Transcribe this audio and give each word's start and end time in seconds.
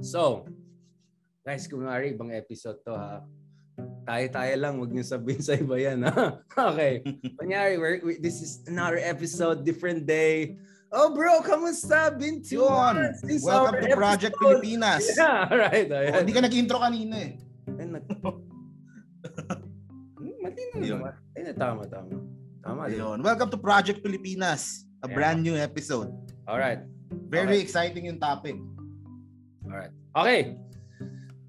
So, 0.00 0.46
guys, 1.42 1.66
kunwari, 1.66 2.14
ibang 2.14 2.30
episode 2.30 2.78
to 2.86 2.94
ha. 2.94 3.26
Tayo-tayo 4.06 4.54
lang, 4.58 4.78
wag 4.78 4.90
niyo 4.90 5.04
sabihin 5.06 5.42
sa 5.42 5.54
iba 5.58 5.74
yan 5.78 6.06
ha. 6.06 6.38
okay. 6.72 7.02
Kunyari, 7.38 7.78
we're, 7.78 7.98
we, 8.02 8.12
this 8.18 8.38
is 8.42 8.62
another 8.66 8.98
episode, 9.02 9.62
different 9.66 10.06
day. 10.06 10.54
Oh 10.88 11.12
bro, 11.12 11.44
kamusta? 11.44 12.08
Been 12.16 12.40
two 12.40 12.64
Yun. 12.64 12.72
months. 12.72 13.20
This 13.20 13.44
Welcome 13.44 13.84
to 13.84 13.92
Project 13.92 14.34
episode. 14.38 14.64
Pilipinas. 14.64 15.04
Yeah, 15.18 15.44
alright. 15.50 15.88
Oh. 15.92 16.18
Hindi 16.24 16.32
ka 16.32 16.40
nag-intro 16.46 16.78
kanina 16.80 17.14
eh. 17.28 17.32
Ay, 17.76 17.86
nag... 17.92 18.04
Hmm, 20.16 20.34
Matino 20.40 20.72
Yun. 20.80 20.98
naman. 21.04 21.12
Ay, 21.36 21.42
tama, 21.52 21.82
tama. 21.90 22.16
Tama. 22.64 22.80
Ayun. 22.88 23.20
Welcome 23.20 23.50
to 23.52 23.60
Project 23.60 24.00
Pilipinas. 24.00 24.88
A 25.04 25.06
Yeah. 25.06 25.14
brand 25.14 25.40
new 25.44 25.54
episode. 25.54 26.10
Alright. 26.48 26.82
Very 27.28 27.60
Okay. 27.60 27.62
exciting 27.62 28.08
yung 28.08 28.18
topic. 28.18 28.56
Okay. 30.18 30.58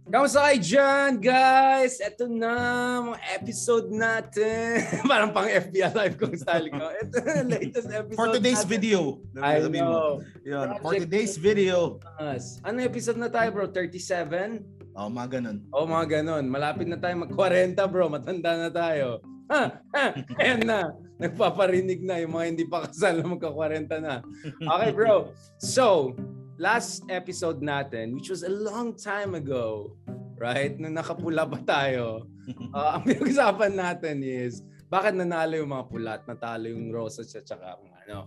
Kamusta 0.09 0.46
kayo 0.46 0.62
dyan, 0.62 1.10
guys? 1.18 1.98
Ito 1.98 2.30
na, 2.30 2.54
mga 3.02 3.20
episode 3.41 3.90
natin. 3.90 4.86
Parang 5.10 5.34
pang 5.34 5.50
FBI 5.50 5.90
Live 5.90 6.18
kung 6.22 6.38
sali 6.38 6.70
ko. 6.70 6.86
Ito 6.86 7.18
na, 7.18 7.50
latest 7.50 7.90
episode 7.90 8.18
For 8.18 8.30
today's 8.30 8.62
natin. 8.62 8.74
video. 8.74 9.00
I 9.41 9.66
mo. 9.66 9.74
know. 9.74 10.10
Yun. 10.46 10.68
For 10.86 11.02
today's 11.02 11.34
video. 11.41 11.98
Yes. 12.22 12.62
Ano 12.62 12.86
episode 12.86 13.18
na 13.18 13.34
tayo, 13.34 13.50
bro? 13.58 13.74
37? 13.74 14.62
Oh, 14.94 15.10
mga 15.10 15.41
ganun. 15.41 15.58
Oh, 15.74 15.90
mga 15.90 16.22
ganon. 16.22 16.46
Malapit 16.46 16.86
na 16.86 17.02
tayo 17.02 17.26
mag-40, 17.26 17.74
bro. 17.90 18.05
Matanda 18.05 18.54
na 18.54 18.70
tayo. 18.70 19.26
Ha, 19.49 19.82
ha, 19.98 20.05
ayan 20.46 20.62
na. 20.62 20.94
Nagpaparinig 21.18 22.05
na 22.05 22.22
yung 22.22 22.38
mga 22.38 22.46
hindi 22.54 22.66
pa 22.70 22.86
kasal 22.86 23.18
na 23.18 23.34
magka-40 23.34 23.98
na. 23.98 24.22
Okay, 24.62 24.90
bro. 24.94 25.34
So, 25.58 26.13
last 26.60 27.07
episode 27.07 27.63
natin, 27.63 28.12
which 28.12 28.27
was 28.27 28.43
a 28.43 28.52
long 28.52 28.91
time 28.91 29.34
ago, 29.34 29.96
right? 30.35 30.76
Nung 30.76 30.99
nakapula 30.99 31.48
pa 31.48 31.60
tayo, 31.63 32.27
uh, 32.76 32.90
ang 32.99 33.07
pinag-usapan 33.07 33.74
natin 33.79 34.20
is, 34.21 34.60
bakit 34.91 35.15
nanalo 35.15 35.55
yung 35.55 35.71
mga 35.71 35.85
pula 35.87 36.12
at 36.20 36.27
natalo 36.27 36.68
yung 36.68 36.91
rosas 36.91 37.32
at 37.32 37.48
saka 37.48 37.80
mga, 37.80 37.98
ano, 38.12 38.20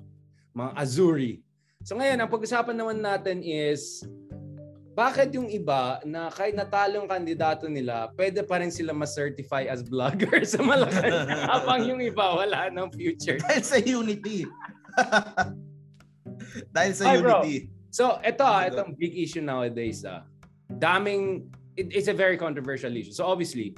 mga 0.57 0.71
azuri. 0.81 1.45
So 1.85 2.01
ngayon, 2.01 2.25
ang 2.25 2.33
pag-usapan 2.33 2.73
naman 2.73 3.05
natin 3.05 3.45
is, 3.45 4.01
bakit 4.93 5.33
yung 5.37 5.49
iba 5.49 6.01
na 6.05 6.33
kahit 6.33 6.57
natalo 6.57 7.05
yung 7.05 7.09
kandidato 7.09 7.69
nila, 7.69 8.13
pwede 8.17 8.45
pa 8.45 8.61
rin 8.65 8.73
sila 8.73 8.97
ma-certify 8.97 9.69
as 9.69 9.85
vlogger 9.85 10.41
sa 10.49 10.65
Malacanang 10.65 11.29
habang 11.53 11.85
yung 11.85 12.01
iba 12.01 12.33
wala 12.33 12.73
ng 12.73 12.89
future. 12.97 13.37
Dahil 13.45 13.65
sa 13.65 13.77
Unity. 13.77 14.49
Dahil 16.73 16.93
sa 16.97 17.05
Ay, 17.13 17.21
bro. 17.21 17.41
So, 17.93 18.17
ito 18.25 18.41
ah, 18.41 18.65
itong 18.65 18.97
big 18.97 19.13
issue 19.13 19.45
nowadays 19.45 20.01
ah. 20.09 20.25
Daming, 20.81 21.53
it, 21.77 21.93
it's 21.93 22.09
a 22.09 22.17
very 22.17 22.41
controversial 22.41 22.89
issue. 22.97 23.13
So 23.13 23.29
obviously, 23.29 23.77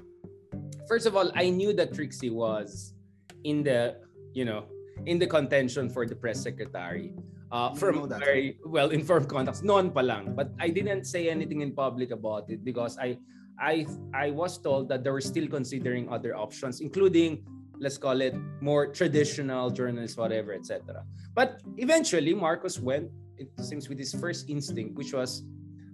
first 0.86 1.10
of 1.10 1.18
all, 1.18 1.34
I 1.34 1.50
knew 1.50 1.74
that 1.74 1.90
Trixie 1.90 2.30
was 2.30 2.94
in 3.42 3.66
the, 3.66 3.98
you 4.32 4.46
know, 4.46 4.70
in 5.06 5.18
the 5.18 5.26
contention 5.26 5.90
for 5.90 6.06
the 6.06 6.14
press 6.14 6.38
secretary. 6.38 7.12
Uh, 7.54 7.70
from 7.74 8.08
very 8.08 8.58
well-informed 8.66 9.28
contacts. 9.28 9.62
Noon 9.62 9.90
pa 9.90 10.02
lang. 10.02 10.34
But 10.34 10.50
I 10.58 10.74
didn't 10.74 11.06
say 11.06 11.30
anything 11.30 11.62
in 11.62 11.70
public 11.70 12.10
about 12.10 12.50
it 12.50 12.66
because 12.66 12.98
I 12.98 13.14
I 13.62 13.86
I 14.10 14.34
was 14.34 14.58
told 14.58 14.90
that 14.90 15.06
they 15.06 15.10
were 15.14 15.22
still 15.22 15.46
considering 15.46 16.10
other 16.10 16.34
options, 16.34 16.82
including 16.82 17.46
let's 17.78 17.94
call 17.94 18.18
it 18.26 18.34
more 18.58 18.90
traditional 18.90 19.70
journalists, 19.70 20.18
whatever, 20.18 20.50
etc. 20.50 21.06
But 21.30 21.62
eventually, 21.78 22.34
Marcos 22.34 22.82
went, 22.82 23.06
it 23.38 23.48
seems, 23.60 23.88
with 23.88 23.98
his 23.98 24.14
first 24.14 24.48
instinct, 24.48 24.96
which 24.96 25.12
was 25.12 25.42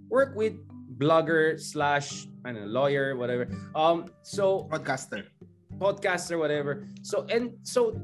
work 0.09 0.35
with 0.35 0.53
blogger 0.97 1.59
slash 1.59 2.27
I 2.45 2.51
don't 2.51 2.65
know, 2.65 2.67
lawyer, 2.67 3.15
whatever. 3.15 3.49
Um, 3.75 4.05
so 4.21 4.67
Podcaster. 4.71 5.25
podcaster, 5.77 6.37
whatever. 6.37 6.87
So 7.01 7.25
and 7.29 7.53
so 7.63 7.97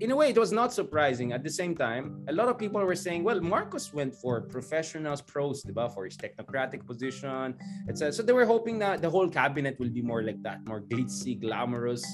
in 0.00 0.10
a 0.10 0.16
way 0.16 0.28
it 0.30 0.38
was 0.38 0.52
not 0.52 0.72
surprising. 0.72 1.32
At 1.32 1.42
the 1.42 1.50
same 1.50 1.74
time, 1.74 2.22
a 2.28 2.32
lot 2.32 2.48
of 2.48 2.58
people 2.58 2.84
were 2.84 2.94
saying, 2.94 3.24
well, 3.24 3.40
Marcos 3.40 3.92
went 3.94 4.14
for 4.14 4.42
professionals, 4.42 5.22
pros, 5.22 5.64
diba, 5.64 5.92
for 5.92 6.04
his 6.04 6.16
technocratic 6.16 6.86
position, 6.86 7.56
etc. 7.88 8.12
So 8.12 8.22
they 8.22 8.32
were 8.32 8.44
hoping 8.44 8.78
that 8.80 9.00
the 9.00 9.08
whole 9.08 9.28
cabinet 9.28 9.80
will 9.80 9.90
be 9.90 10.02
more 10.02 10.22
like 10.22 10.42
that, 10.42 10.66
more 10.68 10.82
glitzy, 10.82 11.40
glamorous, 11.40 12.04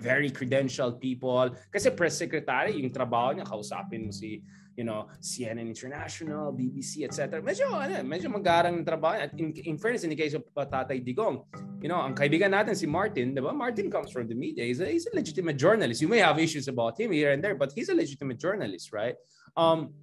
very 0.00 0.30
credentialed 0.30 1.00
people. 1.00 1.50
Kasi 1.72 1.90
press 1.90 2.18
secretary, 2.18 2.76
yung 2.76 2.92
trabaho 2.92 3.32
niya, 3.34 3.46
kausapin 3.48 4.06
mo 4.06 4.12
si 4.12 4.42
you 4.76 4.84
know, 4.84 5.06
CNN 5.22 5.66
International, 5.66 6.52
BBC, 6.52 7.04
etc. 7.04 7.40
Medyo, 7.40 7.70
ano, 7.70 8.02
medyo 8.02 8.28
magarang 8.30 8.84
trabaho. 8.84 9.22
At 9.22 9.32
in, 9.38 9.52
in 9.64 9.78
fairness, 9.78 10.04
in 10.04 10.10
the 10.10 10.16
case 10.16 10.34
of 10.34 10.42
uh, 10.56 10.66
Tatay 10.66 11.04
Digong, 11.04 11.46
you 11.80 11.88
know, 11.88 12.00
ang 12.02 12.14
kaibigan 12.14 12.50
natin 12.50 12.74
si 12.76 12.86
Martin, 12.86 13.34
di 13.34 13.40
ba? 13.40 13.52
Martin 13.52 13.90
comes 13.90 14.10
from 14.10 14.26
the 14.26 14.34
media. 14.34 14.64
He's 14.64 14.80
a, 14.80 14.86
he's 14.86 15.06
a 15.06 15.14
legitimate 15.14 15.56
journalist. 15.56 16.02
You 16.02 16.08
may 16.08 16.18
have 16.18 16.38
issues 16.38 16.68
about 16.68 16.98
him 16.98 17.12
here 17.12 17.32
and 17.32 17.42
there, 17.42 17.54
but 17.54 17.72
he's 17.74 17.88
a 17.88 17.94
legitimate 17.94 18.38
journalist, 18.38 18.92
right? 18.92 19.14
Um, 19.56 19.94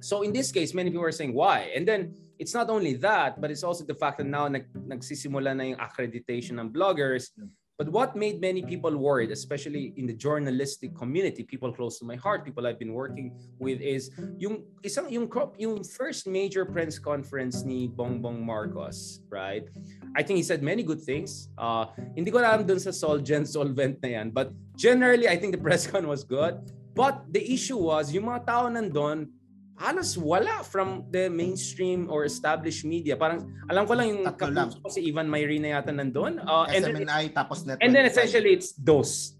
so 0.00 0.22
in 0.22 0.32
this 0.32 0.52
case, 0.52 0.74
many 0.74 0.90
people 0.90 1.04
are 1.04 1.12
saying 1.12 1.34
why. 1.34 1.72
And 1.74 1.86
then 1.86 2.14
it's 2.38 2.54
not 2.54 2.70
only 2.70 2.94
that, 3.02 3.40
but 3.40 3.50
it's 3.50 3.62
also 3.62 3.84
the 3.84 3.94
fact 3.94 4.18
that 4.18 4.26
now 4.26 4.48
nag, 4.48 4.66
nagsisimula 4.72 5.56
na 5.56 5.64
yung 5.74 5.80
accreditation 5.80 6.60
ng 6.60 6.70
bloggers. 6.70 7.30
But 7.76 7.92
what 7.92 8.16
made 8.16 8.40
many 8.40 8.64
people 8.64 8.96
worried, 8.96 9.30
especially 9.30 9.92
in 10.00 10.06
the 10.06 10.16
journalistic 10.16 10.96
community, 10.96 11.44
people 11.44 11.70
close 11.72 11.98
to 11.98 12.06
my 12.06 12.16
heart, 12.16 12.42
people 12.42 12.66
I've 12.66 12.78
been 12.78 12.96
working 12.96 13.36
with, 13.60 13.84
is 13.84 14.08
yung 14.40 14.64
isang 14.80 15.12
yung 15.12 15.28
crop, 15.28 15.60
yung 15.60 15.84
first 15.84 16.24
major 16.24 16.64
press 16.64 16.96
conference 16.96 17.68
ni 17.68 17.92
Bongbong 17.92 18.40
Marcos, 18.40 19.20
right? 19.28 19.68
I 20.16 20.24
think 20.24 20.40
he 20.40 20.42
said 20.42 20.64
many 20.64 20.80
good 20.80 21.04
things. 21.04 21.52
Uh, 21.60 21.92
hindi 22.16 22.32
ko 22.32 22.40
alam 22.40 22.64
dun 22.64 22.80
sa 22.80 22.96
Solgen 22.96 23.44
solvent 23.44 24.00
na 24.00 24.24
yan, 24.24 24.32
but 24.32 24.56
generally 24.80 25.28
I 25.28 25.36
think 25.36 25.52
the 25.52 25.60
press 25.60 25.84
con 25.84 26.08
was 26.08 26.24
good. 26.24 26.56
But 26.96 27.28
the 27.28 27.44
issue 27.44 27.76
was 27.76 28.08
yung 28.08 28.24
mga 28.24 28.48
tao 28.48 28.72
nandun, 28.72 29.28
halos 29.76 30.16
wala 30.16 30.64
from 30.64 31.04
the 31.12 31.28
mainstream 31.28 32.08
or 32.08 32.24
established 32.24 32.84
media. 32.84 33.16
Parang 33.16 33.44
alam 33.68 33.84
ko 33.84 33.92
lang 33.92 34.08
yung 34.08 34.22
Tatlo 34.24 34.52
lang. 34.52 34.68
ko 34.72 34.88
si 34.88 35.04
Ivan 35.08 35.28
Mayrina 35.28 35.76
yata 35.76 35.92
nandun. 35.92 36.40
Uh, 36.40 36.64
and 36.72 36.84
then 36.84 37.04
tapos 37.32 37.68
Net 37.68 37.78
and 37.84 37.92
then 37.92 38.08
25. 38.08 38.10
essentially 38.10 38.50
it's 38.56 38.72
those 38.80 39.36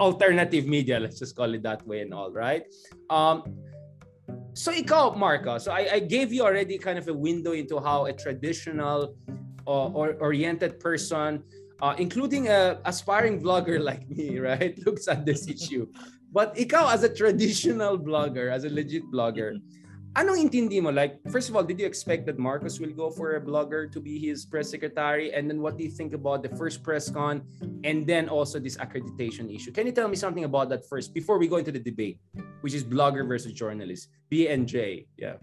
alternative 0.00 0.66
media 0.66 0.98
let's 0.98 1.18
just 1.18 1.36
call 1.36 1.52
it 1.54 1.62
that 1.62 1.86
way 1.86 2.00
and 2.00 2.12
all 2.12 2.30
right 2.30 2.66
um 3.10 3.42
so 4.52 4.72
ikaw 4.72 5.14
Marco 5.16 5.58
so 5.58 5.70
I, 5.70 5.86
I 5.92 5.98
gave 6.00 6.32
you 6.32 6.42
already 6.42 6.78
kind 6.78 6.98
of 6.98 7.06
a 7.08 7.14
window 7.14 7.52
into 7.52 7.78
how 7.78 8.06
a 8.06 8.12
traditional 8.12 9.14
uh, 9.66 9.88
or 9.94 10.14
oriented 10.18 10.80
person 10.80 11.42
uh, 11.80 11.94
including 11.98 12.48
a 12.48 12.80
aspiring 12.84 13.40
vlogger 13.40 13.78
like 13.90 14.08
me 14.10 14.38
right 14.38 14.74
looks 14.86 15.08
at 15.08 15.24
this 15.24 15.46
issue 15.48 15.86
but 16.36 16.52
ikaw 16.60 16.92
as 16.92 17.00
a 17.00 17.08
traditional 17.08 17.96
blogger 17.96 18.52
as 18.52 18.68
a 18.68 18.70
legit 18.70 19.08
blogger 19.08 19.56
anong 20.16 20.48
intindi 20.48 20.80
mo? 20.80 20.88
Like, 20.88 21.20
first 21.28 21.52
of 21.52 21.54
all, 21.54 21.62
did 21.62 21.78
you 21.78 21.84
expect 21.84 22.24
that 22.26 22.40
Marcos 22.40 22.80
will 22.80 22.92
go 22.92 23.12
for 23.12 23.36
a 23.36 23.40
blogger 23.40 23.84
to 23.92 24.00
be 24.00 24.16
his 24.18 24.48
press 24.48 24.72
secretary? 24.72 25.32
And 25.32 25.48
then 25.48 25.60
what 25.60 25.76
do 25.76 25.84
you 25.84 25.92
think 25.92 26.16
about 26.16 26.42
the 26.42 26.48
first 26.56 26.80
press 26.82 27.12
con 27.12 27.44
and 27.84 28.08
then 28.08 28.28
also 28.28 28.58
this 28.58 28.80
accreditation 28.80 29.52
issue? 29.52 29.72
Can 29.72 29.84
you 29.84 29.92
tell 29.92 30.08
me 30.08 30.16
something 30.16 30.44
about 30.48 30.72
that 30.72 30.88
first 30.88 31.12
before 31.12 31.36
we 31.36 31.46
go 31.48 31.60
into 31.60 31.70
the 31.70 31.84
debate, 31.84 32.18
which 32.64 32.72
is 32.72 32.82
blogger 32.82 33.28
versus 33.28 33.52
journalist, 33.52 34.08
B 34.32 34.48
and 34.48 34.64
J? 34.64 35.06
Yeah. 35.20 35.36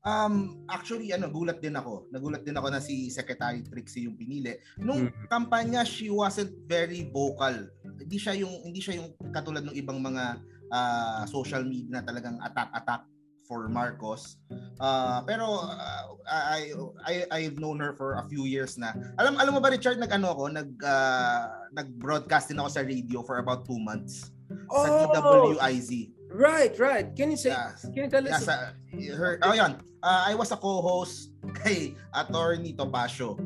Um, 0.00 0.64
actually, 0.72 1.12
ano, 1.12 1.28
gulat 1.28 1.60
din 1.60 1.76
ako. 1.76 2.08
Nagulat 2.08 2.40
din 2.40 2.56
ako 2.56 2.72
na 2.72 2.80
si 2.80 3.12
Secretary 3.12 3.60
Trixie 3.60 4.08
yung 4.08 4.16
pinili. 4.16 4.56
Nung 4.80 5.12
Mhm. 5.12 5.28
kampanya, 5.28 5.84
she 5.84 6.08
wasn't 6.08 6.56
very 6.64 7.12
vocal. 7.12 7.68
Hindi 8.00 8.18
siya 8.18 8.34
yung 8.36 8.54
hindi 8.64 8.80
siya 8.80 8.98
yung 9.00 9.12
katulad 9.30 9.62
ng 9.68 9.76
ibang 9.76 10.00
mga 10.00 10.24
ah, 10.72 11.22
social 11.28 11.62
media 11.62 12.00
na 12.00 12.02
talagang 12.02 12.40
attack-attack 12.40 13.04
for 13.44 13.66
Marcos. 13.66 14.38
Ah, 14.78 15.20
pero 15.26 15.66
ah, 15.66 16.14
I, 16.30 16.70
I 17.02 17.14
I've 17.30 17.58
known 17.58 17.82
her 17.82 17.92
for 17.98 18.14
a 18.16 18.24
few 18.30 18.46
years 18.46 18.78
na. 18.78 18.94
Alam 19.18 19.36
alam 19.36 19.52
mo 19.52 19.60
ba 19.60 19.74
Richard, 19.74 19.98
nag-ano 19.98 20.32
ako, 20.32 20.50
nag 20.54 20.70
ah, 20.82 21.50
nag-broadcast 21.74 22.50
din 22.50 22.58
ako 22.62 22.70
sa 22.70 22.82
radio 22.86 23.20
for 23.26 23.42
about 23.42 23.66
two 23.66 23.78
months 23.78 24.30
sa 24.70 24.86
DWIZ. 25.10 25.90
right, 26.30 26.74
right. 26.78 27.10
Can 27.18 27.34
you 27.34 27.38
say, 27.38 27.50
Yeah. 27.50 27.74
can 27.90 28.00
you 28.06 28.10
tell 28.10 28.22
us? 28.22 28.46
Nasa, 28.46 28.78
her, 29.18 29.42
oh 29.42 29.54
yun, 29.54 29.74
Ah, 30.00 30.30
I 30.30 30.34
was 30.34 30.48
a 30.48 30.56
co-host 30.56 31.28
kay 31.60 31.92
Attorney 32.16 32.72
Topacio. 32.72 33.36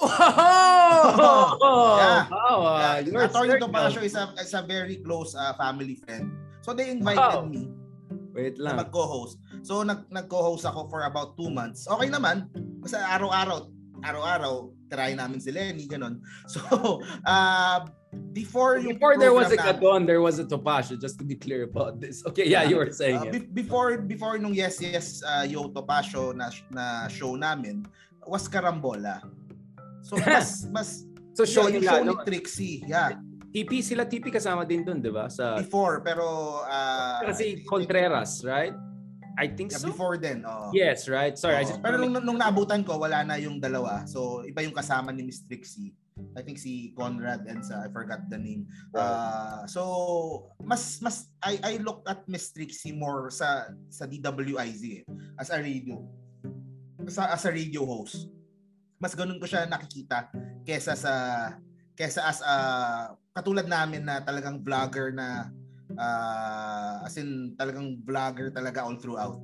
Oh! 0.00 1.58
Yeah. 1.98 2.26
Wow, 2.30 2.58
uh, 2.66 3.02
Yeah, 3.04 3.24
Attorney. 3.26 3.60
Topacio 3.60 4.02
is 4.02 4.14
a, 4.14 4.32
is 4.40 4.54
a 4.54 4.62
very 4.62 4.96
close 5.02 5.34
uh, 5.34 5.54
family 5.54 5.96
friend. 5.96 6.30
So 6.62 6.72
they 6.74 6.90
invited 6.90 7.18
Wow. 7.20 7.44
me 7.46 7.70
Wait 8.34 8.58
lang. 8.58 8.76
mag-co-host. 8.76 9.38
So 9.62 9.82
nag 9.86 10.10
nag-co-host 10.10 10.66
ako 10.66 10.88
for 10.90 11.06
about 11.06 11.38
two 11.38 11.50
months. 11.50 11.86
Okay 11.86 12.10
naman. 12.10 12.50
Basta 12.82 12.98
araw-araw, 13.00 13.70
araw-araw, 14.02 14.74
try 14.90 15.14
namin 15.14 15.38
si 15.38 15.54
Lenny, 15.54 15.86
ganun. 15.86 16.18
So, 16.50 16.60
uh, 17.24 17.86
before 18.34 18.82
yung 18.82 18.98
Before 18.98 19.14
there 19.16 19.32
was 19.32 19.54
a 19.54 19.58
Gadon, 19.58 20.04
there 20.06 20.20
was 20.20 20.42
a 20.42 20.44
Topacio, 20.44 20.98
just 21.00 21.16
to 21.22 21.24
be 21.24 21.38
clear 21.38 21.64
about 21.70 22.02
this. 22.02 22.26
Okay, 22.26 22.44
yeah, 22.50 22.66
you 22.66 22.76
were 22.76 22.90
saying 22.90 23.22
Uh, 23.22 23.26
it. 23.30 23.32
be- 23.38 23.62
before 23.62 24.02
before 24.02 24.34
nung 24.36 24.52
Yes 24.54 24.82
Yes 24.82 25.22
uh, 25.22 25.46
Yo 25.46 25.70
Topacio 25.70 26.34
na 26.34 26.50
na 26.74 27.06
show 27.08 27.38
namin 27.38 27.86
was 28.26 28.50
Karambola. 28.50 29.22
So 30.04 30.20
mas 30.20 30.68
mas 30.68 30.88
So 31.34 31.42
show 31.42 31.66
yeah, 31.66 31.74
yung 31.74 31.82
nila, 31.82 31.92
show 31.98 32.02
ni 32.06 32.14
no? 32.14 32.22
Trixie, 32.22 32.78
yeah. 32.86 33.18
TP, 33.50 33.82
sila 33.82 34.06
TP 34.06 34.30
kasama 34.30 34.62
din 34.62 34.86
dun, 34.86 35.02
di 35.02 35.10
ba? 35.10 35.26
Sa, 35.26 35.58
Before 35.58 35.98
pero 36.02 36.26
uh, 36.62 37.22
kasi 37.26 37.62
Contreras, 37.66 38.42
right? 38.46 38.74
I 39.34 39.50
think 39.50 39.74
yeah, 39.74 39.82
so. 39.82 39.90
before 39.90 40.14
then. 40.14 40.46
oo. 40.46 40.70
Yes, 40.70 41.10
right? 41.10 41.34
Sorry, 41.34 41.58
I 41.58 41.66
Oo. 41.66 41.74
just... 41.74 41.82
pero 41.82 41.98
nung, 41.98 42.14
nung 42.22 42.38
naabutan 42.38 42.86
ko 42.86 43.02
wala 43.02 43.26
na 43.26 43.34
yung 43.34 43.58
dalawa. 43.58 44.06
So 44.06 44.46
iba 44.46 44.62
yung 44.62 44.74
kasama 44.74 45.10
ni 45.10 45.26
Miss 45.26 45.42
Trixie. 45.42 45.90
I 46.38 46.46
think 46.46 46.62
si 46.62 46.94
Conrad 46.94 47.42
and 47.50 47.58
sa 47.66 47.82
I 47.82 47.90
forgot 47.90 48.30
the 48.30 48.38
name. 48.38 48.70
Uh, 48.94 49.66
so 49.66 50.46
mas 50.62 51.02
mas 51.02 51.34
I 51.42 51.58
I 51.58 51.72
looked 51.82 52.06
at 52.06 52.22
Miss 52.30 52.54
Trixie 52.54 52.94
more 52.94 53.34
sa 53.34 53.74
sa 53.90 54.06
DWIZ 54.06 55.02
eh, 55.02 55.04
as 55.34 55.50
a 55.50 55.58
radio 55.58 55.98
sa 57.10 57.34
as 57.34 57.42
a 57.42 57.50
radio 57.50 57.82
host. 57.82 58.30
Mas 58.96 59.12
ganun 59.12 59.36
ko 59.36 59.44
siya 59.44 59.66
nakikita 59.66 60.30
kesa 60.62 60.94
sa 60.94 61.12
kesa 61.92 62.24
as 62.24 62.40
a 62.40 62.56
katulad 63.32 63.66
namin 63.66 64.02
na 64.02 64.18
talagang 64.20 64.58
vlogger 64.60 65.10
na 65.10 65.50
uh, 65.94 67.04
as 67.04 67.14
in 67.16 67.54
talagang 67.54 67.98
vlogger 68.02 68.50
talaga 68.50 68.82
all 68.82 68.96
throughout. 68.96 69.38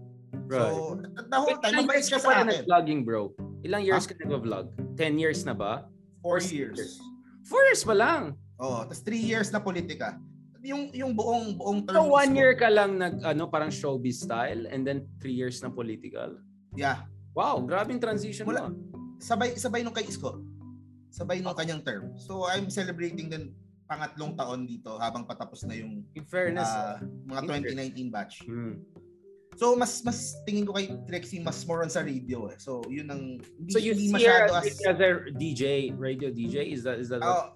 Right. 0.46 0.58
So 0.62 0.98
the 1.28 1.36
whole 1.36 1.58
Wait, 1.58 1.62
time 1.64 1.84
mabait 1.84 2.02
siya 2.02 2.18
sa 2.18 2.42
akin. 2.42 2.46
nag-vlogging, 2.48 3.00
bro? 3.02 3.30
Ilang 3.62 3.82
years 3.84 4.02
Ah? 4.02 4.08
ka 4.08 4.14
nag-vlog? 4.18 4.66
10 4.94 5.18
years 5.18 5.42
na 5.44 5.54
ba? 5.54 5.86
Four 6.20 6.38
Or 6.38 6.40
six 6.40 6.52
years. 6.52 6.98
Four 7.44 7.62
years 7.66 7.82
pa 7.82 7.94
lang. 7.94 8.34
Oh, 8.56 8.84
tapos 8.84 9.00
three 9.00 9.20
years 9.20 9.48
na 9.48 9.58
politika. 9.58 10.18
Yung 10.60 10.92
yung 10.92 11.16
buong 11.16 11.56
buong 11.56 11.88
term 11.88 11.96
So 11.96 12.04
is 12.04 12.12
one 12.12 12.30
ko- 12.30 12.36
year 12.36 12.52
ka 12.52 12.68
lang 12.68 13.00
nag, 13.00 13.24
ano, 13.24 13.48
parang 13.48 13.72
showbiz 13.72 14.20
style 14.20 14.68
and 14.68 14.84
then 14.84 15.08
three 15.16 15.32
years 15.32 15.58
na 15.58 15.72
political. 15.72 16.36
Yeah. 16.74 17.08
Wow, 17.32 17.62
grabing 17.62 17.96
transition 17.96 18.44
Wala. 18.44 18.68
mo. 18.68 18.76
Sabay 19.20 19.54
sabay 19.54 19.84
nung 19.84 19.94
kay 19.94 20.08
Isko. 20.08 20.40
Sabay 21.12 21.44
nung 21.44 21.54
kanyang 21.54 21.84
term. 21.84 22.16
So 22.16 22.48
I'm 22.48 22.72
celebrating 22.72 23.28
din 23.28 23.52
pangatlong 23.90 24.38
taon 24.38 24.64
dito 24.64 24.96
habang 25.02 25.26
patapos 25.26 25.66
na 25.66 25.74
yung 25.74 26.06
In 26.14 26.24
fairness. 26.24 26.64
ah, 26.66 27.02
mga 27.26 27.68
2019 27.74 28.08
batch. 28.08 28.46
hmm. 28.46 28.80
So 29.58 29.74
mas 29.76 30.00
mas 30.06 30.40
tingin 30.46 30.64
ko 30.64 30.72
kay 30.72 30.94
Trixie 31.04 31.42
mas 31.42 31.66
more 31.66 31.82
on 31.84 31.90
sa 31.90 32.00
radio 32.06 32.48
eh. 32.48 32.56
So 32.56 32.80
yun 32.86 33.10
ang 33.10 33.42
hindi, 33.42 33.72
So 33.74 33.82
you 33.82 33.92
hindi 33.92 34.14
see 34.16 34.24
her 34.24 34.46
as, 34.46 34.78
as 34.78 34.98
a 35.02 35.10
DJ, 35.34 35.90
radio 35.92 36.30
DJ? 36.30 36.70
Is 36.70 36.86
that 36.86 37.02
is 37.02 37.10
that 37.10 37.20
uh, 37.20 37.52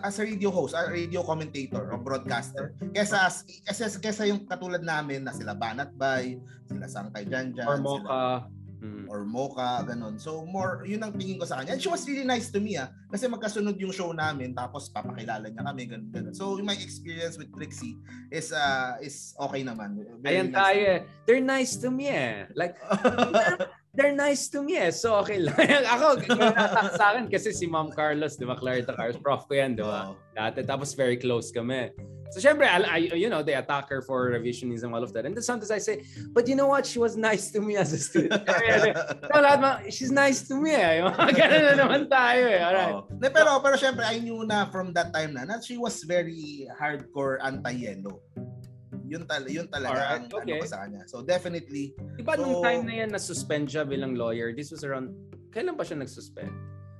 as 0.00 0.16
a 0.16 0.24
radio 0.24 0.48
host, 0.48 0.72
a 0.72 0.88
radio 0.88 1.20
commentator 1.26 1.92
o 1.92 1.98
broadcaster. 1.98 2.78
Kesa 2.94 3.26
as 3.26 3.44
kesa, 3.44 4.00
kesa 4.00 4.22
yung 4.30 4.46
katulad 4.46 4.80
namin 4.80 5.26
na 5.26 5.34
sila 5.34 5.52
Banat 5.52 5.92
Bay, 5.98 6.40
sila 6.70 6.86
Sangkay 6.88 7.26
Janjan, 7.28 7.68
or 7.68 7.76
sila 7.76 8.46
Hmm. 8.82 9.06
or 9.06 9.22
Mocha, 9.22 9.86
ganun. 9.86 10.18
So 10.18 10.42
more, 10.42 10.82
yun 10.82 11.06
ang 11.06 11.14
tingin 11.14 11.38
ko 11.38 11.46
sa 11.46 11.62
kanya. 11.62 11.78
And 11.78 11.80
she 11.80 11.86
was 11.86 12.02
really 12.02 12.26
nice 12.26 12.50
to 12.50 12.58
me 12.58 12.74
ah. 12.74 12.90
Kasi 13.14 13.30
magkasunod 13.30 13.78
yung 13.78 13.94
show 13.94 14.10
namin 14.10 14.58
tapos 14.58 14.90
papakilala 14.90 15.46
niya 15.46 15.62
kami, 15.62 15.86
ganun, 15.86 16.10
ganun. 16.10 16.34
So 16.34 16.58
my 16.58 16.74
experience 16.74 17.38
with 17.38 17.54
Trixie 17.54 17.94
is 18.34 18.50
uh, 18.50 18.98
is 18.98 19.38
okay 19.38 19.62
naman. 19.62 20.02
Very 20.18 20.42
Ayan 20.42 20.50
nice. 20.50 20.58
tayo 20.58 20.82
eh. 20.82 21.00
They're 21.30 21.46
nice 21.46 21.78
to 21.78 21.94
me 21.94 22.10
eh. 22.10 22.50
Like, 22.58 22.74
they're 23.94 24.18
nice 24.18 24.50
to 24.50 24.66
me 24.66 24.74
eh. 24.82 24.90
So 24.90 25.14
okay 25.22 25.38
lang. 25.38 25.54
Ako, 25.94 26.26
sa 26.98 27.14
akin 27.14 27.30
kasi 27.30 27.54
si 27.54 27.70
Ma'am 27.70 27.94
Carlos, 27.94 28.34
di 28.34 28.42
ba? 28.42 28.58
Clarita 28.58 28.98
Carlos, 28.98 29.22
prof 29.22 29.46
ko 29.46 29.54
yan, 29.54 29.78
di 29.78 29.86
ba? 29.86 30.10
Dati, 30.34 30.66
tapos 30.66 30.90
very 30.98 31.22
close 31.22 31.54
kami. 31.54 31.94
So 32.32 32.40
syempre, 32.40 32.64
I, 32.64 32.80
I, 32.80 32.96
you 33.12 33.28
know, 33.28 33.44
they 33.44 33.52
attack 33.52 33.92
her 33.92 34.00
for 34.00 34.32
revisionism, 34.32 34.88
all 34.96 35.04
of 35.04 35.12
that. 35.12 35.28
And 35.28 35.36
then 35.36 35.44
sometimes 35.44 35.70
I 35.70 35.76
say, 35.76 36.00
but 36.32 36.48
you 36.48 36.56
know 36.56 36.66
what? 36.66 36.88
She 36.88 36.98
was 36.98 37.12
nice 37.12 37.52
to 37.52 37.60
me 37.60 37.76
as 37.76 37.92
a 37.92 38.00
student. 38.00 38.40
so, 38.48 39.36
lahat 39.36 39.60
mga, 39.60 39.76
she's 39.92 40.08
nice 40.08 40.48
to 40.48 40.56
me 40.56 40.72
eh. 40.72 41.04
Ganun 41.04 41.60
na 41.60 41.74
naman 41.76 42.08
tayo 42.08 42.48
eh. 42.48 42.64
Alright. 42.64 42.96
Na, 43.20 43.28
pero 43.28 43.60
pero 43.60 43.76
syempre 43.76 44.08
I 44.08 44.24
knew 44.24 44.48
na 44.48 44.64
from 44.72 44.96
that 44.96 45.12
time 45.12 45.36
na, 45.36 45.44
na 45.44 45.60
she 45.60 45.76
was 45.76 46.00
very 46.08 46.64
hardcore 46.80 47.36
anti-yellow. 47.44 48.16
Yun 49.04 49.28
tal 49.28 49.44
yun 49.44 49.68
talaga 49.68 49.92
Alright, 49.92 50.24
ang 50.24 50.24
okay. 50.32 50.56
ano 50.56 50.64
ko 50.64 50.66
sa 50.72 50.78
kanya. 50.88 51.04
So 51.04 51.20
definitely 51.20 51.92
Diba 52.16 52.40
nung 52.40 52.60
So- 52.60 52.64
time 52.64 52.88
na 52.88 52.94
yan, 53.04 53.10
na-suspend 53.12 53.68
siya 53.68 53.84
bilang 53.84 54.16
lawyer, 54.16 54.56
this 54.56 54.72
was 54.72 54.88
around, 54.88 55.12
kailan 55.52 55.76
ba 55.76 55.84
siya 55.84 56.00
nag-suspend? 56.00 56.48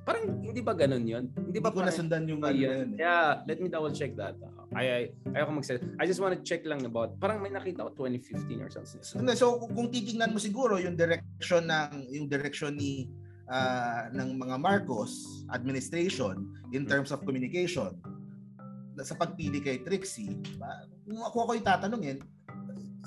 Parang, 0.02 0.43
hindi 0.43 0.58
ba 0.58 0.75
ganun 0.75 1.06
yun? 1.06 1.31
Hindi 1.31 1.54
hindi 1.54 1.60
ba 1.62 1.70
ko 1.70 1.78
parang- 1.78 1.94
nasundan 1.94 2.26
yung 2.26 2.43
ano 2.43 2.58
yeah. 2.58 2.75
yun. 2.75 2.88
eh. 2.94 3.02
Yeah, 3.02 3.28
let 3.46 3.58
me 3.62 3.69
double 3.70 3.94
check 3.94 4.19
that. 4.19 4.34
I 4.72 4.84
I 4.88 5.37
ayoko 5.37 5.52
mag 5.52 5.66
I 6.00 6.04
just 6.08 6.19
want 6.19 6.32
to 6.34 6.40
check 6.40 6.64
lang 6.64 6.82
about 6.88 7.20
parang 7.20 7.44
may 7.44 7.52
nakita 7.52 7.87
ko 7.87 8.08
2015 8.08 8.64
or 8.64 8.70
something. 8.72 9.04
So, 9.04 9.20
hindi, 9.20 9.37
so 9.37 9.60
kung- 9.62 9.93
titingnan 9.93 10.32
mo 10.32 10.40
siguro 10.40 10.81
yung 10.81 10.96
direction 10.96 11.69
ng 11.69 12.08
yung 12.08 12.26
direction 12.26 12.75
ni 12.75 13.06
ah, 13.52 14.08
ng 14.10 14.40
mga 14.40 14.56
Marcos 14.56 15.44
administration 15.52 16.48
in 16.72 16.88
terms 16.88 17.12
of 17.12 17.20
communication 17.22 17.93
sa 19.00 19.16
pagpili 19.16 19.64
kay 19.64 19.81
Trixie, 19.81 20.37
ba, 20.60 20.84
kung 21.08 21.25
ako 21.25 21.37
ako 21.48 21.50
yung 21.56 21.64
tatanungin, 21.66 22.19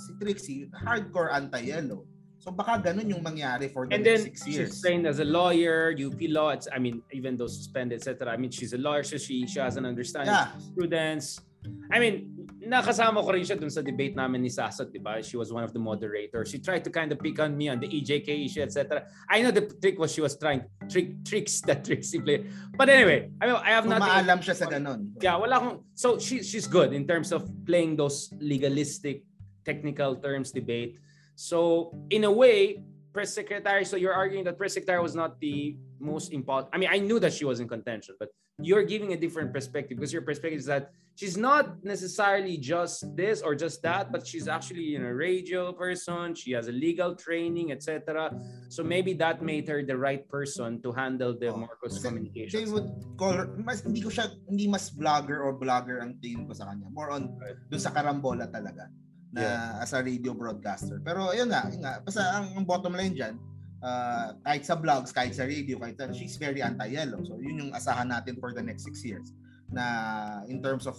si 0.01 0.11
Trixie 0.17 0.65
hardcore 0.73 1.29
anti-yellow. 1.29 2.01
So 2.45 2.53
baka 2.53 2.77
ganun 2.77 3.09
yung 3.09 3.25
mangyari 3.25 3.73
for 3.73 3.89
the 3.89 3.97
And 3.97 4.05
then 4.05 4.21
next 4.21 4.37
six 4.37 4.45
she's 4.45 4.57
years. 4.69 4.77
trained 4.81 5.09
as 5.09 5.17
a 5.17 5.25
lawyer, 5.25 5.89
UP 5.97 6.21
law. 6.29 6.53
It's, 6.53 6.69
I 6.69 6.77
mean, 6.77 7.01
even 7.09 7.37
though 7.41 7.49
suspended, 7.49 7.97
etc. 7.97 8.29
I 8.29 8.37
mean, 8.37 8.53
she's 8.53 8.73
a 8.73 8.77
lawyer, 8.77 9.01
so 9.01 9.17
she 9.17 9.49
she 9.49 9.57
has 9.57 9.81
an 9.81 9.85
understanding 9.89 10.29
Yeah. 10.29 10.53
of 10.53 10.61
prudence. 10.77 11.41
I 11.89 11.97
mean, 11.97 12.45
nakasama 12.61 13.25
ko 13.25 13.33
rin 13.33 13.41
siya 13.41 13.57
dun 13.57 13.73
sa 13.73 13.81
debate 13.81 14.13
namin 14.13 14.45
ni 14.45 14.53
Sasot, 14.53 14.93
di 14.93 15.01
ba? 15.01 15.17
She 15.25 15.33
was 15.41 15.49
one 15.49 15.65
of 15.65 15.73
the 15.73 15.81
moderators. 15.81 16.53
She 16.53 16.61
tried 16.61 16.85
to 16.85 16.93
kind 16.93 17.09
of 17.09 17.17
pick 17.17 17.41
on 17.41 17.57
me 17.57 17.65
on 17.73 17.81
the 17.81 17.89
EJK 17.89 18.29
issue, 18.45 18.61
etc. 18.61 19.09
I 19.25 19.41
know 19.41 19.49
the 19.49 19.65
trick 19.81 19.97
was 19.97 20.13
she 20.13 20.21
was 20.21 20.37
trying 20.37 20.69
trick 20.85 21.25
tricks 21.25 21.65
that 21.65 21.81
Trixie 21.81 22.21
played. 22.21 22.45
But 22.77 22.93
anyway, 22.93 23.33
I 23.41 23.49
mean, 23.49 23.57
I 23.57 23.73
have 23.73 23.89
Kung 23.89 23.97
nothing. 23.97 24.13
maalam 24.13 24.39
siya 24.45 24.53
sa 24.53 24.69
ganun. 24.69 25.17
Yeah, 25.17 25.41
wala 25.41 25.57
akong 25.57 25.81
so 25.97 26.21
she 26.21 26.45
she's 26.45 26.69
good 26.69 26.93
in 26.93 27.09
terms 27.09 27.33
of 27.33 27.49
playing 27.65 27.97
those 27.97 28.29
legalistic 28.37 29.25
technical 29.65 30.13
terms 30.21 30.53
debate. 30.53 31.01
So 31.35 31.91
in 32.09 32.23
a 32.23 32.31
way, 32.31 32.83
press 33.13 33.33
secretary. 33.33 33.85
So 33.85 33.95
you're 33.95 34.13
arguing 34.13 34.43
that 34.45 34.57
press 34.57 34.73
secretary 34.73 35.01
was 35.01 35.15
not 35.15 35.39
the 35.39 35.77
most 35.99 36.33
important. 36.33 36.69
I 36.73 36.77
mean, 36.77 36.89
I 36.91 36.99
knew 36.99 37.19
that 37.19 37.33
she 37.33 37.45
was 37.45 37.59
in 37.59 37.67
contention, 37.67 38.15
but 38.19 38.29
you're 38.59 38.83
giving 38.83 39.11
a 39.13 39.17
different 39.17 39.51
perspective 39.51 39.97
because 39.97 40.13
your 40.13 40.21
perspective 40.23 40.59
is 40.59 40.65
that 40.67 40.91
she's 41.15 41.35
not 41.35 41.83
necessarily 41.83 42.55
just 42.55 43.03
this 43.15 43.41
or 43.41 43.55
just 43.55 43.83
that, 43.83 44.11
but 44.11 44.25
she's 44.27 44.47
actually 44.47 44.83
you 44.95 44.99
know, 44.99 45.07
a 45.07 45.13
radio 45.13 45.71
person. 45.73 46.35
She 46.35 46.51
has 46.51 46.67
a 46.67 46.71
legal 46.71 47.15
training, 47.15 47.71
etc. 47.71 48.31
So 48.69 48.83
maybe 48.83 49.11
that 49.15 49.41
made 49.43 49.67
her 49.67 49.83
the 49.83 49.97
right 49.97 50.27
person 50.27 50.81
to 50.83 50.91
handle 50.91 51.35
the 51.35 51.51
Oh, 51.51 51.57
Marcos 51.57 51.99
Kasi 51.99 52.07
communications. 52.07 52.51
They 52.55 52.67
would 52.71 52.87
call 53.17 53.31
her, 53.33 53.47
mas, 53.59 53.83
hindi 53.83 53.99
ko 53.99 54.07
siya, 54.07 54.31
hindi 54.47 54.67
mas 54.67 54.91
vlogger 54.91 55.43
or 55.43 55.55
blogger 55.55 55.99
ang 55.99 56.15
tingin 56.23 56.47
ko 56.47 56.53
sa 56.55 56.71
kanya. 56.71 56.87
More 56.91 57.11
on 57.11 57.35
Right. 57.39 57.59
dun 57.71 57.79
sa 57.79 57.91
karambola 57.91 58.47
talaga 58.51 58.87
na 59.35 59.83
as 59.83 59.91
a 59.91 59.99
radio 59.99 60.31
broadcaster. 60.31 61.03
Pero 61.03 61.35
ayun 61.35 61.51
nga, 61.51 61.67
yun 61.67 61.83
nga. 61.83 61.99
Basta 61.99 62.23
ang, 62.39 62.55
ang 62.55 62.63
bottom 62.63 62.95
line 62.95 63.11
dyan, 63.11 63.35
uh, 63.83 64.31
kahit 64.47 64.63
sa 64.63 64.79
vlogs, 64.79 65.11
kahit 65.11 65.35
sa 65.35 65.43
radio, 65.43 65.75
kahit 65.75 65.99
sa, 65.99 66.07
she's 66.15 66.39
very 66.39 66.63
anti-yellow. 66.63 67.19
So 67.27 67.43
yun 67.43 67.59
yung 67.59 67.71
asahan 67.75 68.07
natin 68.07 68.39
for 68.39 68.55
the 68.55 68.63
next 68.63 68.87
six 68.87 69.03
years 69.03 69.35
na 69.67 70.45
in 70.47 70.63
terms 70.63 70.87
of 70.87 70.95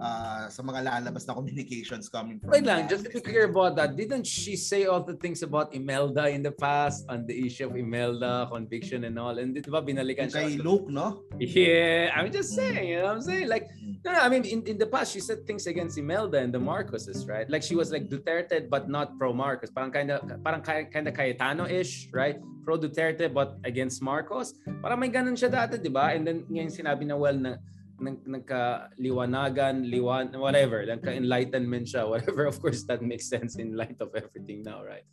uh, 0.00 0.46
sa 0.48 0.60
mga 0.62 0.80
lalabas 0.86 1.26
na 1.26 1.34
communications 1.34 2.08
coming 2.08 2.38
from 2.40 2.50
Wait 2.50 2.64
lang, 2.66 2.86
just 2.88 3.04
to 3.06 3.10
be 3.10 3.20
clear 3.20 3.46
about 3.46 3.76
that, 3.76 3.94
didn't 3.94 4.26
she 4.26 4.56
say 4.56 4.86
all 4.86 5.02
the 5.02 5.14
things 5.18 5.42
about 5.42 5.74
Imelda 5.74 6.28
in 6.30 6.42
the 6.42 6.52
past 6.52 7.04
on 7.08 7.26
the 7.26 7.34
issue 7.34 7.66
of 7.66 7.76
Imelda, 7.76 8.48
conviction 8.50 9.04
and 9.04 9.18
all? 9.18 9.36
And 9.38 9.54
di 9.54 9.64
ba 9.66 9.82
binalikan 9.84 10.30
Yung 10.30 10.36
kay 10.36 10.48
siya? 10.56 10.64
Luke, 10.64 10.86
no? 10.90 11.22
Yeah, 11.38 12.10
I'm 12.14 12.30
just 12.30 12.54
saying, 12.54 12.88
you 12.88 12.98
know 13.02 13.12
what 13.12 13.20
I'm 13.20 13.24
saying? 13.24 13.48
Like, 13.48 13.66
Mm. 13.84 14.00
no, 14.04 14.08
no, 14.12 14.20
I 14.20 14.28
mean, 14.32 14.44
in, 14.48 14.60
in 14.64 14.76
the 14.78 14.86
past, 14.86 15.12
she 15.12 15.20
said 15.20 15.44
things 15.44 15.66
against 15.66 15.98
Imelda 15.98 16.38
and 16.40 16.52
the 16.52 16.58
Marcoses, 16.60 17.28
right? 17.28 17.48
Like, 17.48 17.62
she 17.62 17.76
was 17.76 17.92
like 17.92 18.08
Duterte, 18.08 18.68
but 18.68 18.88
not 18.88 19.18
pro-Marcos. 19.18 19.70
Parang 19.70 19.92
kind 19.92 20.10
of, 20.10 20.24
parang 20.42 20.62
kind 20.62 21.04
of 21.08 21.12
Cayetano-ish, 21.12 22.08
right? 22.12 22.40
Pro-Duterte, 22.64 23.28
but 23.32 23.60
against 23.64 24.00
Marcos. 24.00 24.54
Parang 24.80 25.00
may 25.00 25.12
ganun 25.12 25.36
siya 25.36 25.52
dati, 25.52 25.76
di 25.76 25.92
ba? 25.92 26.16
And 26.16 26.24
then, 26.24 26.48
ngayon 26.48 26.72
sinabi 26.72 27.04
na, 27.04 27.16
well, 27.16 27.36
na, 27.36 27.56
nag, 28.00 28.18
nagka-liwanagan, 28.26 29.86
liwan, 29.86 30.32
whatever, 30.36 30.84
nagka-enlightenment 30.86 31.86
siya, 31.86 32.08
whatever. 32.08 32.46
Of 32.50 32.60
course, 32.60 32.82
that 32.90 33.02
makes 33.02 33.28
sense 33.28 33.56
in 33.56 33.76
light 33.76 33.96
of 34.00 34.10
everything 34.14 34.62
now, 34.62 34.82
right? 34.84 35.04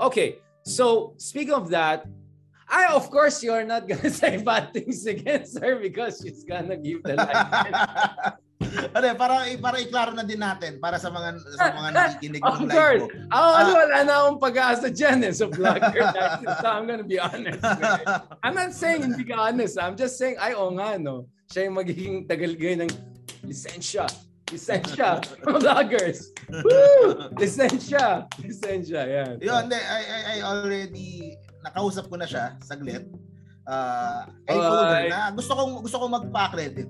Okay, 0.00 0.38
so 0.64 1.14
speaking 1.16 1.54
of 1.54 1.70
that, 1.70 2.04
I, 2.70 2.86
of 2.94 3.10
course, 3.10 3.42
you're 3.42 3.66
not 3.66 3.88
gonna 3.88 4.10
say 4.22 4.38
bad 4.38 4.70
things 4.72 5.02
against 5.06 5.58
her 5.62 5.82
because 5.82 6.22
she's 6.22 6.44
gonna 6.46 6.76
give 6.78 7.02
the 7.02 7.18
life. 7.18 8.38
Ano, 8.94 9.16
para 9.18 9.42
para 9.58 9.76
iklaro 9.82 10.14
na 10.14 10.22
din 10.22 10.38
natin 10.38 10.78
para 10.78 10.94
sa 11.00 11.10
mga 11.10 11.42
sa 11.58 11.74
mga 11.74 11.90
nakikinig 11.90 12.38
Of 12.44 12.62
ng 12.62 12.70
course. 12.70 13.02
live 13.02 13.10
ko. 13.10 13.26
Ako, 13.34 13.48
ano, 13.50 13.70
Ah. 13.72 13.74
wala 13.74 13.96
na 14.06 14.12
akong 14.22 14.38
pag-asa 14.38 14.86
dyan 14.92 15.18
eh, 15.26 15.32
sa 15.34 15.50
vlogger. 15.50 16.02
so 16.62 16.66
I'm 16.70 16.86
gonna 16.86 17.02
be 17.02 17.18
honest. 17.18 17.58
you. 17.58 17.82
I'm 18.46 18.54
not 18.54 18.70
saying 18.70 19.02
hindi 19.02 19.26
ka 19.26 19.50
honest. 19.50 19.74
I'm 19.74 19.98
just 19.98 20.14
saying, 20.14 20.38
ay, 20.38 20.54
oo 20.54 20.70
nga, 20.78 20.94
no. 21.02 21.26
Siya 21.50 21.66
yung 21.66 21.76
magiging 21.76 22.14
tagalgay 22.30 22.78
ng 22.78 22.90
lisensya. 23.42 24.06
Lisensya. 24.46 25.18
Vloggers. 25.46 26.30
Woo! 26.46 27.26
Lisensya. 27.34 28.30
Lisensya. 28.38 29.00
Yan. 29.02 29.34
Yun, 29.42 29.64
I, 29.66 29.82
I, 29.82 30.00
I 30.06 30.36
already, 30.46 31.34
nakausap 31.66 32.06
ko 32.06 32.14
na 32.14 32.26
siya, 32.26 32.54
saglit. 32.62 33.10
Uh, 33.66 34.30
I 34.46 34.54
Oh, 34.54 34.62
told 34.62 34.86
her 34.88 35.04
na 35.06 35.30
gusto 35.30 35.52
kong 35.54 35.72
gusto 35.84 35.96
kong 35.98 36.12
magpa-credit 36.22 36.88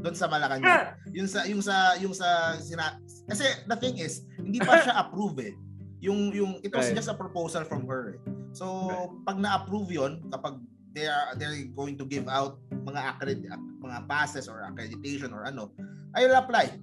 doon 0.00 0.16
sa 0.16 0.28
Malacanang. 0.28 0.96
Yung 1.12 1.28
sa 1.28 1.44
yung 1.44 1.60
sa 1.60 1.76
yung 2.00 2.14
sa 2.16 2.56
sina, 2.56 2.96
kasi 3.28 3.44
the 3.68 3.76
thing 3.76 4.00
is, 4.00 4.24
hindi 4.36 4.56
pa 4.56 4.80
siya 4.80 4.96
approve 5.04 5.40
eh. 5.40 5.52
Yung 6.00 6.32
yung 6.32 6.56
it 6.60 6.72
was 6.72 6.88
Right. 6.88 6.96
just 6.96 7.12
a 7.12 7.16
proposal 7.16 7.64
from 7.64 7.84
her. 7.84 8.16
eh. 8.16 8.18
So, 8.56 8.64
pag 9.24 9.36
na-approve 9.36 9.92
'yon, 9.92 10.24
kapag 10.28 10.56
they 10.96 11.04
are 11.04 11.36
they're 11.36 11.52
going 11.76 12.00
to 12.00 12.08
give 12.08 12.24
out 12.32 12.61
mga 12.82 13.00
accredit 13.14 13.48
mga 13.78 13.98
passes 14.06 14.46
or 14.46 14.62
accreditation 14.66 15.30
or 15.30 15.46
ano, 15.46 15.70
I 16.12 16.26
will 16.26 16.38
apply. 16.38 16.78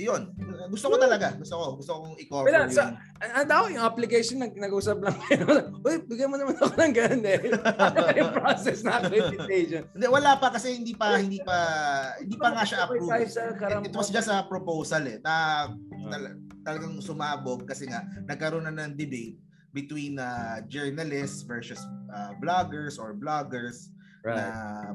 Iyon. 0.00 0.32
Gusto 0.72 0.88
ko 0.88 0.96
talaga. 0.96 1.36
Gusto 1.36 1.54
ko. 1.60 1.66
Gusto 1.76 1.90
kong 2.00 2.16
i-cover 2.24 2.48
Wala, 2.48 2.64
yung... 2.64 2.72
sa- 2.72 2.96
Ang 3.20 3.48
tao 3.50 3.68
yung 3.68 3.84
application 3.84 4.40
nag 4.40 4.56
nag-usap 4.56 4.96
lang 5.02 5.16
kayo. 5.28 5.44
Uy, 5.86 6.00
bigyan 6.08 6.32
mo 6.32 6.40
naman 6.40 6.56
ako 6.56 6.72
ng 6.72 6.94
ganun 6.96 7.24
eh. 7.28 7.38
Yung 8.18 8.32
process 8.32 8.80
na 8.80 9.04
accreditation? 9.04 9.84
Hindi, 9.92 10.06
wala 10.08 10.40
pa 10.40 10.56
kasi 10.56 10.72
hindi 10.80 10.96
pa 10.96 11.20
hindi 11.20 11.42
pa 11.44 11.56
hindi 12.16 12.36
pa 12.40 12.48
nga 12.54 12.64
siya 12.64 12.88
approved. 12.88 13.12
It, 13.12 13.92
it 13.92 13.94
was 13.94 14.08
just 14.08 14.32
a 14.32 14.40
proposal 14.48 15.04
eh. 15.04 15.20
Na, 15.20 15.68
tal- 16.08 16.38
talagang 16.64 16.96
sumabog 17.04 17.68
kasi 17.68 17.84
nga 17.84 18.04
nagkaroon 18.24 18.68
na 18.68 18.72
ng 18.72 18.96
debate 18.96 19.36
between 19.76 20.16
uh, 20.16 20.64
journalists 20.66 21.44
versus 21.44 21.78
uh, 22.10 22.32
vloggers 22.40 22.96
or 22.96 23.12
bloggers 23.14 23.92
Right. 24.20 24.36
na 24.36 24.46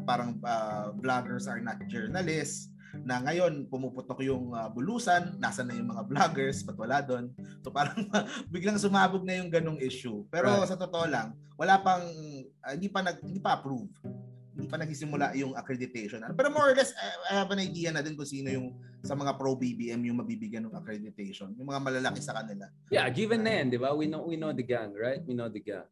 parang 0.06 0.38
uh, 0.40 0.94
vloggers 0.94 1.50
are 1.50 1.58
not 1.58 1.82
journalists 1.90 2.70
na 3.04 3.20
ngayon 3.20 3.68
pumuputok 3.68 4.24
yung 4.24 4.56
uh, 4.56 4.72
bulusan, 4.72 5.36
nasa 5.36 5.68
na 5.68 5.76
yung 5.76 5.92
mga 5.92 6.08
vloggers, 6.08 6.64
ba't 6.64 6.80
wala 6.80 7.04
doon? 7.04 7.28
So 7.60 7.68
parang 7.74 8.08
biglang 8.54 8.80
sumabog 8.80 9.26
na 9.28 9.36
yung 9.42 9.52
ganong 9.52 9.82
issue. 9.84 10.24
Pero 10.32 10.48
Right. 10.48 10.70
sa 10.70 10.80
totoo 10.80 11.04
lang, 11.10 11.36
wala 11.60 11.76
pang 11.84 12.06
uh, 12.64 12.72
hindi 12.72 12.88
pa 12.88 13.04
nag 13.04 13.20
hindi 13.20 13.44
pa 13.44 13.60
approve. 13.60 13.92
Hindi 14.56 14.72
pa 14.72 14.80
nagsisimula 14.80 15.36
yung 15.36 15.52
accreditation. 15.60 16.24
Pero 16.32 16.48
more 16.48 16.72
or 16.72 16.76
less 16.80 16.96
I, 16.96 17.36
I 17.36 17.44
have 17.44 17.52
an 17.52 17.60
idea 17.60 17.92
na 17.92 18.00
din 18.00 18.16
kung 18.16 18.24
sino 18.24 18.48
yung 18.48 18.72
sa 19.04 19.12
mga 19.12 19.36
pro 19.36 19.52
BBM 19.60 20.00
yung 20.08 20.24
mabibigyan 20.24 20.64
ng 20.64 20.76
accreditation. 20.80 21.52
Yung 21.60 21.68
mga 21.68 21.84
malalaki 21.84 22.24
sa 22.24 22.40
kanila. 22.40 22.72
Yeah, 22.88 23.04
given 23.12 23.44
na 23.44 23.60
yan, 23.60 23.76
di 23.76 23.78
ba? 23.78 23.92
We 23.92 24.08
know, 24.08 24.24
we 24.24 24.40
know 24.40 24.56
the 24.56 24.64
gang, 24.64 24.96
right? 24.96 25.20
We 25.28 25.36
know 25.36 25.52
the 25.52 25.60
gang. 25.60 25.84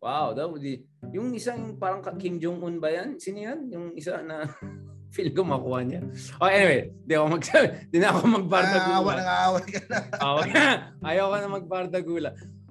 Wow, 0.00 0.32
that 0.32 0.48
would 0.48 0.64
be, 0.64 0.80
yung 1.12 1.36
isang 1.36 1.76
parang 1.76 2.00
ka- 2.00 2.16
Kim 2.16 2.40
Jong-un 2.40 2.80
ba 2.80 2.88
yan? 2.88 3.20
Sino 3.20 3.44
yan? 3.44 3.68
Yung 3.68 3.92
isa 3.92 4.24
na 4.24 4.48
feel 5.14 5.28
ko 5.36 5.44
makuha 5.44 5.84
niya. 5.84 6.00
Oh, 6.40 6.48
anyway, 6.48 6.88
di 7.04 7.12
ako 7.12 7.36
mag 7.36 7.44
di 7.92 7.98
na 8.00 8.08
ako 8.16 8.40
magbardagula. 8.40 8.96
Nangawa, 8.96 9.12
nangawa 9.20 9.58
ka 9.60 9.80
na. 9.92 9.98
Oh, 10.24 10.40
Ayoko 11.04 11.36
na 11.36 11.48
magbardagula. 11.52 12.30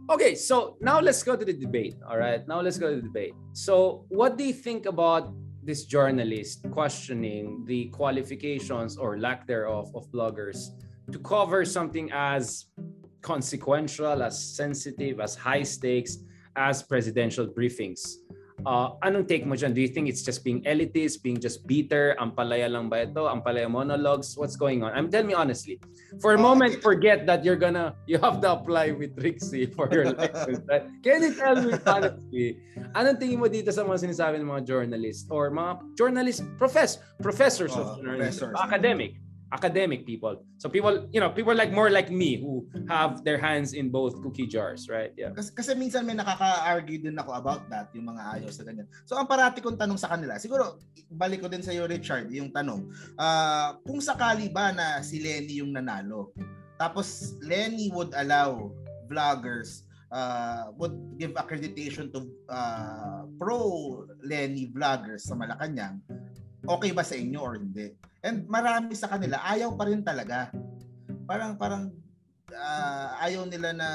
Okay, 0.09 0.33
so 0.33 0.73
now 0.81 0.97
let's 0.97 1.21
go 1.21 1.37
to 1.37 1.45
the 1.45 1.53
debate. 1.53 1.93
All 2.01 2.17
right, 2.17 2.41
now 2.49 2.65
let's 2.65 2.81
go 2.81 2.89
to 2.89 2.97
the 2.97 3.05
debate. 3.05 3.37
So, 3.53 4.09
what 4.09 4.33
do 4.33 4.41
you 4.41 4.57
think 4.57 4.89
about 4.89 5.29
this 5.61 5.85
journalist 5.85 6.65
questioning 6.73 7.61
the 7.69 7.93
qualifications 7.93 8.97
or 8.97 9.21
lack 9.21 9.45
thereof 9.45 9.93
of 9.93 10.09
bloggers 10.09 10.73
to 11.13 11.21
cover 11.21 11.61
something 11.61 12.09
as 12.09 12.73
consequential, 13.21 14.25
as 14.25 14.33
sensitive, 14.33 15.21
as 15.21 15.37
high 15.37 15.61
stakes 15.61 16.17
as 16.59 16.83
presidential 16.83 17.47
briefings? 17.47 18.19
Uh, 18.67 18.91
anong 19.07 19.23
take 19.23 19.47
mo 19.47 19.55
dyan? 19.55 19.71
Do 19.71 19.79
you 19.79 19.87
think 19.87 20.11
it's 20.11 20.19
just 20.19 20.43
being 20.43 20.59
elitist, 20.67 21.23
being 21.23 21.39
just 21.39 21.63
bitter? 21.63 22.11
Ampalaya 22.19 22.67
lang 22.67 22.91
ba 22.91 23.07
ito? 23.07 23.23
Ampalaya 23.23 23.71
monologues? 23.71 24.35
What's 24.35 24.59
going 24.59 24.83
on? 24.83 24.91
I'm 24.91 25.07
tell 25.07 25.23
me 25.23 25.31
honestly. 25.31 25.79
For 26.19 26.35
a 26.35 26.39
Oh, 26.39 26.43
moment, 26.43 26.83
forget 26.83 27.23
that 27.23 27.47
you're 27.47 27.55
gonna, 27.55 27.95
you 28.03 28.19
have 28.19 28.43
to 28.43 28.51
apply 28.59 28.91
with 28.91 29.15
Trixie 29.15 29.71
for 29.71 29.87
your 29.95 30.11
license. 30.19 30.59
Can 30.99 31.23
you 31.23 31.31
tell 31.39 31.55
me 31.55 31.71
honestly, 31.87 32.59
anong 32.99 33.15
tingin 33.23 33.39
mo 33.39 33.47
dito 33.47 33.71
sa 33.71 33.87
mga 33.87 34.11
sinasabi 34.11 34.43
ng 34.43 34.51
mga 34.51 34.67
journalists 34.67 35.23
or 35.31 35.47
mga 35.55 35.79
journalists, 35.95 36.43
profess, 36.59 36.99
professors 37.23 37.71
Oh, 37.79 37.95
of 37.95 38.03
journalism, 38.03 38.51
professors. 38.51 38.59
academic, 38.59 39.15
academic 39.51 40.05
people. 40.05 40.37
So 40.57 40.69
people, 40.69 41.09
you 41.11 41.19
know, 41.19 41.29
people 41.29 41.55
like 41.55 41.71
more 41.73 41.89
like 41.89 42.11
me 42.11 42.37
who 42.37 42.69
have 42.87 43.23
their 43.23 43.37
hands 43.37 43.73
in 43.73 43.89
both 43.89 44.21
cookie 44.21 44.45
jars, 44.45 44.89
right? 44.89 45.09
Yeah. 45.17 45.33
Kasi, 45.33 45.53
kasi 45.53 45.71
minsan 45.73 46.05
may 46.05 46.13
nakaka-argue 46.13 47.01
din 47.01 47.17
ako 47.17 47.33
about 47.33 47.63
that, 47.73 47.89
yung 47.97 48.13
mga 48.13 48.21
ayaw 48.39 48.49
sa 48.53 48.61
ganyan. 48.61 48.85
So 49.09 49.17
ang 49.17 49.25
parati 49.25 49.61
kong 49.61 49.81
tanong 49.81 49.97
sa 49.97 50.13
kanila, 50.13 50.37
siguro 50.37 50.77
balik 51.09 51.41
ko 51.41 51.47
din 51.49 51.65
sa 51.65 51.73
iyo 51.73 51.89
Richard, 51.89 52.29
yung 52.29 52.53
tanong, 52.53 52.93
ah, 53.17 53.77
kung 53.81 54.01
sakali 54.01 54.53
ba 54.53 54.69
na 54.69 55.01
si 55.01 55.17
Lenny 55.21 55.61
yung 55.65 55.73
nanalo, 55.73 56.29
tapos 56.77 57.35
Lenny 57.41 57.89
would 57.89 58.13
allow 58.15 58.69
vloggers 59.09 59.89
uh, 60.13 60.69
would 60.77 60.93
give 61.17 61.33
accreditation 61.37 62.13
to 62.13 62.25
uh, 62.49 63.25
pro 63.37 64.05
Lenny 64.21 64.69
vloggers 64.69 65.25
sa 65.29 65.37
Malacanang, 65.37 66.01
okay 66.65 66.91
ba 66.93 67.05
sa 67.05 67.17
inyo 67.17 67.39
or 67.39 67.57
hindi? 67.57 67.93
And 68.25 68.43
marami 68.51 68.93
sa 68.95 69.07
kanila 69.07 69.39
ayaw 69.47 69.75
pa 69.79 69.87
rin 69.87 70.03
talaga. 70.03 70.51
Parang 71.23 71.55
parang 71.55 71.93
ah, 72.51 73.15
ayaw 73.23 73.47
nila 73.47 73.71
na 73.75 73.89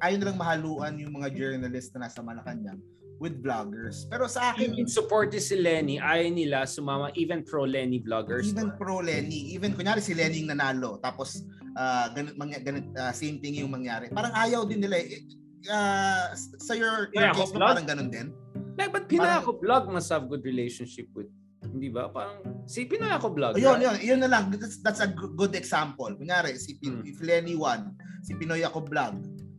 ayaw 0.00 0.16
nilang 0.20 0.40
mahaluan 0.40 0.96
yung 0.96 1.16
mga 1.16 1.32
journalist 1.32 1.92
na 1.94 2.08
nasa 2.08 2.24
Malacanang 2.24 2.80
with 3.22 3.38
vloggers. 3.42 4.04
Pero 4.10 4.26
sa 4.26 4.52
akin, 4.52 4.74
In 4.74 4.90
support 4.90 5.30
si 5.34 5.54
Lenny, 5.54 6.02
ayaw 6.02 6.28
nila 6.34 6.66
sumama 6.66 7.14
even 7.14 7.46
pro 7.46 7.64
Lenny 7.64 8.02
vloggers. 8.02 8.48
even 8.50 8.74
pro 8.74 8.98
Lenny, 9.00 9.54
even 9.54 9.72
kunyari 9.72 10.02
si 10.02 10.12
Lenny 10.12 10.42
yung 10.42 10.50
nanalo, 10.50 10.98
tapos 10.98 11.46
ah, 11.78 12.10
ganit, 12.10 12.34
mangya, 12.34 12.58
ganit, 12.62 12.86
ah, 12.98 13.14
same 13.14 13.38
thing 13.38 13.54
yung 13.58 13.70
mangyari. 13.70 14.10
Parang 14.10 14.34
ayaw 14.34 14.66
din 14.66 14.82
nila. 14.82 14.98
Eh, 14.98 15.22
ah, 15.70 16.34
sa 16.36 16.74
your, 16.74 17.10
your 17.14 17.30
case 17.34 17.54
vlog? 17.54 17.78
parang 17.78 17.86
ganun 17.86 18.10
din? 18.10 18.28
Like, 18.74 18.90
but 18.90 19.06
Pinoy 19.06 19.30
ako 19.30 19.62
vlog 19.62 19.86
must 19.86 20.10
have 20.10 20.26
good 20.26 20.42
relationship 20.42 21.06
with, 21.14 21.30
hindi 21.66 21.88
ba? 21.88 22.08
Parang, 22.08 22.40
si 22.64 22.84
Pinoy 22.84 23.08
ako 23.08 23.32
vlog. 23.32 23.52
Ayun, 23.54 23.76
right? 23.76 23.84
yun, 24.02 24.16
yun 24.16 24.20
na 24.20 24.28
lang. 24.28 24.50
That's, 24.50 24.80
that's 24.80 25.00
a 25.00 25.08
good 25.08 25.54
example. 25.54 26.08
Kunyari, 26.10 26.56
si 26.56 26.76
Pin, 26.76 27.00
Hmm. 27.00 27.06
if 27.06 27.18
Lenny 27.18 27.54
won, 27.54 27.92
si 28.20 28.34
Pinoy 28.34 28.60
ako 28.60 28.84
vlog, 28.84 29.14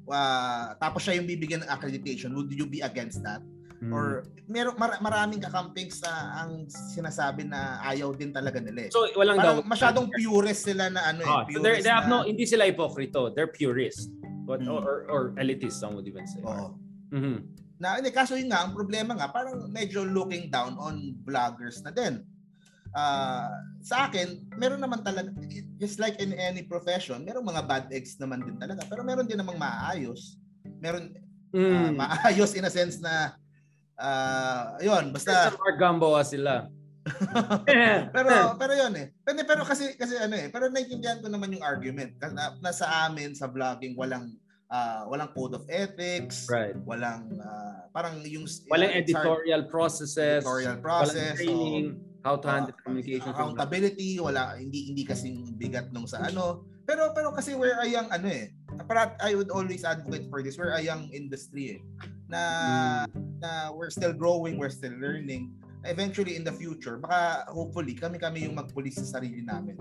ah, 0.08 0.74
tapos 0.76 1.02
siya 1.02 1.18
yung 1.18 1.26
bibigyan 1.26 1.62
ng 1.62 1.70
accreditation, 1.70 2.34
would 2.34 2.50
you 2.50 2.66
be 2.66 2.82
against 2.82 3.22
that? 3.22 3.42
Hmm. 3.76 3.92
Or 3.92 4.24
meron 4.48 4.78
mar- 4.78 4.98
maraming 5.00 5.40
kakamping 5.40 5.92
sa 5.92 6.08
ang 6.40 6.64
sinasabi 6.66 7.44
na 7.44 7.84
ayaw 7.84 8.14
din 8.14 8.32
talaga 8.32 8.58
nila. 8.58 8.88
eh. 8.88 8.90
so, 8.90 9.04
walang 9.14 9.36
daw. 9.36 9.60
Masyadong 9.62 10.08
purist 10.10 10.64
sila 10.64 10.88
na 10.88 11.02
ano 11.06 11.22
eh. 11.22 11.28
Ah, 11.28 11.44
so 11.44 11.50
purist 11.52 11.64
they're, 11.64 11.82
they 11.82 11.92
have 11.92 12.08
na, 12.08 12.22
no, 12.22 12.24
hindi 12.24 12.46
sila 12.46 12.64
hipokrito. 12.66 13.36
They're 13.36 13.52
purist. 13.52 14.08
But, 14.46 14.62
Mm. 14.62 14.70
or, 14.78 15.10
or 15.10 15.22
elitist, 15.42 15.82
some 15.82 15.98
would 15.98 16.06
even 16.06 16.24
say. 16.24 16.38
Oo. 16.46 16.78
Mhm. 17.10 17.65
Na, 17.76 18.00
hindi, 18.00 18.12
kaso 18.12 18.40
yun 18.40 18.48
nga, 18.48 18.64
ang 18.64 18.72
problema 18.72 19.12
nga, 19.20 19.28
parang 19.28 19.68
medyo 19.68 20.08
looking 20.08 20.48
down 20.48 20.80
on 20.80 21.12
vloggers 21.28 21.84
na 21.84 21.92
din. 21.92 22.24
Ah, 22.96 23.52
sa 23.84 24.08
akin, 24.08 24.48
meron 24.56 24.80
naman 24.80 25.04
talaga, 25.04 25.28
just 25.76 26.00
like 26.00 26.16
in 26.24 26.32
any 26.32 26.64
profession, 26.64 27.20
meron 27.28 27.44
mga 27.44 27.68
bad 27.68 27.86
eggs 27.92 28.16
naman 28.16 28.48
din 28.48 28.56
talaga. 28.56 28.88
Pero 28.88 29.04
meron 29.04 29.28
din 29.28 29.36
namang 29.36 29.60
maayos. 29.60 30.40
Meron 30.80 31.12
Mm. 31.56 31.96
maayos 31.96 32.52
in 32.56 32.68
a 32.68 32.72
sense 32.72 33.00
na, 33.00 33.36
ah, 33.96 34.76
yun, 34.80 35.12
basta, 35.12 35.52
Sa 35.52 35.60
Mark 35.60 35.80
Gamboa 35.80 36.24
sila. 36.24 36.68
pero 38.16 38.58
pero 38.58 38.74
yun 38.74 38.94
eh. 38.98 39.14
Pero, 39.22 39.38
pero 39.46 39.62
kasi 39.62 39.94
kasi 39.94 40.18
ano 40.18 40.34
eh, 40.34 40.50
pero 40.50 40.74
naiintindihan 40.74 41.22
ko 41.22 41.30
naman 41.30 41.54
yung 41.54 41.62
argument. 41.62 42.18
Kasi 42.18 42.34
na, 42.34 42.58
nasa 42.60 43.06
amin 43.06 43.38
sa 43.38 43.46
vlogging 43.46 43.94
walang 43.94 44.34
ah, 44.68 45.06
walang 45.06 45.30
code 45.32 45.54
of 45.54 45.64
ethics, 45.68 46.50
right. 46.50 46.74
walang 46.84 47.38
ah, 47.40 47.86
parang 47.92 48.20
yung 48.22 48.46
Walang 48.68 48.92
hard- 48.92 49.02
editorial 49.02 49.62
processes. 49.68 50.42
editorial 50.42 50.78
Walang 50.78 50.82
process, 50.82 51.36
training. 51.38 52.02
how 52.26 52.34
to 52.36 52.48
handle 52.50 52.74
communication. 52.82 53.30
from- 53.30 53.54
accountability, 53.54 54.18
wala 54.18 54.58
hindi 54.58 54.90
hindi 54.90 55.06
kasing 55.06 55.54
bigat 55.56 55.94
nung 55.94 56.10
sa 56.10 56.26
ano. 56.26 56.66
Pero 56.86 57.14
pero 57.14 57.34
kasi 57.34 57.54
we're 57.54 57.78
a 57.78 57.86
young 57.86 58.10
ano 58.10 58.30
eh. 58.30 58.50
Para 58.90 59.14
I 59.22 59.34
would 59.34 59.50
always 59.50 59.82
advocate 59.82 60.30
for 60.30 60.42
this. 60.42 60.58
We're 60.58 60.74
a 60.74 60.82
young 60.82 61.10
industry 61.10 61.78
eh. 61.78 61.82
Na 62.26 62.42
Hmm. 63.06 63.42
na 63.42 63.50
we're 63.70 63.90
still 63.90 64.14
growing, 64.14 64.58
we're 64.58 64.74
still 64.74 64.94
learning. 64.98 65.54
Eventually 65.86 66.34
in 66.34 66.42
the 66.42 66.54
future, 66.54 66.98
baka 66.98 67.46
hopefully 67.48 67.94
kami-kami 67.94 68.50
yung 68.50 68.58
magpulis 68.58 68.98
sa 68.98 69.18
sarili 69.18 69.46
namin. 69.46 69.78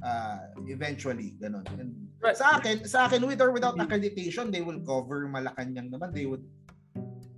Uh, 0.00 0.48
eventually, 0.64 1.36
ganun. 1.36 1.60
And 1.76 1.92
Right. 2.20 2.36
sa 2.36 2.56
akin, 2.56 2.88
sa 2.88 3.04
akin 3.04 3.20
with 3.24 3.40
or 3.40 3.52
without 3.52 3.76
accreditation, 3.76 4.48
they 4.48 4.64
will 4.64 4.80
cover 4.80 5.28
Malacanang 5.28 5.92
naman. 5.92 6.12
They 6.12 6.24
would 6.24 6.44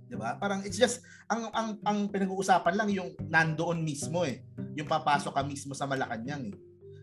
'di 0.07 0.15
ba? 0.15 0.37
Parang 0.37 0.61
it's 0.61 0.77
just 0.77 1.01
ang 1.25 1.49
ang 1.51 1.67
ang 1.83 1.97
pinag-uusapan 2.07 2.75
lang 2.77 2.89
yung 2.93 3.11
nandoon 3.27 3.81
mismo 3.81 4.21
eh. 4.23 4.45
Yung 4.77 4.85
papasok 4.85 5.33
ka 5.33 5.41
mismo 5.41 5.73
sa 5.73 5.89
Malacanang 5.89 6.53
eh. 6.53 6.55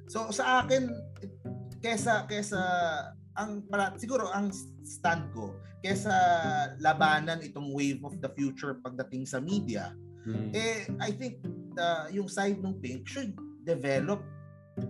So 0.07 0.31
sa 0.31 0.62
akin 0.62 0.88
kesa 1.83 2.25
kesa 2.31 2.61
ang 3.35 3.64
para 3.67 3.97
siguro 3.99 4.31
ang 4.31 4.52
stand 4.85 5.33
ko 5.35 5.59
kesa 5.81 6.12
labanan 6.79 7.40
itong 7.40 7.73
wave 7.73 7.99
of 8.05 8.14
the 8.21 8.31
future 8.37 8.79
pagdating 8.81 9.25
sa 9.26 9.40
media 9.43 9.93
Mm. 10.21 10.52
eh 10.52 10.85
I 11.00 11.17
think 11.17 11.40
uh, 11.81 12.05
yung 12.12 12.29
side 12.29 12.61
ng 12.61 12.76
Pink 12.85 13.09
should 13.09 13.33
develop 13.64 14.21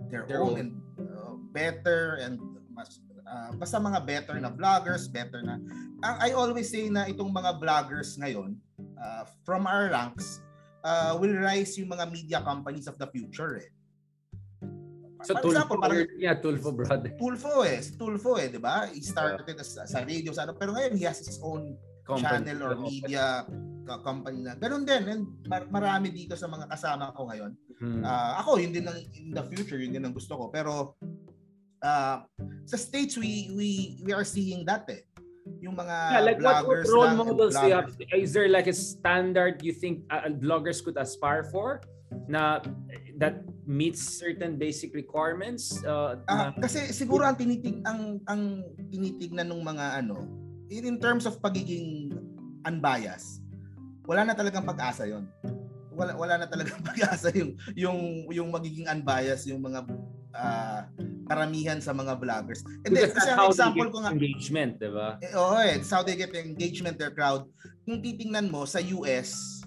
their, 0.09 0.23
Their 0.27 0.41
own 0.43 0.55
own. 0.55 0.59
and 0.59 0.71
uh, 0.99 1.35
better 1.51 2.19
and 2.21 2.39
mas 2.71 2.99
uh, 3.27 3.51
basta 3.55 3.77
mga 3.79 3.99
better 4.05 4.35
na 4.39 4.51
vloggers, 4.51 5.07
better 5.11 5.43
na 5.43 5.59
ang 6.01 6.15
I 6.19 6.33
always 6.33 6.71
say 6.71 6.89
na 6.89 7.05
itong 7.07 7.29
mga 7.29 7.59
vloggers 7.61 8.17
ngayon 8.17 8.57
uh, 8.97 9.23
from 9.45 9.67
our 9.69 9.91
ranks 9.91 10.41
uh, 10.81 11.13
will 11.19 11.35
rise 11.37 11.77
yung 11.77 11.91
mga 11.93 12.05
media 12.09 12.39
companies 12.41 12.87
of 12.89 12.97
the 12.97 13.07
future 13.11 13.61
eh. 13.61 13.69
So, 15.21 15.37
For 15.37 15.45
Tulfo, 15.45 15.53
example, 15.53 15.77
parang 15.77 16.01
yeah, 16.17 16.33
Tulfo 16.33 16.73
brother. 16.73 17.13
Tulfo 17.13 17.61
eh, 17.61 17.77
si 17.77 17.93
Tulfo 17.93 18.41
eh, 18.41 18.49
'di 18.49 18.57
ba? 18.57 18.89
He 18.89 19.05
started 19.05 19.53
as, 19.53 19.77
sa 19.77 20.01
radio 20.01 20.33
sa 20.33 20.49
ano, 20.49 20.57
pero 20.57 20.73
ngayon 20.73 20.97
he 20.97 21.05
has 21.05 21.21
his 21.21 21.37
own 21.45 21.77
Company. 22.11 22.27
channel 22.27 22.59
or 22.63 22.73
media 22.79 23.45
company 23.99 24.39
na. 24.45 24.55
Ganun 24.55 24.87
din, 24.87 25.03
and 25.03 25.23
mar- 25.51 25.67
marami 25.67 26.13
dito 26.15 26.31
sa 26.39 26.47
mga 26.47 26.71
kasama 26.71 27.11
ko 27.11 27.27
ngayon. 27.27 27.51
Hmm. 27.81 28.01
Ah, 28.05 28.39
ako 28.39 28.61
yun 28.61 28.71
din 28.71 28.87
ang 28.87 28.95
in 29.11 29.35
the 29.35 29.43
future, 29.51 29.75
yun 29.75 29.91
din 29.91 30.03
ang 30.05 30.15
gusto 30.15 30.37
ko. 30.39 30.47
Pero 30.47 30.95
ah, 31.83 32.23
sa 32.63 32.77
states 32.79 33.19
we 33.19 33.51
we 33.51 33.69
we 34.05 34.11
are 34.15 34.23
seeing 34.23 34.63
that 34.63 34.87
eh. 34.87 35.03
Yung 35.59 35.73
mga 35.75 35.95
yeah, 36.13 36.23
like 36.23 36.39
what, 36.39 36.63
what 36.63 36.85
vloggers 36.85 36.87
role 36.87 37.11
models 37.17 37.57
do 37.57 37.67
you 37.67 37.75
have? 37.75 37.91
vloggers. 37.91 38.15
Is 38.15 38.31
there 38.31 38.47
like 38.47 38.69
a 38.69 38.75
standard 38.77 39.59
you 39.65 39.73
think 39.73 40.05
uh, 40.07 40.29
bloggers 40.29 40.79
could 40.79 40.95
aspire 40.95 41.43
for 41.49 41.81
na 42.29 42.61
that 43.17 43.41
meets 43.65 43.99
certain 43.99 44.55
basic 44.55 44.93
requirements? 44.93 45.73
Uh, 45.83 46.21
Ah, 46.29 46.53
na- 46.53 46.63
kasi 46.63 46.93
siguro 46.93 47.25
ang 47.25 47.35
tinitig 47.35 47.81
ang 47.83 48.21
ang 48.29 48.61
tinitignan 48.87 49.49
ng 49.49 49.59
mga 49.65 50.05
ano 50.05 50.29
in, 50.71 50.87
in 50.87 50.97
terms 50.97 51.27
of 51.27 51.37
pagiging 51.43 52.15
unbiased 52.63 53.43
wala 54.05 54.25
na 54.25 54.33
talagang 54.33 54.65
pag-asa 54.65 55.05
'yon. 55.05 55.29
Wala 55.93 56.15
wala 56.17 56.33
na 56.41 56.47
talagang 56.49 56.81
pag-asa 56.89 57.29
yung 57.35 57.55
yung 57.77 57.99
yung 58.31 58.49
magiging 58.49 58.89
unbiased 58.89 59.45
yung 59.47 59.61
mga 59.61 59.85
ah, 60.33 60.87
karamihan 61.27 61.79
sa 61.79 61.91
mga 61.95 62.19
vloggers. 62.19 62.63
And 62.87 62.95
then, 62.95 63.11
kasi 63.11 63.31
they 63.31 63.47
example 63.47 63.87
ko 63.91 63.97
nga 64.03 64.11
engagement, 64.11 64.79
di 64.79 64.91
ba? 64.91 65.19
Eh, 65.23 65.31
Oo, 65.35 65.55
eh, 65.59 65.79
it's 65.79 65.91
how 65.91 66.03
they 66.03 66.15
get 66.15 66.31
the 66.31 66.39
engagement 66.43 66.99
their 66.99 67.11
crowd. 67.11 67.47
Kung 67.83 67.99
titingnan 67.99 68.47
mo 68.51 68.63
sa 68.63 68.79
US, 68.99 69.63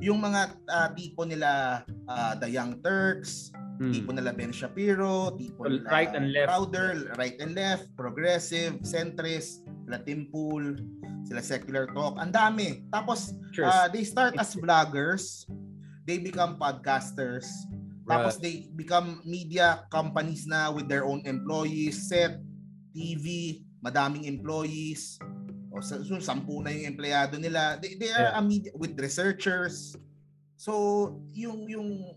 yung 0.00 0.20
mga 0.20 0.56
ah, 0.68 0.88
tipo 0.92 1.24
nila 1.24 1.82
ah, 2.08 2.34
The 2.36 2.48
Young 2.48 2.80
Turks, 2.84 3.52
Hmm. 3.78 3.94
tipo 3.94 4.10
nila 4.10 4.34
Ben 4.34 4.50
Shapiro, 4.50 5.38
tipo 5.38 5.62
nila 5.62 5.86
right 5.86 6.10
and 6.10 6.34
left. 6.34 6.50
Crowder, 6.50 7.14
right 7.14 7.38
and 7.38 7.54
left, 7.54 7.86
progressive, 7.94 8.74
centrist, 8.82 9.62
sila 9.88 10.04
Tim 10.04 10.28
Pool, 10.28 10.76
sila 11.24 11.40
Secular 11.40 11.88
Talk, 11.96 12.20
ang 12.20 12.28
dami. 12.28 12.84
Tapos 12.92 13.32
Sure. 13.56 13.64
ah, 13.64 13.88
they 13.88 14.04
start 14.04 14.36
as 14.36 14.52
vloggers, 14.52 15.48
they 16.04 16.20
become 16.20 16.60
podcasters, 16.60 17.48
tapos 18.04 18.36
they 18.36 18.68
become 18.76 19.24
media 19.24 19.88
companies 19.88 20.44
na 20.44 20.68
with 20.68 20.92
their 20.92 21.08
own 21.08 21.24
employees, 21.24 22.04
set, 22.04 22.36
TV, 22.92 23.60
madaming 23.80 24.28
employees. 24.28 25.16
O 25.72 25.80
sa 25.80 26.04
so, 26.04 26.20
sampu 26.20 26.60
na 26.60 26.68
yung 26.68 26.92
empleyado 26.92 27.40
nila. 27.40 27.80
They, 27.80 27.96
they 27.96 28.12
are 28.12 28.36
Yeah. 28.36 28.40
a 28.40 28.42
media 28.44 28.72
with 28.76 28.92
researchers. 29.00 29.96
So, 30.60 31.16
yung 31.32 31.64
yung 31.64 32.12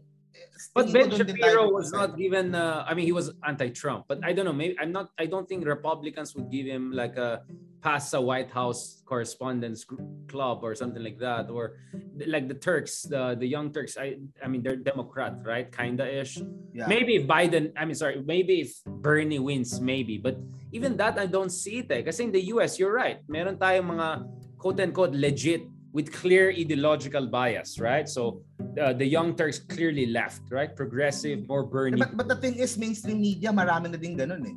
But 0.73 0.93
Ben 0.93 1.09
ko 1.11 1.17
doon 1.17 1.27
din 1.27 1.35
Shapiro 1.35 1.67
was 1.71 1.91
not 1.91 2.15
given. 2.15 2.55
Uh, 2.55 2.85
I 2.87 2.93
mean, 2.93 3.05
he 3.05 3.11
was 3.11 3.33
anti-Trump, 3.43 4.07
but 4.07 4.23
I 4.23 4.31
don't 4.31 4.45
know. 4.45 4.55
Maybe 4.55 4.77
I'm 4.79 4.91
not. 4.91 5.11
I 5.19 5.25
don't 5.25 5.43
think 5.47 5.65
Republicans 5.65 6.35
would 6.35 6.47
give 6.47 6.65
him 6.65 6.91
like 6.95 7.17
a 7.17 7.43
pass 7.81 8.13
a 8.13 8.21
White 8.21 8.51
House 8.51 9.01
correspondence 9.03 9.83
club 10.29 10.63
or 10.63 10.75
something 10.75 11.03
like 11.03 11.19
that, 11.19 11.49
or 11.49 11.81
like 12.25 12.47
the 12.47 12.55
Turks, 12.55 13.03
the 13.03 13.35
the 13.35 13.47
young 13.47 13.73
Turks. 13.73 13.97
I 13.99 14.21
I 14.39 14.47
mean, 14.47 14.63
they're 14.63 14.79
Democrat, 14.79 15.43
right? 15.43 15.67
Kinda 15.67 16.07
ish. 16.07 16.39
Yeah. 16.71 16.87
Maybe 16.87 17.19
if 17.19 17.27
Biden. 17.27 17.73
I 17.75 17.83
mean, 17.83 17.97
sorry. 17.97 18.23
Maybe 18.23 18.63
if 18.63 18.79
Bernie 18.85 19.39
wins, 19.39 19.81
maybe. 19.81 20.17
But 20.17 20.39
even 20.71 20.95
that, 20.97 21.19
I 21.19 21.27
don't 21.27 21.51
see 21.51 21.83
it. 21.83 21.91
Eh. 21.91 22.01
Kasi 22.07 22.29
in 22.29 22.31
the 22.31 22.55
U.S., 22.55 22.79
you're 22.79 22.93
right. 22.95 23.19
Meron 23.27 23.57
tayong 23.59 23.97
mga 23.97 24.07
quote 24.55 24.79
unquote 24.79 25.11
legit 25.11 25.67
with 25.93 26.11
clear 26.11 26.51
ideological 26.51 27.27
bias, 27.27 27.79
right? 27.79 28.07
So 28.07 28.43
uh, 28.79 28.93
the 28.93 29.05
Young 29.05 29.35
Turks 29.35 29.59
clearly 29.59 30.07
left, 30.07 30.41
right? 30.49 30.71
Progressive, 30.75 31.47
more 31.47 31.63
Bernie. 31.63 31.99
But, 31.99 32.15
but 32.15 32.27
the 32.27 32.39
thing 32.39 32.55
is, 32.55 32.77
mainstream 32.77 33.21
media, 33.21 33.51
marami 33.51 33.91
na 33.91 33.99
din 33.99 34.15
ganun 34.15 34.43
eh. 34.47 34.55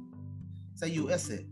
Sa 0.78 0.86
US 0.86 1.30
eh. 1.30 1.42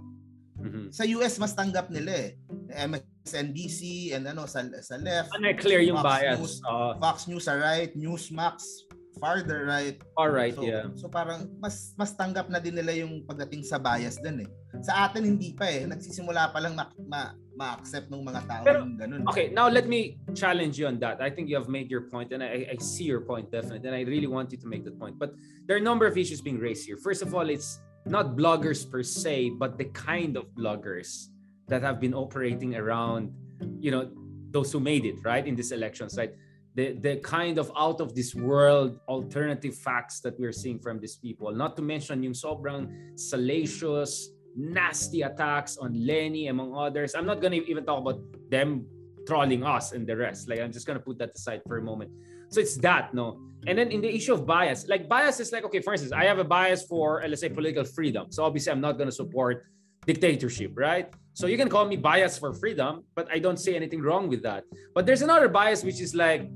Mhm. 0.63 0.95
Sa 0.95 1.03
US, 1.19 1.43
mas 1.43 1.53
tanggap 1.59 1.91
nila 1.91 2.31
eh. 2.31 2.31
MSNBC 2.71 4.13
and 4.15 4.31
ano, 4.31 4.47
sa, 4.47 4.63
sa 4.79 4.95
left. 4.99 5.35
Ano, 5.35 5.51
clear 5.59 5.83
yung 5.83 5.99
Fox 5.99 6.07
bias. 6.07 6.39
News. 6.39 6.55
Uh, 6.63 6.93
Fox 7.03 7.17
News 7.27 7.45
sa 7.51 7.59
right, 7.59 7.91
Newsmax 7.99 8.87
farther 9.21 9.69
right. 9.69 10.01
all 10.17 10.33
right, 10.33 10.57
So, 10.57 10.65
yeah. 10.65 10.89
so 10.97 11.07
parang 11.07 11.53
mas 11.61 11.93
mas 12.01 12.17
tanggap 12.17 12.49
na 12.49 12.59
din 12.59 12.75
nila 12.75 12.97
yung 12.97 13.23
pagdating 13.29 13.63
sa 13.63 13.77
bias 13.77 14.17
din 14.19 14.47
eh. 14.47 14.49
Sa 14.81 15.07
atin 15.07 15.37
hindi 15.37 15.53
pa 15.53 15.69
eh. 15.69 15.85
Nagsisimula 15.85 16.49
pa 16.51 16.59
lang 16.63 16.75
ma, 16.75 16.89
ma, 17.05 17.37
ma-accept 17.57 18.11
ng 18.11 18.25
mga 18.25 18.41
tao 18.49 18.63
Pero, 18.65 18.79
yung 18.81 18.97
ganun. 18.97 19.23
Okay, 19.29 19.53
now 19.53 19.69
let 19.69 19.87
me 19.87 20.17
challenge 20.35 20.79
you 20.79 20.87
on 20.87 20.99
that. 20.99 21.21
I 21.21 21.31
think 21.31 21.49
you 21.49 21.57
have 21.57 21.69
made 21.69 21.91
your 21.91 22.09
point, 22.09 22.33
and 22.33 22.43
I, 22.43 22.67
I 22.73 22.77
see 22.81 23.05
your 23.05 23.21
point 23.21 23.51
definitely, 23.51 23.87
and 23.89 23.97
I 23.97 24.03
really 24.09 24.27
want 24.27 24.53
you 24.53 24.59
to 24.59 24.69
make 24.69 24.85
that 24.85 24.99
point. 24.99 25.19
But 25.19 25.35
there 25.67 25.77
are 25.77 25.81
a 25.81 25.85
number 25.85 26.07
of 26.07 26.17
issues 26.17 26.41
being 26.41 26.59
raised 26.59 26.87
here. 26.87 26.97
First 26.97 27.23
of 27.23 27.35
all, 27.35 27.49
it's 27.49 27.81
not 28.07 28.37
bloggers 28.37 28.89
per 28.89 29.03
se, 29.03 29.51
but 29.61 29.79
the 29.79 29.87
kind 29.93 30.37
of 30.37 30.47
bloggers 30.55 31.29
that 31.69 31.83
have 31.83 32.01
been 32.01 32.15
operating 32.15 32.75
around, 32.75 33.33
you 33.79 33.91
know, 33.91 34.11
those 34.51 34.73
who 34.73 34.81
made 34.81 35.05
it 35.05 35.17
right 35.25 35.47
in 35.47 35.55
these 35.55 35.73
elections, 35.73 36.17
right? 36.17 36.35
The 36.75 36.93
the 36.97 37.17
kind 37.21 37.59
of 37.59 37.71
out 37.77 38.01
of 38.01 38.15
this 38.15 38.35
world 38.35 38.99
alternative 39.09 39.77
facts 39.77 40.21
that 40.21 40.41
we're 40.41 40.57
seeing 40.57 40.81
from 40.81 41.01
these 41.01 41.17
people. 41.17 41.53
Not 41.53 41.77
to 41.77 41.83
mention 41.83 42.23
yung 42.23 42.33
sobrang 42.33 42.89
salacious, 43.19 44.33
nasty 44.57 45.23
attacks 45.23 45.77
on 45.77 45.95
Lenny 45.95 46.49
among 46.49 46.75
others. 46.75 47.15
I'm 47.15 47.27
not 47.27 47.41
gonna 47.41 47.57
even 47.57 47.85
talk 47.85 48.01
about 48.01 48.21
them 48.51 48.87
trolling 49.27 49.65
us 49.65 49.93
and 49.93 50.07
the 50.07 50.17
rest. 50.17 50.49
Like 50.49 50.61
I'm 50.61 50.73
just 50.73 50.87
gonna 50.87 51.01
put 51.01 51.19
that 51.19 51.33
aside 51.35 51.63
for 51.67 51.79
a 51.79 51.83
moment. 51.83 52.11
So 52.49 52.61
it's 52.61 52.77
that, 52.79 53.15
no. 53.15 53.41
And 53.67 53.79
then 53.79 53.91
in 53.91 54.01
the 54.01 54.13
issue 54.13 54.35
of 54.35 54.45
bias, 54.45 54.89
like 54.89 55.09
bias 55.09 55.41
is 55.41 55.53
like 55.53 55.65
okay, 55.65 55.81
for 55.81 55.93
instance, 55.95 56.13
I 56.13 56.25
have 56.25 56.39
a 56.39 56.45
bias 56.45 56.85
for 56.85 57.23
uh, 57.23 57.29
let's 57.29 57.41
say 57.41 57.49
political 57.49 57.85
freedom. 57.85 58.31
So 58.31 58.45
obviously 58.45 58.73
I'm 58.73 58.81
not 58.81 58.99
gonna 58.99 59.13
support 59.13 59.65
dictatorship, 60.07 60.73
right? 60.75 61.13
So 61.35 61.47
you 61.47 61.57
can 61.57 61.69
call 61.69 61.87
me 61.87 61.97
bias 61.97 62.37
for 62.37 62.53
freedom, 62.53 63.05
but 63.15 63.27
I 63.33 63.39
don't 63.39 63.57
see 63.57 63.75
anything 63.75 64.03
wrong 64.03 64.29
with 64.29 64.43
that. 64.43 64.65
But 64.95 65.07
there's 65.07 65.23
another 65.23 65.49
bias 65.49 65.83
which 65.83 66.01
is 66.01 66.15
like, 66.15 66.51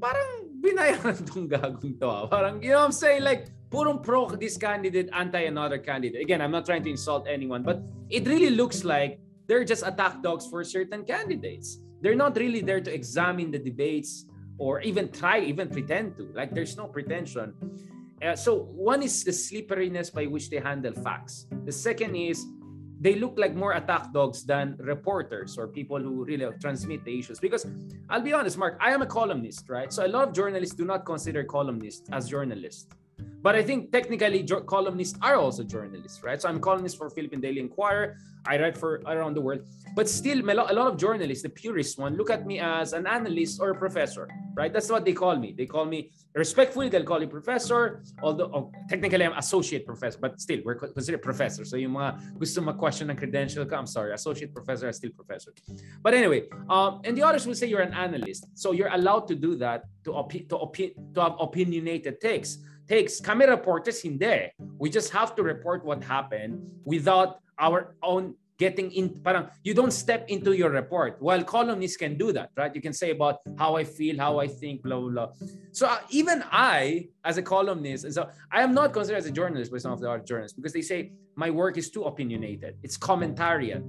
parang 0.00 0.62
binayaran 0.62 1.18
tong 1.28 1.48
gagong 1.48 1.98
to. 1.98 2.06
ah. 2.06 2.26
Parang, 2.26 2.62
you 2.62 2.70
know 2.70 2.78
what 2.78 2.92
I'm 2.92 2.92
saying? 2.94 3.22
Like, 3.22 3.50
purong 3.72 4.04
pro 4.04 4.28
this 4.28 4.56
candidate, 4.60 5.08
anti 5.12 5.48
another 5.48 5.78
candidate. 5.78 6.20
Again, 6.20 6.40
I'm 6.42 6.52
not 6.52 6.66
trying 6.66 6.84
to 6.84 6.90
insult 6.90 7.26
anyone, 7.26 7.62
but 7.64 7.80
it 8.10 8.28
really 8.28 8.50
looks 8.50 8.84
like 8.84 9.18
they're 9.48 9.64
just 9.64 9.82
attack 9.86 10.22
dogs 10.22 10.46
for 10.46 10.62
certain 10.62 11.04
candidates. 11.04 11.80
They're 12.02 12.14
not 12.14 12.36
really 12.36 12.60
there 12.60 12.80
to 12.80 12.92
examine 12.92 13.50
the 13.50 13.58
debates 13.58 14.26
or 14.58 14.80
even 14.82 15.10
try, 15.10 15.40
even 15.40 15.68
pretend 15.68 16.16
to. 16.18 16.28
Like, 16.34 16.54
there's 16.54 16.76
no 16.76 16.86
pretension. 16.86 17.54
Uh, 18.22 18.36
so 18.36 18.68
one 18.70 19.02
is 19.02 19.24
the 19.24 19.32
slipperiness 19.32 20.10
by 20.10 20.26
which 20.26 20.50
they 20.50 20.60
handle 20.60 20.92
facts. 20.92 21.46
The 21.64 21.72
second 21.72 22.14
is 22.14 22.44
they 23.00 23.16
look 23.16 23.34
like 23.36 23.54
more 23.54 23.72
attack 23.72 24.12
dogs 24.12 24.44
than 24.44 24.76
reporters 24.78 25.58
or 25.58 25.66
people 25.66 25.98
who 25.98 26.24
really 26.24 26.46
transmit 26.60 27.04
the 27.04 27.18
issues. 27.18 27.40
Because 27.40 27.66
I'll 28.10 28.20
be 28.20 28.32
honest, 28.32 28.58
Mark, 28.58 28.76
I 28.80 28.92
am 28.92 29.02
a 29.02 29.06
columnist, 29.06 29.68
right? 29.68 29.92
So 29.92 30.06
a 30.06 30.08
lot 30.08 30.28
of 30.28 30.34
journalists 30.34 30.76
do 30.76 30.84
not 30.84 31.04
consider 31.04 31.42
columnists 31.42 32.08
as 32.12 32.28
journalists. 32.28 32.86
But 33.42 33.56
I 33.56 33.62
think 33.62 33.90
technically 33.90 34.46
columnists 34.66 35.18
are 35.20 35.34
also 35.36 35.64
journalists, 35.64 36.22
right? 36.22 36.40
So 36.40 36.48
I'm 36.48 36.56
a 36.56 36.60
columnist 36.60 36.96
for 36.96 37.10
Philippine 37.10 37.40
Daily 37.40 37.58
Inquirer. 37.58 38.16
I 38.46 38.58
write 38.58 38.76
for 38.78 39.02
around 39.06 39.34
the 39.34 39.40
world. 39.40 39.66
But 39.94 40.08
still, 40.08 40.38
a 40.38 40.54
lot, 40.54 40.70
of 40.70 40.96
journalists, 40.96 41.42
the 41.42 41.50
purist 41.50 41.98
one, 41.98 42.16
look 42.16 42.30
at 42.30 42.46
me 42.46 42.58
as 42.60 42.92
an 42.92 43.06
analyst 43.06 43.60
or 43.60 43.70
a 43.70 43.74
professor, 43.74 44.28
right? 44.54 44.72
That's 44.72 44.90
what 44.90 45.04
they 45.04 45.12
call 45.12 45.36
me. 45.36 45.54
They 45.56 45.66
call 45.66 45.84
me 45.84 46.10
respectfully. 46.34 46.88
They'll 46.88 47.04
call 47.04 47.20
you 47.20 47.28
professor, 47.28 48.02
although 48.22 48.50
oh, 48.54 48.72
technically 48.88 49.24
I'm 49.24 49.36
associate 49.36 49.84
professor, 49.84 50.18
but 50.20 50.40
still 50.40 50.60
we're 50.64 50.76
considered 50.76 51.22
professor. 51.22 51.64
So 51.64 51.76
yung 51.76 51.92
mga 51.92 52.38
gusto 52.38 52.60
ma-question 52.62 53.10
ng 53.10 53.16
credential 53.16 53.66
ka, 53.66 53.76
I'm 53.76 53.86
sorry, 53.86 54.14
associate 54.14 54.54
professor 54.54 54.88
is 54.88 54.96
still 54.96 55.10
professor. 55.10 55.52
But 56.02 56.14
anyway, 56.14 56.48
um, 56.70 57.00
and 57.04 57.16
the 57.16 57.22
others 57.22 57.46
will 57.46 57.54
say 57.54 57.66
you're 57.66 57.84
an 57.84 57.94
analyst, 57.94 58.46
so 58.54 58.72
you're 58.72 58.92
allowed 58.92 59.28
to 59.28 59.34
do 59.34 59.56
that 59.56 59.84
to 60.04 60.10
opi- 60.12 60.48
to 60.48 60.56
opi- 60.56 60.94
to 61.14 61.20
have 61.20 61.36
opinionated 61.38 62.20
takes. 62.20 62.58
Takes 62.88 63.20
kami 63.20 63.46
reporters 63.46 64.02
hindi. 64.02 64.50
We 64.78 64.90
just 64.90 65.10
have 65.12 65.34
to 65.36 65.42
report 65.42 65.84
what 65.84 66.02
happened 66.02 66.60
without 66.84 67.38
our 67.58 67.94
own 68.02 68.34
getting 68.58 68.92
in 68.92 69.08
parang 69.26 69.50
you 69.66 69.74
don't 69.74 69.90
step 69.90 70.28
into 70.28 70.52
your 70.52 70.70
report. 70.70 71.16
While 71.18 71.42
columnists 71.42 71.96
can 71.96 72.16
do 72.16 72.32
that 72.32 72.50
right? 72.56 72.74
You 72.74 72.82
can 72.82 72.92
say 72.92 73.10
about 73.10 73.40
how 73.58 73.74
i 73.80 73.84
feel 73.84 74.18
how 74.24 74.38
i 74.38 74.46
think 74.46 74.82
blah 74.82 75.00
blah 75.00 75.10
blah. 75.10 75.28
So 75.72 75.86
uh, 75.86 75.98
even 76.10 76.44
i 76.50 77.08
as 77.24 77.38
a 77.42 77.44
columnist 77.54 78.04
and 78.06 78.14
so 78.14 78.28
i 78.52 78.62
am 78.62 78.72
not 78.74 78.92
considered 78.92 79.18
as 79.18 79.26
a 79.26 79.34
journalist 79.40 79.72
by 79.74 79.78
some 79.78 79.92
of 79.96 80.00
the 80.00 80.08
other 80.10 80.22
journalists 80.22 80.54
because 80.54 80.74
they 80.76 80.86
say 80.92 81.12
my 81.34 81.50
work 81.50 81.74
is 81.82 81.90
too 81.90 82.04
opinionated. 82.04 82.76
It's 82.82 82.96
commentariat. 82.98 83.86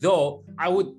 Though 0.00 0.44
i 0.56 0.68
would 0.68 0.90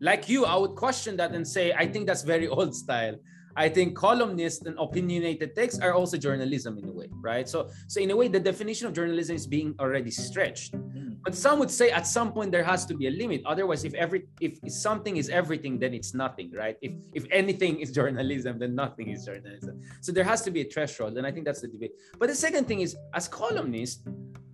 like 0.00 0.28
you 0.28 0.44
i 0.44 0.56
would 0.62 0.74
question 0.84 1.16
that 1.16 1.32
and 1.32 1.46
say 1.46 1.72
i 1.72 1.86
think 1.86 2.06
that's 2.06 2.22
very 2.22 2.48
old 2.56 2.74
style 2.74 3.16
I 3.58 3.68
think 3.68 3.96
columnists 3.96 4.64
and 4.64 4.78
opinionated 4.78 5.56
texts 5.56 5.80
are 5.80 5.92
also 5.92 6.16
journalism 6.16 6.78
in 6.78 6.88
a 6.88 6.92
way, 6.92 7.08
right? 7.20 7.48
So, 7.48 7.68
so 7.88 8.00
in 8.00 8.12
a 8.12 8.16
way, 8.16 8.28
the 8.28 8.38
definition 8.38 8.86
of 8.86 8.92
journalism 8.92 9.34
is 9.34 9.48
being 9.48 9.74
already 9.80 10.12
stretched. 10.12 10.74
Mm. 10.74 11.16
But 11.24 11.34
some 11.34 11.58
would 11.58 11.70
say 11.70 11.90
at 11.90 12.06
some 12.06 12.32
point 12.32 12.52
there 12.52 12.62
has 12.62 12.86
to 12.86 12.94
be 12.94 13.08
a 13.08 13.10
limit. 13.10 13.42
Otherwise, 13.44 13.82
if 13.82 13.94
every 13.94 14.28
if 14.40 14.52
something 14.70 15.16
is 15.16 15.28
everything, 15.28 15.76
then 15.80 15.92
it's 15.92 16.14
nothing, 16.14 16.52
right? 16.52 16.76
If 16.80 16.92
if 17.12 17.24
anything 17.32 17.80
is 17.80 17.90
journalism, 17.98 18.60
then 18.60 18.76
nothing 18.76 19.08
is 19.08 19.24
journalism. 19.26 19.82
So 20.02 20.12
there 20.12 20.24
has 20.24 20.40
to 20.42 20.52
be 20.52 20.60
a 20.60 20.68
threshold, 20.72 21.18
and 21.18 21.26
I 21.26 21.32
think 21.32 21.44
that's 21.44 21.60
the 21.60 21.68
debate. 21.68 21.94
But 22.16 22.28
the 22.28 22.36
second 22.36 22.68
thing 22.68 22.80
is, 22.80 22.96
as 23.12 23.26
columnists, 23.26 24.06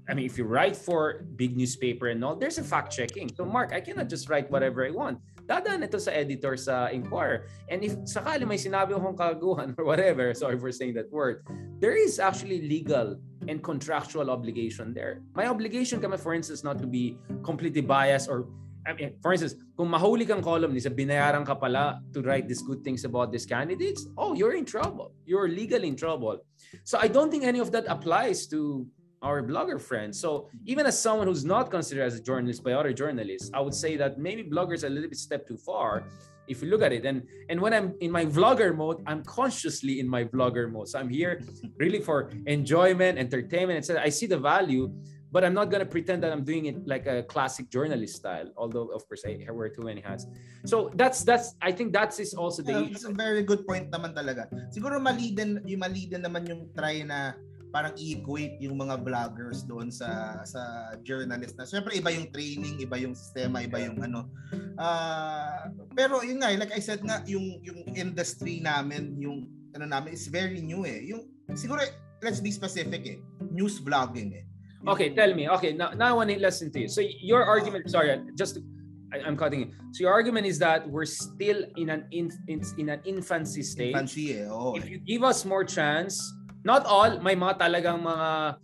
I 0.09 0.13
mean, 0.13 0.27
if 0.27 0.37
you 0.37 0.45
write 0.45 0.77
for 0.77 1.25
big 1.37 1.57
newspaper 1.57 2.09
and 2.09 2.23
all, 2.25 2.37
there's 2.37 2.59
a 2.59 2.65
fact 2.65 2.93
checking. 2.93 3.33
So, 3.35 3.45
Mark, 3.45 3.73
I 3.73 3.81
cannot 3.81 4.09
just 4.09 4.29
write 4.29 4.51
whatever 4.51 4.85
I 4.85 4.91
want. 4.91 5.19
Dadaan 5.49 5.85
ito 5.85 5.97
sa 5.97 6.13
editor 6.13 6.57
sa 6.57 6.89
Inquirer. 6.93 7.49
And 7.69 7.85
if 7.85 7.97
sakali 8.05 8.45
may 8.45 8.61
sinabi 8.61 8.97
akong 8.97 9.17
kaguhan 9.17 9.73
or 9.77 9.85
whatever, 9.85 10.33
sorry 10.37 10.61
for 10.61 10.73
saying 10.73 10.95
that 11.01 11.09
word, 11.13 11.45
there 11.81 11.97
is 11.97 12.21
actually 12.21 12.69
legal 12.69 13.17
and 13.49 13.65
contractual 13.65 14.29
obligation 14.29 14.93
there. 14.93 15.21
My 15.37 15.49
obligation 15.49 16.01
kami, 16.01 16.17
for 16.17 16.33
instance, 16.33 16.65
not 16.65 16.81
to 16.81 16.89
be 16.89 17.17
completely 17.45 17.85
biased 17.85 18.29
or 18.29 18.49
I 18.85 18.93
mean, 18.93 19.17
for 19.25 19.33
instance, 19.33 19.57
kung 19.81 19.89
mahuli 19.89 20.29
kang 20.29 20.45
columnist, 20.45 20.93
binayaran 20.93 21.45
ka 21.49 21.57
pala 21.57 22.05
to 22.13 22.21
write 22.21 22.45
these 22.49 22.61
good 22.61 22.85
things 22.85 23.09
about 23.09 23.33
these 23.33 23.49
candidates, 23.49 24.05
oh, 24.21 24.37
you're 24.37 24.53
in 24.53 24.69
trouble. 24.69 25.17
You're 25.25 25.49
legally 25.49 25.89
in 25.89 25.97
trouble. 25.97 26.45
So 26.85 27.01
I 27.01 27.09
don't 27.09 27.33
think 27.33 27.49
any 27.49 27.65
of 27.65 27.73
that 27.73 27.89
applies 27.89 28.45
to 28.53 28.85
our 29.25 29.43
blogger 29.43 29.81
friends. 29.81 30.21
So 30.21 30.49
even 30.67 30.85
as 30.85 31.01
someone 31.01 31.27
who's 31.27 31.45
not 31.45 31.71
considered 31.71 32.05
as 32.05 32.15
a 32.15 32.23
journalist 32.23 32.63
by 32.63 32.73
other 32.73 32.93
journalists, 32.93 33.51
I 33.55 33.61
would 33.61 33.75
say 33.75 33.97
that 33.97 34.19
maybe 34.19 34.45
bloggers 34.45 34.85
are 34.85 34.93
a 34.93 34.95
little 34.95 35.09
bit 35.09 35.19
step 35.19 35.49
too 35.49 35.57
far 35.57 36.05
if 36.47 36.61
you 36.61 36.69
look 36.69 36.83
at 36.83 36.93
it. 36.93 37.09
And 37.09 37.25
and 37.49 37.57
when 37.59 37.73
I'm 37.73 37.97
in 38.05 38.13
my 38.13 38.29
vlogger 38.29 38.77
mode, 38.77 39.03
I'm 39.09 39.25
consciously 39.25 39.99
in 39.99 40.07
my 40.07 40.25
vlogger 40.29 40.71
mode. 40.71 40.89
So 40.93 41.01
I'm 41.01 41.09
here 41.09 41.41
really 41.81 42.05
for 42.05 42.31
enjoyment, 42.47 43.19
entertainment, 43.19 43.81
etc. 43.81 44.05
I 44.05 44.11
see 44.11 44.29
the 44.29 44.37
value, 44.37 44.93
but 45.33 45.41
I'm 45.41 45.57
not 45.57 45.73
gonna 45.73 45.89
pretend 45.89 46.21
that 46.23 46.31
I'm 46.31 46.45
doing 46.45 46.69
it 46.69 46.85
like 46.85 47.09
a 47.09 47.25
classic 47.25 47.73
journalist 47.73 48.21
style. 48.21 48.53
Although 48.61 48.93
of 48.93 49.09
course 49.09 49.25
I 49.25 49.41
wear 49.49 49.73
too 49.73 49.89
many 49.89 50.05
hats. 50.05 50.29
So 50.69 50.93
that's 51.01 51.25
that's 51.25 51.57
I 51.65 51.73
think 51.73 51.97
that's 51.97 52.21
is 52.21 52.37
also 52.37 52.61
the. 52.61 52.77
Yeah, 52.77 52.93
it's 52.93 53.09
a 53.09 53.15
very 53.17 53.43
good 53.43 53.65
point 53.65 53.89
naman 53.89 54.13
talaga. 54.13 54.53
Siguro 54.69 55.01
mali 55.01 55.33
din 55.33 55.65
yung 55.65 55.81
mali 55.81 56.13
din 56.13 56.21
naman 56.21 56.45
yung 56.45 56.69
try 56.77 57.01
na 57.09 57.33
parang 57.75 57.91
i-equate 57.99 58.63
yung 58.63 58.79
mga 58.79 59.03
vloggers 59.03 59.67
doon 59.67 59.91
sa 59.91 60.39
sa 60.47 60.95
journalist 61.03 61.59
na. 61.59 61.67
Syempre 61.67 61.99
iba 61.99 62.15
yung 62.15 62.31
training, 62.31 62.79
iba 62.79 62.95
yung 63.03 63.19
sistema, 63.19 63.67
iba 63.67 63.83
yung 63.83 63.99
ano. 63.99 64.31
Uh, 64.79 65.75
pero 65.91 66.23
yun 66.23 66.39
nga, 66.39 66.55
like 66.55 66.71
I 66.71 66.79
said 66.79 67.03
nga, 67.03 67.27
yung 67.27 67.59
yung 67.67 67.83
industry 67.99 68.63
namin, 68.63 69.19
yung 69.19 69.51
ano 69.75 69.91
namin 69.91 70.15
is 70.15 70.31
very 70.31 70.63
new 70.63 70.87
eh. 70.87 71.03
Yung 71.03 71.27
siguro 71.59 71.83
let's 72.23 72.39
be 72.39 72.55
specific 72.55 73.03
eh. 73.11 73.19
News 73.51 73.83
vlogging 73.83 74.31
eh. 74.39 74.47
Yung, 74.87 74.95
okay, 74.95 75.11
tell 75.11 75.35
me. 75.35 75.51
Okay, 75.59 75.75
now, 75.75 75.91
now 75.99 76.15
I 76.15 76.15
want 76.15 76.31
to 76.31 76.39
listen 76.39 76.71
to 76.79 76.87
you. 76.87 76.89
So 76.89 77.03
your 77.03 77.43
argument, 77.43 77.91
sorry, 77.91 78.23
just 78.39 78.63
I, 79.11 79.19
am 79.27 79.35
cutting 79.35 79.67
it. 79.67 79.71
So 79.99 80.07
your 80.07 80.15
argument 80.15 80.47
is 80.47 80.63
that 80.63 80.87
we're 80.87 81.11
still 81.11 81.67
in 81.75 81.91
an 81.91 82.07
in, 82.15 82.31
in, 82.47 82.63
in 82.79 82.87
an 82.95 83.03
infancy 83.03 83.67
stage. 83.67 83.99
Infancy 83.99 84.39
eh. 84.39 84.47
Oh, 84.47 84.79
if 84.79 84.87
you 84.87 85.03
give 85.03 85.27
us 85.27 85.43
more 85.43 85.67
chance, 85.67 86.23
Not 86.65 86.89
all, 86.89 87.21
may 87.21 87.37
mga 87.37 87.61
talagang 87.61 88.01
mga 88.01 88.57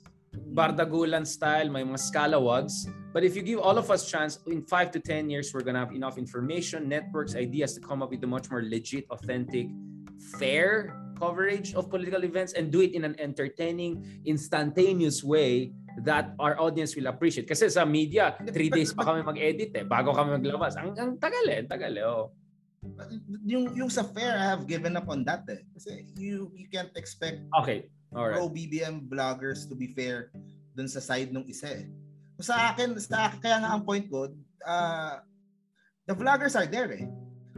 bardagulan 0.57 1.29
style, 1.29 1.69
may 1.69 1.85
mga 1.85 2.01
scalawags. 2.01 2.89
But 3.13 3.29
if 3.29 3.37
you 3.37 3.45
give 3.45 3.61
all 3.61 3.77
of 3.77 3.93
us 3.93 4.09
chance, 4.09 4.41
in 4.49 4.65
5 4.65 4.97
to 4.97 5.01
10 5.05 5.29
years, 5.29 5.53
we're 5.53 5.61
gonna 5.61 5.85
have 5.85 5.93
enough 5.93 6.17
information, 6.17 6.89
networks, 6.89 7.37
ideas 7.37 7.77
to 7.77 7.81
come 7.85 8.01
up 8.01 8.09
with 8.09 8.25
a 8.25 8.31
much 8.31 8.49
more 8.49 8.65
legit, 8.65 9.05
authentic, 9.13 9.69
fair 10.41 10.97
coverage 11.21 11.77
of 11.77 11.93
political 11.93 12.25
events 12.25 12.57
and 12.57 12.73
do 12.73 12.81
it 12.81 12.97
in 12.97 13.05
an 13.05 13.13
entertaining, 13.21 14.01
instantaneous 14.25 15.21
way 15.21 15.77
that 16.01 16.33
our 16.41 16.57
audience 16.57 16.97
will 16.97 17.13
appreciate. 17.13 17.45
Kasi 17.45 17.69
sa 17.69 17.85
media, 17.85 18.33
three 18.49 18.73
days 18.73 18.97
pa 18.97 19.05
kami 19.05 19.21
mag-edit 19.21 19.77
eh, 19.77 19.85
bago 19.85 20.17
kami 20.17 20.41
maglabas. 20.41 20.81
Ang, 20.81 20.97
ang 20.97 21.13
tagal 21.21 21.45
eh, 21.53 21.69
tagal 21.69 21.93
eh. 21.93 22.07
Oh 22.09 22.33
yung 23.45 23.73
yung 23.77 23.91
sa 23.93 24.05
fair 24.05 24.37
I 24.37 24.47
have 24.57 24.65
given 24.65 24.97
up 24.97 25.09
on 25.09 25.25
that 25.29 25.45
eh. 25.49 25.63
Kasi 25.77 26.09
you 26.17 26.53
you 26.57 26.69
can't 26.69 26.93
expect 26.97 27.45
Okay. 27.63 27.89
All 28.11 28.27
right. 28.27 28.37
pro 28.41 28.51
BBM 28.51 29.07
vloggers 29.07 29.69
to 29.71 29.75
be 29.79 29.93
fair 29.93 30.35
dun 30.75 30.89
sa 30.91 31.03
side 31.03 31.31
ng 31.31 31.47
isa 31.47 31.85
eh. 31.85 31.87
Sa 32.41 32.73
akin, 32.73 32.97
sa 32.97 33.29
akin 33.29 33.39
kaya 33.39 33.57
nga 33.61 33.71
ang 33.77 33.85
point 33.85 34.09
ko, 34.09 34.33
uh, 34.65 35.15
the 36.09 36.15
vloggers 36.17 36.57
are 36.57 36.67
there 36.67 36.89
eh. 36.97 37.05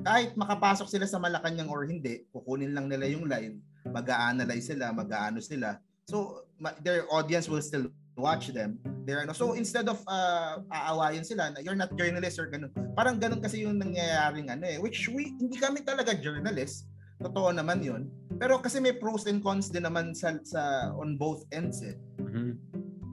Kahit 0.03 0.35
makapasok 0.35 0.91
sila 0.91 1.07
sa 1.07 1.23
Malacanang 1.23 1.71
or 1.71 1.87
hindi, 1.87 2.27
kukunin 2.35 2.75
lang 2.75 2.91
nila 2.91 3.07
yung 3.07 3.31
line, 3.31 3.63
mag-a-analyze 3.87 4.75
sila, 4.75 4.91
mag-aano 4.91 5.39
sila. 5.39 5.79
So, 6.11 6.43
their 6.83 7.07
audience 7.15 7.47
will 7.47 7.63
still 7.63 7.95
watch 8.17 8.53
them. 8.53 8.79
There 9.05 9.21
ano. 9.21 9.33
So 9.33 9.53
instead 9.55 9.89
of 9.89 10.01
uh, 10.07 10.63
aawayin 10.71 11.25
sila 11.25 11.53
na 11.53 11.59
you're 11.65 11.79
not 11.79 11.95
journalist 11.97 12.39
or 12.39 12.49
ganun. 12.49 12.73
Parang 12.95 13.19
ganun 13.19 13.41
kasi 13.41 13.65
yung 13.65 13.81
nangyayaring 13.81 14.53
ano 14.53 14.65
eh. 14.69 14.79
Which 14.79 15.09
we, 15.09 15.35
hindi 15.41 15.59
kami 15.59 15.83
talaga 15.83 16.15
journalist. 16.17 16.89
Totoo 17.23 17.55
naman 17.55 17.81
yun. 17.81 18.11
Pero 18.37 18.59
kasi 18.59 18.83
may 18.83 18.95
pros 18.99 19.25
and 19.31 19.41
cons 19.41 19.71
din 19.71 19.87
naman 19.87 20.13
sa, 20.13 20.37
sa 20.43 20.93
on 20.99 21.17
both 21.17 21.47
ends 21.55 21.81
eh. 21.81 21.97
Mm-hmm. 22.19 22.51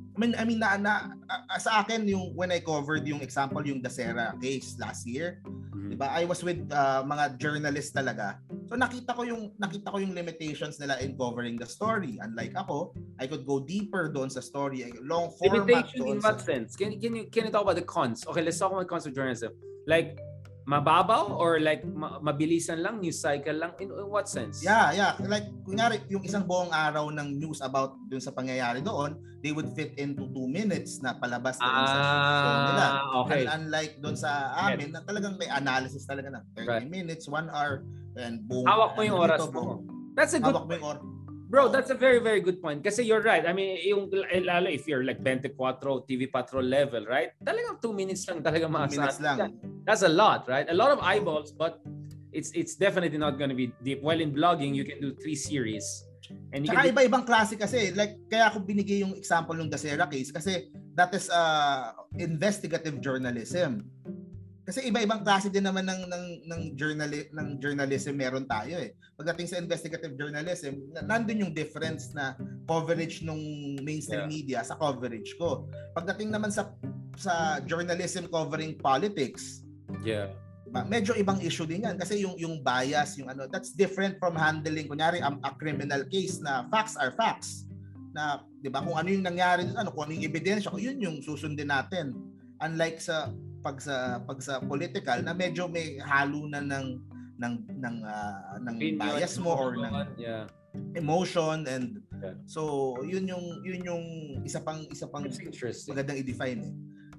I 0.09 0.17
mean, 0.19 0.33
I 0.35 0.43
mean 0.43 0.59
na, 0.59 0.75
na 0.75 1.15
uh, 1.31 1.59
sa 1.61 1.79
akin 1.79 2.03
yung 2.03 2.35
when 2.35 2.51
I 2.51 2.59
covered 2.59 3.07
yung 3.07 3.23
example 3.23 3.63
yung 3.63 3.79
Dasera 3.79 4.35
case 4.43 4.75
last 4.75 5.07
year, 5.07 5.39
mm-hmm. 5.47 5.93
'di 5.93 5.95
ba? 5.95 6.11
I 6.11 6.27
was 6.27 6.43
with 6.43 6.59
uh, 6.75 7.07
mga 7.07 7.39
journalists 7.39 7.95
talaga 7.95 8.35
So 8.69 8.77
nakita 8.77 9.17
ko 9.17 9.25
yung 9.25 9.57
nakita 9.57 9.89
ko 9.89 9.97
yung 9.97 10.13
limitations 10.13 10.77
nila 10.77 11.01
in 11.01 11.17
covering 11.17 11.57
the 11.57 11.65
story. 11.65 12.21
Unlike 12.21 12.53
ako, 12.53 12.93
I 13.17 13.25
could 13.25 13.41
go 13.41 13.57
deeper 13.57 14.13
doon 14.13 14.29
sa 14.29 14.45
story, 14.45 14.85
long 15.01 15.33
format 15.41 15.65
Limitation 15.65 16.05
in 16.05 16.21
what 16.21 16.37
sa... 16.37 16.53
sense? 16.53 16.77
Can, 16.77 17.01
can 17.01 17.17
you 17.17 17.25
can 17.33 17.49
you 17.49 17.51
talk 17.51 17.65
about 17.65 17.81
the 17.81 17.87
cons? 17.89 18.21
Okay, 18.29 18.45
let's 18.45 18.61
talk 18.61 18.69
about 18.69 18.85
cons 18.85 19.09
of 19.09 19.17
journalism. 19.17 19.57
Like 19.89 20.21
mababaw 20.69 21.33
or 21.33 21.57
like 21.57 21.81
ma- 21.81 22.21
mabilisan 22.21 22.85
lang 22.85 23.01
news 23.01 23.17
cycle 23.17 23.57
lang 23.57 23.73
in, 23.81 23.89
in 23.89 24.05
what 24.05 24.29
sense 24.29 24.61
yeah 24.61 24.93
yeah 24.93 25.17
like 25.25 25.49
kunyari 25.65 25.97
yung 26.13 26.21
isang 26.21 26.45
buong 26.45 26.69
araw 26.69 27.09
ng 27.09 27.41
news 27.41 27.57
about 27.65 27.97
dun 28.05 28.21
sa 28.21 28.29
pangyayari 28.29 28.77
doon 28.85 29.17
they 29.41 29.49
would 29.49 29.65
fit 29.73 29.97
into 29.97 30.29
two 30.29 30.45
minutes 30.45 31.01
na 31.01 31.17
palabas 31.17 31.57
ah, 31.57 31.89
sa 31.89 31.99
show 32.37 32.55
nila 32.69 32.85
okay. 33.25 33.49
And 33.49 33.65
unlike 33.65 33.97
doon 33.97 34.13
sa 34.13 34.53
amin 34.69 34.93
na 34.93 35.01
talagang 35.01 35.41
may 35.41 35.49
analysis 35.49 36.05
talaga 36.05 36.37
na 36.37 36.45
30 36.53 36.69
right. 36.69 36.85
minutes 36.85 37.25
1 37.25 37.49
hour 37.49 37.81
and 38.19 38.43
boom. 38.43 38.67
Hawak 38.67 38.99
mo 38.99 39.01
yung 39.01 39.19
oras 39.19 39.47
mo. 39.51 39.83
That's 40.13 40.35
a 40.35 40.39
good 40.43 40.51
Hawak 40.51 40.67
mo 40.67 40.73
yung 40.75 40.87
oras. 40.95 41.03
Bro, 41.49 41.73
that's 41.73 41.89
a 41.89 41.97
very, 41.97 42.21
very 42.21 42.45
good 42.45 42.61
point. 42.61 42.85
Kasi 42.85 43.01
you're 43.01 43.25
right. 43.25 43.41
I 43.41 43.53
mean, 43.57 43.81
yung, 43.81 44.13
lalo 44.45 44.69
if 44.69 44.85
you're 44.85 45.01
like 45.01 45.17
24 45.25 45.81
TV 46.05 46.29
Patrol 46.29 46.61
level, 46.61 47.09
right? 47.09 47.33
Talagang 47.41 47.81
2 47.81 47.89
minutes 47.89 48.29
lang 48.29 48.45
talaga 48.45 48.69
maasahan. 48.69 48.93
minutes 48.93 49.17
lang. 49.17 49.57
That's 49.81 50.05
a 50.05 50.13
lot, 50.13 50.45
right? 50.45 50.69
A 50.69 50.77
lot 50.77 50.93
of 50.93 51.01
eyeballs, 51.01 51.49
but 51.49 51.81
it's 52.29 52.53
it's 52.53 52.77
definitely 52.77 53.17
not 53.17 53.41
gonna 53.41 53.57
be 53.57 53.73
deep. 53.81 54.05
While 54.05 54.21
in 54.21 54.29
blogging, 54.29 54.77
you 54.77 54.85
can 54.85 55.01
do 55.01 55.17
three 55.17 55.33
series. 55.33 56.05
And 56.53 56.61
you 56.61 56.69
Saka 56.69 56.93
iba-ibang 56.93 57.25
klase 57.25 57.57
kasi. 57.57 57.97
Like, 57.97 58.21
kaya 58.29 58.53
ako 58.53 58.61
binigay 58.61 59.01
yung 59.01 59.17
example 59.17 59.57
ng 59.57 59.73
Dasera 59.73 60.05
case 60.05 60.29
kasi 60.29 60.69
that 60.93 61.09
is 61.17 61.25
uh, 61.33 61.97
investigative 62.21 63.01
journalism. 63.01 63.89
Kasi 64.69 64.85
iba-ibang 64.85 65.25
klase 65.25 65.49
din 65.49 65.65
naman 65.65 65.81
ng 65.81 66.05
ng 66.05 66.25
ng 66.45 66.61
journal 66.77 67.09
ng 67.09 67.47
journalism 67.57 68.13
meron 68.13 68.45
tayo 68.45 68.77
eh. 68.77 68.93
Pagdating 69.17 69.49
sa 69.49 69.57
investigative 69.57 70.13
journalism, 70.13 70.77
nandoon 70.93 71.49
yung 71.49 71.53
difference 71.57 72.13
na 72.13 72.37
coverage 72.69 73.25
nung 73.25 73.41
mainstream 73.81 74.29
yeah. 74.29 74.29
media 74.29 74.59
sa 74.61 74.77
coverage 74.77 75.33
ko. 75.41 75.65
Pagdating 75.97 76.29
naman 76.29 76.53
sa 76.53 76.69
sa 77.17 77.57
journalism 77.65 78.29
covering 78.29 78.77
politics, 78.77 79.65
yeah. 80.05 80.29
Diba? 80.69 80.85
Medyo 80.85 81.17
ibang 81.17 81.41
issue 81.41 81.65
din 81.65 81.89
yan 81.89 81.97
kasi 81.97 82.21
yung 82.21 82.37
yung 82.37 82.61
bias, 82.61 83.17
yung 83.17 83.25
ano, 83.25 83.49
that's 83.49 83.73
different 83.73 84.21
from 84.21 84.37
handling 84.37 84.85
kunyari 84.85 85.17
a, 85.17 85.33
a 85.33 85.51
criminal 85.57 86.05
case 86.13 86.37
na 86.45 86.69
facts 86.69 86.93
are 86.93 87.09
facts 87.17 87.65
na 88.13 88.45
'di 88.61 88.69
ba 88.69 88.85
kung 88.85 88.93
ano 88.93 89.09
yung 89.09 89.25
nangyari 89.25 89.65
ano 89.65 89.89
kung 89.89 90.05
ano 90.05 90.13
yung 90.13 90.29
ebidensya 90.29 90.69
kung 90.69 90.81
yun 90.81 91.01
yung 91.01 91.17
susundin 91.25 91.73
natin 91.73 92.13
unlike 92.61 93.01
sa 93.01 93.33
pag 93.59 93.77
sa 93.79 94.23
pag 94.23 94.39
sa 94.39 94.63
political 94.63 95.19
na 95.23 95.35
medyo 95.35 95.67
may 95.67 95.99
halo 95.99 96.47
na 96.47 96.63
ng 96.63 96.99
ng 97.39 97.53
ng 97.79 97.95
uh, 98.03 98.59
ng 98.59 98.75
bias 98.99 99.39
mo 99.39 99.55
or 99.55 99.79
ng 99.79 99.95
yeah. 100.19 100.43
emotion 100.99 101.63
and 101.67 102.03
yeah. 102.19 102.35
so 102.43 102.93
yun 103.07 103.23
yung 103.27 103.63
yun 103.63 103.81
yung 103.83 104.05
isa 104.43 104.59
pang 104.59 104.83
isa 104.91 105.07
pang 105.07 105.23
magandang 105.87 106.19
i-define 106.19 106.61
eh. 106.63 106.73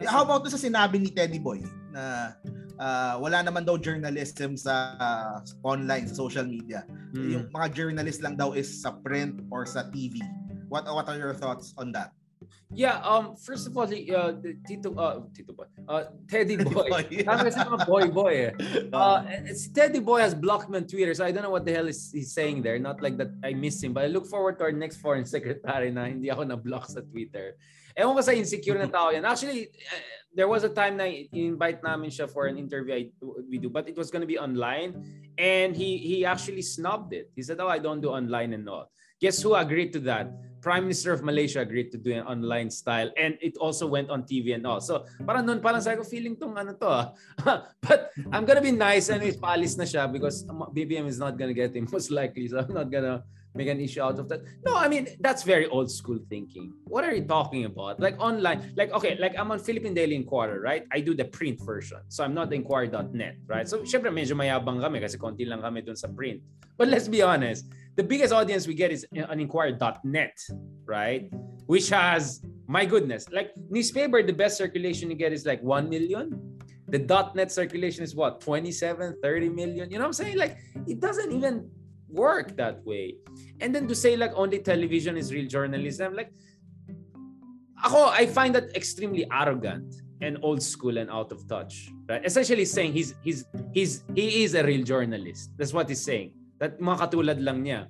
How 0.09 0.25
about 0.25 0.49
sa 0.49 0.57
sinabi 0.57 0.97
ni 0.97 1.13
Teddy 1.13 1.37
Boy 1.37 1.61
na 1.93 2.33
uh, 2.81 3.15
wala 3.21 3.45
naman 3.45 3.69
daw 3.69 3.77
journalism 3.77 4.57
sa 4.57 4.97
uh, 4.97 5.45
online 5.61 6.09
sa 6.09 6.17
social 6.17 6.49
media. 6.49 6.89
Mm. 7.13 7.29
Yung 7.37 7.45
mga 7.53 7.67
journalist 7.77 8.25
lang 8.25 8.35
daw 8.41 8.57
is 8.57 8.69
sa 8.81 8.97
print 9.05 9.45
or 9.53 9.69
sa 9.69 9.85
TV. 9.93 10.25
What 10.73 10.89
what 10.89 11.05
are 11.05 11.21
your 11.21 11.37
thoughts 11.37 11.77
on 11.77 11.93
that? 11.93 12.17
Yeah, 12.73 13.03
um, 13.03 13.35
first 13.35 13.67
of 13.67 13.77
all, 13.77 13.83
uh, 13.83 14.33
Tito, 14.67 14.95
uh, 14.95 15.27
Tito 15.35 15.53
Boy, 15.53 15.67
uh, 15.89 16.05
Teddy 16.31 16.55
Boy. 16.55 16.87
Tama 17.27 17.51
kasi 17.51 17.59
mga 17.59 17.83
boy 17.83 18.07
boy 18.15 18.35
eh. 18.47 18.53
Uh, 18.95 19.27
it's, 19.43 19.67
Teddy 19.75 19.99
Boy 19.99 20.23
has 20.23 20.35
blocked 20.35 20.71
me 20.71 20.79
on 20.79 20.87
Twitter, 20.87 21.15
so 21.15 21.27
I 21.27 21.35
don't 21.35 21.43
know 21.43 21.51
what 21.51 21.67
the 21.67 21.75
hell 21.75 21.91
is 21.91 22.15
he's 22.15 22.31
saying 22.31 22.63
there. 22.63 22.79
Not 22.79 23.03
like 23.03 23.19
that 23.19 23.35
I 23.43 23.55
miss 23.55 23.83
him, 23.83 23.91
but 23.93 24.05
I 24.05 24.07
look 24.07 24.27
forward 24.27 24.59
to 24.63 24.71
our 24.71 24.73
next 24.73 25.03
foreign 25.03 25.27
secretary 25.27 25.91
na 25.91 26.07
hindi 26.07 26.31
ako 26.31 26.47
na-block 26.47 26.87
sa 26.87 27.03
Twitter. 27.03 27.59
Ewan 27.99 28.15
ko 28.15 28.23
sa 28.23 28.31
insecure 28.39 28.79
na 28.79 28.87
tao 28.87 29.11
yan. 29.11 29.27
Actually, 29.27 29.67
uh, 29.91 30.03
there 30.31 30.47
was 30.47 30.63
a 30.63 30.71
time 30.71 30.95
na 30.95 31.11
invite 31.35 31.83
namin 31.83 32.07
siya 32.07 32.31
for 32.31 32.47
an 32.47 32.55
interview 32.55 32.95
I, 32.95 33.03
we 33.51 33.59
do, 33.59 33.67
but 33.67 33.91
it 33.91 33.99
was 33.99 34.15
gonna 34.15 34.31
be 34.31 34.39
online. 34.39 34.95
And 35.35 35.75
he 35.75 35.99
he 35.99 36.23
actually 36.23 36.63
snubbed 36.63 37.11
it. 37.19 37.35
He 37.35 37.43
said, 37.43 37.59
oh, 37.59 37.67
I 37.67 37.83
don't 37.83 37.99
do 37.99 38.15
online 38.15 38.55
and 38.55 38.63
all. 38.71 38.95
Guess 39.19 39.43
who 39.43 39.59
agreed 39.59 39.91
to 39.99 40.01
that? 40.07 40.31
Prime 40.61 40.85
Minister 40.85 41.13
of 41.13 41.25
Malaysia 41.25 41.61
agreed 41.61 41.91
to 41.93 41.99
do 41.99 42.13
an 42.13 42.25
online 42.25 42.71
style 42.71 43.11
and 43.17 43.37
it 43.41 43.57
also 43.57 43.89
went 43.89 44.11
on 44.11 44.23
TV 44.23 44.55
and 44.55 44.67
all. 44.67 44.81
So 44.81 45.09
parang 45.25 45.49
noon 45.49 45.61
parang 45.61 45.81
sabi 45.81 45.97
ko 45.97 46.05
feeling 46.05 46.37
tong 46.37 46.57
ano 46.57 46.77
to 46.77 46.89
ah. 46.89 47.07
But 47.81 48.13
I'm 48.33 48.45
gonna 48.45 48.65
be 48.65 48.73
nice 48.73 49.09
and 49.09 49.21
paalis 49.41 49.81
na 49.81 49.85
siya 49.89 50.07
because 50.07 50.45
BBM 50.77 51.09
is 51.09 51.19
not 51.19 51.41
gonna 51.41 51.57
get 51.57 51.73
him 51.73 51.89
most 51.93 52.13
likely. 52.13 52.49
So 52.49 52.61
I'm 52.61 52.73
not 52.73 52.93
gonna 52.93 53.25
make 53.55 53.69
an 53.69 53.81
issue 53.81 54.03
out 54.03 54.19
of 54.19 54.29
that. 54.29 54.45
No, 54.65 54.77
I 54.77 54.89
mean 54.89 55.09
that's 55.21 55.43
very 55.43 55.67
old 55.67 55.91
school 55.91 56.19
thinking. 56.29 56.73
What 56.87 57.05
are 57.05 57.15
you 57.15 57.25
talking 57.25 57.65
about? 57.65 57.99
Like 57.99 58.21
online, 58.21 58.73
like 58.77 58.93
okay, 58.93 59.17
like 59.19 59.35
I'm 59.39 59.51
on 59.51 59.59
Philippine 59.59 59.95
Daily 59.95 60.15
Inquirer, 60.15 60.61
right? 60.61 60.85
I 60.93 61.01
do 61.01 61.15
the 61.15 61.25
print 61.25 61.59
version. 61.65 61.99
So 62.09 62.23
I'm 62.23 62.35
not 62.35 62.53
inquirer.net, 62.53 63.37
right? 63.47 63.67
So 63.69 63.83
syempre 63.83 64.13
medyo 64.13 64.37
mayabang 64.37 64.81
kami 64.81 65.01
kasi 65.01 65.19
konti 65.19 65.49
lang 65.49 65.63
kami 65.63 65.83
dun 65.83 65.97
sa 65.97 66.09
print. 66.09 66.43
But 66.79 66.89
let's 66.89 67.09
be 67.09 67.23
honest, 67.23 67.67
the 67.97 68.05
biggest 68.05 68.33
audience 68.33 68.67
we 68.67 68.75
get 68.75 68.91
is 68.91 69.07
on 69.29 69.41
inquirer.net, 69.41 70.37
right? 70.85 71.29
Which 71.67 71.89
has 71.91 72.43
my 72.67 72.87
goodness, 72.87 73.29
like 73.31 73.51
newspaper, 73.69 74.23
the 74.23 74.33
best 74.33 74.57
circulation 74.57 75.11
you 75.11 75.17
get 75.17 75.33
is 75.33 75.45
like 75.45 75.61
1 75.63 75.89
million. 75.89 76.59
The 76.89 76.99
.net 77.35 77.51
circulation 77.51 78.03
is 78.03 78.15
what 78.15 78.41
27, 78.41 79.17
30 79.23 79.49
million. 79.49 79.91
You 79.91 79.99
know 79.99 80.05
what 80.05 80.07
I'm 80.07 80.13
saying? 80.13 80.39
Like 80.39 80.57
it 80.87 81.01
doesn't 81.01 81.33
even 81.33 81.71
work 82.09 82.57
that 82.57 82.85
way. 82.85 83.17
And 83.61 83.75
then 83.75 83.87
to 83.89 83.95
say 83.95 84.17
like 84.17 84.33
only 84.35 84.59
television 84.61 85.17
is 85.17 85.33
real 85.33 85.49
journalism, 85.49 86.15
like 86.15 86.33
ako, 87.85 88.07
I 88.07 88.27
find 88.27 88.55
that 88.55 88.75
extremely 88.77 89.27
arrogant 89.33 89.95
and 90.21 90.39
old 90.43 90.63
school 90.63 90.99
and 90.99 91.11
out 91.11 91.33
of 91.33 91.47
touch. 91.49 91.91
Right? 92.09 92.25
Essentially 92.25 92.65
saying 92.65 92.93
he's 92.93 93.15
he's 93.23 93.47
he's 93.73 94.05
he 94.15 94.45
is 94.45 94.55
a 94.55 94.63
real 94.63 94.85
journalist. 94.85 95.51
That's 95.57 95.73
what 95.73 95.89
he's 95.89 96.03
saying. 96.03 96.33
That 96.61 96.79
mga 96.79 96.97
katulad 97.01 97.39
lang 97.41 97.65
niya. 97.65 97.89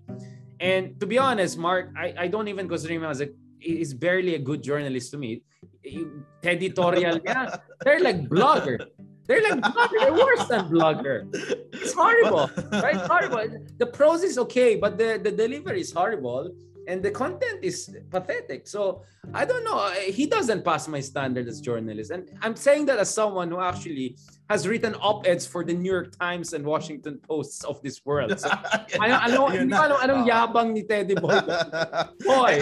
And 0.60 0.94
to 1.00 1.06
be 1.06 1.18
honest, 1.18 1.58
Mark, 1.58 1.90
I, 1.98 2.14
I 2.14 2.26
don't 2.28 2.46
even 2.46 2.68
consider 2.68 2.94
him 2.94 3.04
as 3.04 3.20
a 3.20 3.28
he's 3.58 3.92
barely 3.92 4.34
a 4.34 4.38
good 4.38 4.62
journalist 4.62 5.10
to 5.12 5.18
me. 5.18 5.42
Editorial 6.42 7.18
niya, 7.20 7.60
they're 7.82 8.00
like 8.00 8.30
blogger. 8.30 8.78
They're 9.26 9.42
like 9.42 9.60
blogger. 9.60 9.98
They're 10.00 10.14
worse 10.14 10.44
than 10.46 10.68
blogger. 10.70 11.26
It's 11.74 11.94
horrible, 11.94 12.50
right? 12.82 12.96
It's 12.96 13.06
horrible. 13.06 13.46
The 13.78 13.86
prose 13.86 14.22
is 14.22 14.38
okay, 14.38 14.76
but 14.76 14.98
the, 14.98 15.20
the 15.22 15.30
delivery 15.30 15.80
is 15.80 15.92
horrible 15.92 16.50
and 16.88 17.02
the 17.02 17.10
content 17.10 17.62
is 17.62 17.94
pathetic. 18.10 18.66
So 18.66 19.02
I 19.32 19.44
don't 19.44 19.64
know. 19.64 19.78
He 20.08 20.26
doesn't 20.26 20.64
pass 20.64 20.88
my 20.88 21.00
standard 21.00 21.46
as 21.46 21.60
journalist, 21.60 22.10
and 22.10 22.28
I'm 22.42 22.56
saying 22.56 22.86
that 22.86 22.98
as 22.98 23.14
someone 23.14 23.50
who 23.50 23.60
actually 23.60 24.16
has 24.50 24.66
written 24.66 24.98
op-eds 24.98 25.46
for 25.46 25.62
the 25.62 25.70
New 25.70 25.86
York 25.86 26.10
Times 26.18 26.58
and 26.58 26.66
Washington 26.66 27.22
Posts 27.22 27.62
of 27.62 27.78
this 27.86 28.02
world. 28.02 28.34
So, 28.34 28.50
ano, 28.98 29.14
ano, 29.22 29.38
hindi 29.46 29.70
ko 29.70 29.78
alam 29.86 29.98
anong 30.02 30.22
yabang 30.26 30.74
ni 30.74 30.82
Teddy 30.82 31.14
Boy. 31.14 31.38
Boy, 32.26 32.58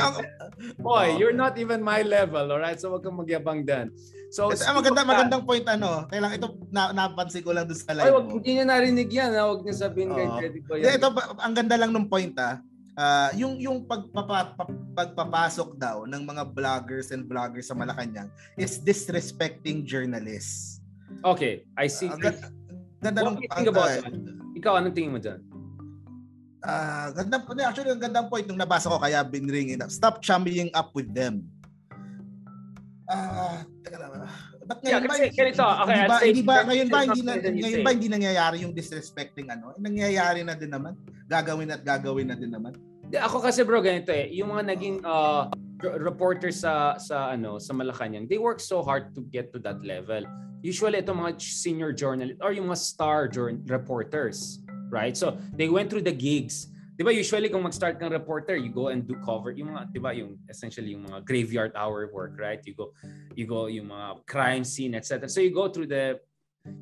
boy, 0.76 1.16
you're 1.16 1.32
not 1.32 1.56
even 1.56 1.80
my 1.80 2.04
level, 2.04 2.52
all 2.52 2.60
right? 2.60 2.76
So 2.76 2.92
wag 2.92 3.08
kang 3.08 3.16
magyabang 3.16 3.64
dan. 3.64 3.88
So, 4.28 4.52
Ito, 4.52 4.60
ah, 4.68 4.76
maganda, 4.76 5.00
magandang 5.08 5.42
point 5.48 5.64
ano. 5.64 6.04
Kailang 6.12 6.36
ito 6.36 6.60
na, 6.68 6.92
napansin 6.92 7.40
ko 7.40 7.56
lang 7.56 7.64
doon 7.64 7.80
sa 7.80 7.96
live. 7.96 8.04
Ay, 8.04 8.12
wag, 8.12 8.28
hindi 8.28 8.50
niya 8.52 8.66
narinig 8.68 9.08
yan. 9.08 9.32
Ha? 9.32 9.42
Wag 9.48 9.64
niya 9.64 9.76
sabihin 9.88 10.12
kay 10.12 10.26
Teddy 10.44 10.60
Boy. 10.60 10.84
Ito, 10.84 11.08
ang 11.40 11.54
ganda 11.56 11.80
lang 11.80 11.96
ng 11.96 12.04
point 12.12 12.36
ah. 12.36 12.60
Uh, 12.98 13.30
yung 13.38 13.54
yung 13.62 13.86
pagpapa, 13.86 14.58
pagpapasok 14.98 15.78
daw 15.78 16.02
ng 16.02 16.18
mga 16.18 16.50
vloggers 16.50 17.14
and 17.14 17.30
bloggers 17.30 17.70
sa 17.70 17.74
Malacanang 17.78 18.26
is 18.58 18.82
disrespecting 18.82 19.86
journalists. 19.86 20.77
Okay, 21.24 21.66
I 21.74 21.86
see. 21.90 22.06
Uh, 22.06 22.18
ganda, 22.18 22.46
ganda 23.02 23.20
What 23.26 23.34
do 23.36 23.42
you 23.42 23.50
think 23.50 23.70
about 23.70 23.88
uh, 23.90 23.96
that? 24.06 24.12
Ikaw, 24.58 24.72
anong 24.78 24.94
tingin 24.94 25.12
mo 25.14 25.18
dyan? 25.18 25.40
Uh, 26.62 27.10
ganda, 27.14 27.36
actually, 27.66 27.90
ang 27.94 28.02
gandang 28.02 28.26
point 28.30 28.46
nung 28.46 28.58
nabasa 28.58 28.90
ko 28.90 28.98
kaya 28.98 29.22
binring 29.22 29.74
it 29.74 29.82
up. 29.82 29.90
Stop 29.90 30.22
chumming 30.22 30.70
up 30.74 30.90
with 30.94 31.10
them 31.14 31.46
Ah, 33.08 33.64
teka 33.80 33.96
lang. 33.96 34.28
Ba't 34.68 34.84
ngayon 34.84 35.00
yeah, 35.00 35.08
kasi, 35.08 35.24
ba, 35.24 35.32
ganito, 35.32 35.64
okay, 35.64 35.96
hindi 35.96 36.04
ba, 36.04 36.16
hindi 36.20 36.42
ba, 36.44 36.54
ngayon 36.60 36.88
ba, 36.92 36.98
hindi 37.08 37.22
na, 37.24 37.32
ngayon 37.40 37.80
ba 37.80 37.90
hindi 37.96 38.08
nangyayari 38.12 38.56
yung 38.68 38.76
disrespecting 38.76 39.48
ano? 39.48 39.72
Nangyayari 39.80 40.44
na 40.44 40.52
din 40.52 40.68
naman. 40.68 40.92
Gagawin 41.24 41.72
at 41.72 41.80
gagawin 41.80 42.28
na 42.28 42.36
din 42.36 42.52
naman. 42.52 42.76
Ako 43.08 43.40
kasi 43.40 43.64
bro, 43.64 43.80
ganito 43.80 44.12
eh. 44.12 44.28
Yung 44.36 44.52
mga 44.52 44.76
naging 44.76 45.00
uh, 45.08 45.48
reporters 45.82 46.60
sa 46.62 46.98
sa 46.98 47.32
ano 47.34 47.58
sa 47.58 47.72
Malacanang, 47.74 48.26
they 48.26 48.38
work 48.38 48.58
so 48.58 48.82
hard 48.82 49.14
to 49.14 49.22
get 49.30 49.52
to 49.54 49.58
that 49.62 49.78
level. 49.82 50.26
Usually 50.60 50.98
ito 50.98 51.14
mga 51.14 51.38
senior 51.38 51.94
journalists 51.94 52.42
or 52.42 52.50
yung 52.50 52.66
mga 52.70 52.82
star 52.82 53.30
journal 53.30 53.62
reporters, 53.70 54.58
right? 54.90 55.14
So 55.14 55.38
they 55.54 55.70
went 55.70 55.90
through 55.90 56.06
the 56.06 56.14
gigs 56.14 56.66
'di 56.98 57.06
ba 57.06 57.14
usually 57.14 57.46
kung 57.46 57.62
mag-start 57.62 58.02
kang 58.02 58.10
reporter, 58.10 58.58
you 58.58 58.74
go 58.74 58.90
and 58.90 59.06
do 59.06 59.14
cover 59.22 59.54
yung 59.54 59.70
mga 59.70 59.94
'di 59.94 60.00
ba 60.02 60.10
yung 60.10 60.34
essentially 60.50 60.98
yung 60.98 61.06
mga 61.06 61.22
graveyard 61.22 61.72
hour 61.78 62.10
work, 62.10 62.34
right? 62.34 62.58
You 62.66 62.74
go 62.74 62.90
you 63.38 63.46
go 63.46 63.70
yung 63.70 63.94
mga 63.94 64.26
crime 64.26 64.66
scene, 64.66 64.98
etc. 64.98 65.30
So 65.30 65.38
you 65.38 65.54
go 65.54 65.70
through 65.70 65.94
the 65.94 66.18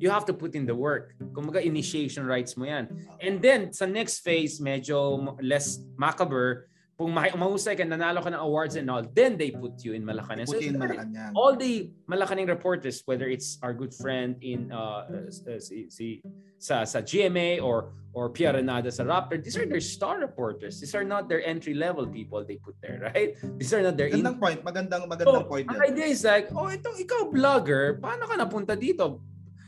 you 0.01 0.09
have 0.09 0.25
to 0.25 0.33
put 0.33 0.57
in 0.57 0.65
the 0.65 0.73
work. 0.73 1.13
Kumaga 1.37 1.61
initiation 1.61 2.25
rights 2.25 2.57
mo 2.57 2.65
'yan. 2.65 2.89
And 3.21 3.37
then 3.37 3.69
sa 3.69 3.85
next 3.85 4.25
phase 4.25 4.57
medyo 4.57 5.37
less 5.37 5.77
macabre 5.93 6.65
kung 6.97 7.13
mahusay 7.13 7.77
ka, 7.77 7.85
nanalo 7.85 8.25
ka 8.25 8.33
ng 8.33 8.41
awards 8.41 8.73
and 8.73 8.89
all, 8.89 9.05
then 9.13 9.37
they 9.37 9.53
put 9.53 9.85
you 9.85 9.93
in 9.93 10.01
Malacanang. 10.01 10.49
So, 10.49 10.57
in 10.57 10.81
Malacanang. 10.81 11.37
all 11.37 11.53
the 11.53 11.93
Malacanang 12.09 12.49
reporters, 12.49 13.05
whether 13.05 13.29
it's 13.29 13.61
our 13.61 13.69
good 13.69 13.93
friend 13.93 14.33
in 14.41 14.73
uh, 14.73 15.05
uh, 15.05 15.61
si, 15.61 15.85
si, 15.93 16.25
sa, 16.57 16.89
sa 16.89 17.05
GMA 17.05 17.61
or 17.61 17.93
or 18.17 18.33
Pia 18.33 18.49
Renada 18.49 18.89
sa 18.89 19.05
Raptor, 19.05 19.37
these 19.37 19.53
are 19.61 19.69
their 19.69 19.77
star 19.77 20.17
reporters. 20.17 20.81
These 20.81 20.97
are 20.97 21.05
not 21.05 21.29
their 21.29 21.45
entry-level 21.45 22.09
people 22.09 22.41
they 22.41 22.57
put 22.57 22.73
there, 22.81 23.13
right? 23.13 23.37
These 23.61 23.77
are 23.77 23.85
not 23.85 23.93
their... 23.93 24.09
Magandang 24.09 24.33
in- 24.33 24.41
point. 24.41 24.59
Magandang, 24.65 25.05
magandang 25.05 25.45
so, 25.45 25.45
point. 25.45 25.69
Ang 25.69 25.93
idea 25.93 26.09
is 26.09 26.25
like, 26.25 26.49
oh, 26.57 26.65
itong 26.65 26.97
ikaw 26.97 27.29
vlogger, 27.29 28.01
paano 28.01 28.25
ka 28.25 28.33
napunta 28.33 28.73
dito? 28.73 29.21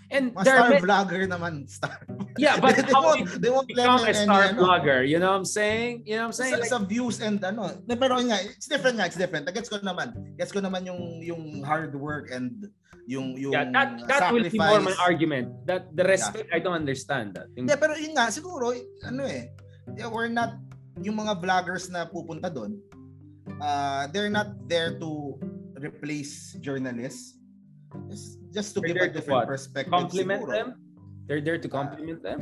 And 0.09 0.33
Mas 0.33 0.49
star 0.49 0.73
vlogger 0.81 1.29
naman, 1.29 1.69
star. 1.69 2.01
Yeah, 2.41 2.57
but 2.57 2.73
they, 2.81 2.89
how 2.89 3.13
won't, 3.13 3.29
they 3.37 3.53
won't 3.53 3.69
become 3.69 4.01
a 4.01 4.13
star 4.13 4.49
any, 4.49 4.57
vlogger? 4.57 5.05
You 5.05 5.21
know 5.21 5.29
what 5.29 5.45
I'm 5.45 5.49
saying? 5.49 6.01
You 6.09 6.17
know 6.17 6.33
what 6.33 6.33
I'm 6.33 6.39
saying? 6.41 6.53
Sa, 6.53 6.61
like, 6.65 6.73
sa 6.73 6.79
views 6.81 7.21
and 7.21 7.37
ano. 7.45 7.77
Pero 7.85 8.17
nga, 8.17 8.41
it's 8.41 8.65
different 8.65 8.97
nga, 8.97 9.05
it's 9.05 9.17
different. 9.21 9.45
Gets 9.45 9.69
ko 9.69 9.77
naman. 9.85 10.17
Gets 10.33 10.49
ko 10.49 10.65
naman 10.65 10.89
yung 10.89 11.21
yung 11.21 11.61
hard 11.61 11.93
work 11.93 12.33
and 12.33 12.73
yung 13.09 13.33
yung 13.37 13.53
yeah, 13.53 13.65
that, 13.73 14.05
that 14.05 14.21
sacrifice. 14.29 14.33
will 14.33 14.49
be 14.53 14.61
more 14.61 14.81
my 14.81 14.97
argument. 15.01 15.49
That 15.65 15.89
the 15.97 16.05
respect, 16.05 16.49
yeah. 16.49 16.57
I 16.57 16.59
don't 16.61 16.77
understand 16.77 17.33
that. 17.37 17.49
Yung, 17.57 17.65
yeah, 17.65 17.81
pero 17.81 17.97
yun 17.97 18.13
nga, 18.13 18.29
siguro, 18.29 18.69
ano 19.01 19.25
eh, 19.25 19.49
we're 20.09 20.29
not, 20.29 20.61
yung 21.01 21.17
mga 21.17 21.41
vloggers 21.41 21.89
na 21.89 22.05
pupunta 22.05 22.53
doon, 22.53 22.77
uh, 23.57 24.05
they're 24.13 24.29
not 24.29 24.53
there 24.69 24.93
to 25.01 25.41
replace 25.81 26.53
journalists. 26.61 27.38
It's 28.09 28.37
just 28.53 28.73
to 28.75 28.81
They're 28.81 28.93
give 28.93 29.01
a 29.01 29.09
different 29.09 29.47
perspective 29.47 29.93
Compliment 29.93 30.43
siguro. 30.43 30.51
them? 30.53 30.67
They're 31.27 31.41
there 31.41 31.57
to 31.57 31.69
compliment 31.69 32.21
uh, 32.25 32.29
them? 32.29 32.39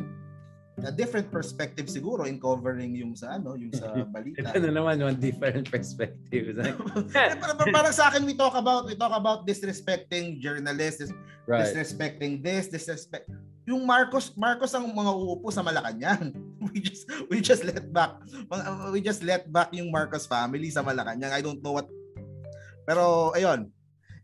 A 0.86 0.94
different 0.94 1.34
perspective 1.34 1.90
siguro 1.90 2.30
in 2.30 2.38
covering 2.38 2.94
yung 2.94 3.18
sa 3.18 3.42
ano, 3.42 3.58
yung 3.58 3.74
sa 3.74 3.98
balita. 4.14 4.46
Ito 4.46 4.62
na 4.62 4.72
naman 4.72 5.02
yung 5.02 5.18
different 5.18 5.66
perspective. 5.74 6.54
parang, 7.42 7.58
parang 7.74 7.94
sa 7.96 8.14
akin 8.14 8.22
we 8.24 8.38
talk 8.38 8.54
about 8.54 8.86
we 8.86 8.94
talk 8.94 9.10
about 9.16 9.50
disrespecting 9.50 10.38
journalists, 10.38 11.10
right. 11.50 11.66
disrespecting 11.66 12.46
this, 12.46 12.70
disrespect 12.70 13.26
yung 13.68 13.84
Marcos 13.84 14.32
Marcos 14.40 14.72
ang 14.72 14.88
mga 14.88 15.12
uupo 15.12 15.52
sa 15.52 15.60
Malacanang. 15.60 16.32
We 16.68 16.80
just 16.80 17.06
we 17.28 17.44
just 17.44 17.64
let 17.68 17.84
back 17.92 18.16
we 18.92 19.04
just 19.04 19.24
let 19.24 19.48
back 19.52 19.76
yung 19.76 19.92
Marcos 19.92 20.24
family 20.24 20.72
sa 20.72 20.80
Malacanang. 20.80 21.36
I 21.36 21.44
don't 21.44 21.60
know 21.60 21.76
what 21.76 21.92
pero 22.88 23.36
ayun, 23.36 23.68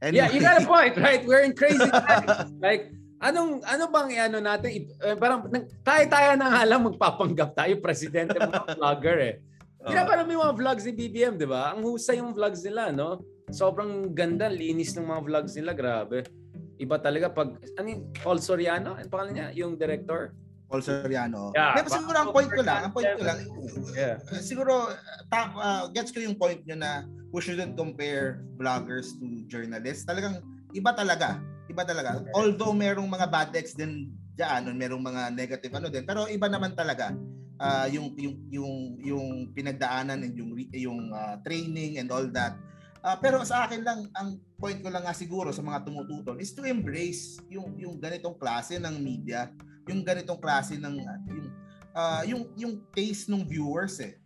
Anyway. 0.04 0.20
Yeah, 0.20 0.36
you 0.36 0.44
got 0.44 0.60
a 0.60 0.68
point, 0.76 1.00
right? 1.00 1.24
We're 1.24 1.48
in 1.48 1.56
crazy 1.56 1.88
times. 1.88 2.52
like, 2.60 2.92
anong 3.24 3.64
ano 3.64 3.88
bang 3.88 4.20
ano 4.20 4.44
natin 4.44 4.92
uh, 5.00 5.16
parang 5.16 5.48
tayo-tayo 5.80 6.36
na 6.36 6.52
nga 6.52 6.64
lang 6.68 6.84
magpapanggap 6.84 7.56
tayo 7.56 7.80
presidente 7.80 8.36
mga 8.36 8.76
vlogger 8.78 9.18
eh. 9.24 9.36
Kaya 9.80 10.04
uh, 10.04 10.08
parang 10.08 10.28
may 10.28 10.36
mga 10.36 10.56
vlogs 10.60 10.84
ni 10.84 10.94
BBM, 10.96 11.40
'di 11.40 11.48
ba? 11.48 11.72
Ang 11.72 11.88
husay 11.88 12.20
yung 12.20 12.36
vlogs 12.36 12.60
nila, 12.68 12.92
no? 12.92 13.24
Sobrang 13.48 14.12
ganda, 14.12 14.52
linis 14.52 14.92
ng 14.96 15.08
mga 15.08 15.22
vlogs 15.24 15.56
nila, 15.56 15.72
grabe. 15.72 16.28
Iba 16.76 17.00
talaga 17.00 17.32
pag 17.32 17.56
ano 17.80 17.88
Paul 18.20 18.44
Soriano, 18.44 19.00
ano 19.00 19.08
pangalan 19.08 19.34
niya? 19.40 19.48
Yung 19.64 19.80
director? 19.80 20.36
Paul 20.74 20.82
Soriano. 20.82 21.54
Yeah, 21.54 21.78
Pero 21.78 21.88
siguro 21.94 22.18
ang 22.18 22.34
point 22.34 22.50
ko 22.50 22.62
lang, 22.66 22.90
ang 22.90 22.94
point 22.98 23.06
ko 23.14 23.22
lang, 23.22 23.46
Yeah. 23.94 24.18
uh, 24.18 24.42
siguro 24.42 24.90
ta- 25.30 25.54
uh, 25.54 25.86
gets 25.94 26.10
ko 26.10 26.18
yung 26.18 26.34
point 26.34 26.66
nyo 26.66 26.74
na 26.74 27.06
we 27.30 27.46
shouldn't 27.46 27.78
compare 27.78 28.42
vloggers 28.58 29.14
to 29.22 29.46
journalists. 29.46 30.02
Talagang 30.02 30.42
iba 30.74 30.90
talaga. 30.98 31.38
Iba 31.70 31.86
talaga. 31.86 32.26
Although 32.34 32.74
merong 32.74 33.06
mga 33.06 33.30
bad 33.30 33.54
ex 33.54 33.78
din 33.78 34.10
diyan, 34.34 34.74
merong 34.74 35.06
mga 35.06 35.22
negative 35.38 35.78
ano 35.78 35.94
din, 35.94 36.10
pero 36.10 36.26
iba 36.26 36.50
naman 36.50 36.74
talaga. 36.74 37.14
Uh, 37.62 37.86
yung 37.94 38.18
yung 38.18 38.36
yung 38.50 38.74
yung 38.98 39.26
pinagdaanan 39.54 40.26
and 40.26 40.34
yung 40.34 40.58
yung 40.74 41.14
uh, 41.14 41.38
training 41.46 42.02
and 42.02 42.10
all 42.10 42.26
that. 42.34 42.58
Uh, 43.06 43.14
pero 43.22 43.46
sa 43.46 43.70
akin 43.70 43.86
lang 43.86 44.10
ang 44.18 44.42
point 44.58 44.82
ko 44.82 44.90
lang 44.90 45.06
nga 45.06 45.14
siguro 45.14 45.54
sa 45.54 45.62
mga 45.62 45.86
tumututol 45.86 46.42
is 46.42 46.50
to 46.50 46.66
embrace 46.66 47.38
yung 47.46 47.78
yung 47.78 48.02
ganitong 48.02 48.34
klase 48.42 48.82
ng 48.82 48.96
media 48.98 49.54
yung 49.88 50.02
ganitong 50.04 50.40
klase 50.40 50.80
ng 50.80 50.96
yung 51.28 51.48
uh, 51.96 52.22
yung 52.26 52.42
yung 52.56 52.74
taste 52.94 53.30
ng 53.30 53.44
viewers 53.48 54.00
eh. 54.00 54.18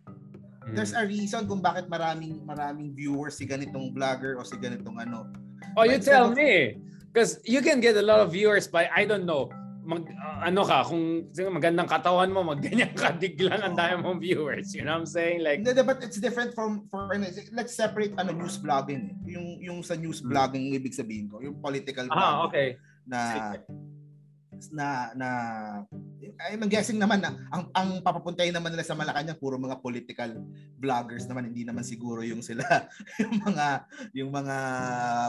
Mm. 0.68 0.74
There's 0.76 0.92
a 0.92 1.04
reason 1.04 1.48
kung 1.48 1.64
bakit 1.64 1.88
maraming 1.88 2.44
maraming 2.44 2.92
viewers 2.92 3.40
si 3.40 3.48
ganitong 3.48 3.96
vlogger 3.96 4.36
o 4.36 4.44
si 4.44 4.56
ganitong 4.60 5.00
ano. 5.00 5.28
Oh, 5.76 5.84
you 5.84 5.98
tell 5.98 6.30
of, 6.30 6.36
me. 6.36 6.78
Because 7.08 7.40
you 7.42 7.64
can 7.64 7.80
get 7.80 7.96
a 7.96 8.04
lot 8.04 8.20
of 8.20 8.30
viewers 8.30 8.68
by 8.68 8.86
I 8.92 9.08
don't 9.08 9.24
know 9.24 9.48
mag 9.88 10.04
uh, 10.04 10.44
ano 10.44 10.68
ka 10.68 10.84
kung 10.84 11.32
magandang 11.32 11.88
katawan 11.88 12.28
mo 12.28 12.44
magganyan 12.44 12.92
ka 12.92 13.16
diglang 13.24 13.64
ang 13.64 13.72
dami 13.72 14.04
mong 14.04 14.20
viewers 14.20 14.76
you 14.76 14.84
know 14.84 14.92
what 14.92 15.00
I'm 15.00 15.08
saying 15.08 15.40
like 15.40 15.64
no, 15.64 15.72
but 15.80 16.04
it's 16.04 16.20
different 16.20 16.52
from 16.52 16.84
for 16.92 17.08
let's 17.56 17.72
separate 17.72 18.12
ano 18.20 18.36
news 18.36 18.60
blogging 18.60 19.16
eh. 19.16 19.32
yung 19.32 19.56
yung 19.64 19.78
sa 19.80 19.96
news 19.96 20.20
hmm. 20.20 20.28
blogging 20.28 20.76
ibig 20.76 20.92
sabihin 20.92 21.32
ko 21.32 21.40
yung 21.40 21.56
political 21.64 22.04
ah, 22.12 22.44
okay 22.44 22.76
na 23.08 23.56
na 24.74 25.14
na 25.14 25.28
I'm 26.50 26.66
guessing 26.66 26.98
naman 26.98 27.22
na 27.22 27.34
ang 27.54 27.70
ang 27.72 27.88
papapuntahin 28.02 28.50
naman 28.50 28.74
nila 28.74 28.86
sa 28.86 28.98
Malacanang 28.98 29.38
puro 29.38 29.54
mga 29.54 29.78
political 29.78 30.34
vloggers 30.78 31.30
naman 31.30 31.50
hindi 31.50 31.62
naman 31.62 31.86
siguro 31.86 32.26
yung 32.26 32.42
sila 32.42 32.64
yung 33.22 33.38
mga 33.42 33.66
yung 34.14 34.30
mga 34.34 34.56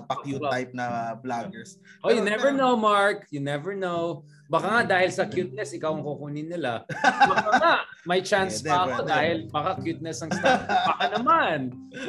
pa-cute 0.09 0.45
type 0.49 0.71
na 0.73 1.13
vloggers. 1.21 1.77
Oh, 2.01 2.09
you 2.09 2.25
never 2.25 2.49
know 2.49 2.73
Mark, 2.73 3.29
you 3.29 3.41
never 3.41 3.77
know. 3.77 4.25
Baka 4.49 4.65
nga 4.65 4.81
dahil 4.97 5.13
sa 5.13 5.29
cuteness 5.29 5.77
ikaw 5.77 5.93
ang 5.93 6.01
kukunin 6.01 6.49
nila. 6.49 6.81
Baka 7.05 7.49
nga 7.61 7.73
may 8.09 8.25
chance 8.25 8.65
yeah, 8.65 8.73
pa 8.73 8.75
ako 8.89 8.97
dahil 9.05 9.37
baka 9.53 9.71
cuteness 9.77 10.25
ang 10.25 10.33
star. 10.33 10.65
Baka 10.65 11.05
naman. 11.13 11.59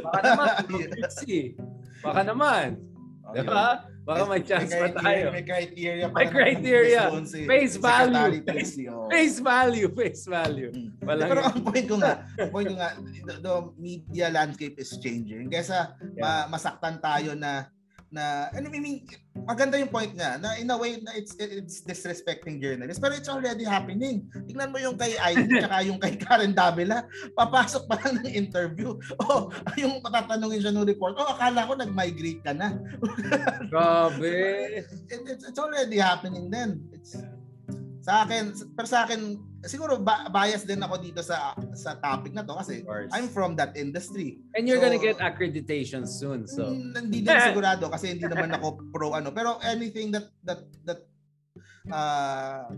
Baka 0.00 0.18
naman. 0.24 0.52
Baka 2.04 2.20
naman. 2.24 2.80
Okay. 3.28 3.44
Diba? 3.44 3.89
Baka 4.00 4.22
may 4.26 4.42
chance 4.42 4.72
pa 4.72 4.88
tayo. 4.96 5.30
May 5.30 5.44
criteria 5.44 6.06
pa. 6.08 6.16
May 6.24 6.28
criteria. 6.32 7.02
Face 7.46 7.76
value. 7.76 8.40
Face, 8.42 8.74
face 9.12 9.36
value. 9.38 9.88
Face 9.92 10.22
value. 10.24 10.70
Hmm. 10.72 10.88
Walang 11.04 11.28
Pero 11.28 11.40
ang 11.44 11.58
point 11.60 11.86
ko 11.86 11.96
nga, 12.00 12.12
point 12.48 12.66
ko 12.66 12.74
nga, 12.80 12.90
the, 13.00 13.34
the 13.44 13.54
media 13.76 14.26
landscape 14.32 14.76
is 14.80 14.90
changing. 14.98 15.52
Kesa 15.52 15.94
yeah. 16.16 16.48
masaktan 16.48 16.96
tayo 16.98 17.36
na 17.36 17.68
na 18.10 18.50
ano 18.50 18.66
I 18.74 18.82
mean 18.82 19.06
maganda 19.46 19.78
yung 19.78 19.90
point 19.90 20.12
niya 20.18 20.42
na 20.42 20.58
in 20.58 20.70
a 20.70 20.76
way 20.76 20.98
na 20.98 21.14
it's 21.14 21.38
it's 21.38 21.86
disrespecting 21.86 22.58
journalists 22.58 22.98
pero 22.98 23.14
it's 23.14 23.30
already 23.30 23.62
happening. 23.62 24.26
Tingnan 24.50 24.74
mo 24.74 24.78
yung 24.82 24.98
kay 24.98 25.14
ID 25.14 25.46
tsaka 25.62 25.78
yung 25.86 25.98
kay 26.02 26.18
Karen 26.18 26.52
Davila 26.52 27.06
papasok 27.38 27.86
pa 27.86 27.96
lang 28.02 28.20
ng 28.22 28.34
interview. 28.34 28.98
Oh 29.30 29.52
yung 29.78 30.02
patatanungin 30.02 30.60
siya 30.64 30.74
ng 30.74 30.88
report 30.90 31.14
oh 31.14 31.30
akala 31.30 31.68
ko 31.70 31.78
nag-migrate 31.78 32.42
ka 32.42 32.50
na. 32.50 32.74
Grabe. 33.72 34.34
It, 34.82 34.90
it's, 35.08 35.46
it's 35.46 35.60
already 35.60 36.02
happening 36.02 36.50
then. 36.50 36.82
It's 36.90 37.14
sa 38.00 38.24
akin 38.24 38.56
pero 38.72 38.86
sa 38.88 39.04
akin 39.04 39.36
siguro 39.68 40.00
ba- 40.00 40.32
bias 40.32 40.64
din 40.64 40.80
ako 40.80 40.96
dito 41.04 41.20
sa 41.20 41.52
sa 41.76 42.00
topic 42.00 42.32
na 42.32 42.40
to 42.40 42.56
kasi 42.56 42.80
I'm 43.12 43.28
from 43.28 43.56
that 43.60 43.76
industry. 43.76 44.40
And 44.56 44.64
you're 44.64 44.80
so, 44.80 44.88
gonna 44.88 45.00
get 45.00 45.20
accreditation 45.20 46.08
soon. 46.08 46.48
So 46.48 46.72
hindi 46.72 47.20
din 47.20 47.36
sigurado 47.44 47.92
kasi 47.92 48.16
hindi 48.16 48.24
naman 48.24 48.56
ako 48.56 48.80
pro 48.94 49.12
ano. 49.12 49.32
Pero 49.36 49.60
anything 49.60 50.16
that 50.16 50.32
that 50.48 50.64
that 50.88 51.00
uh, 51.92 52.72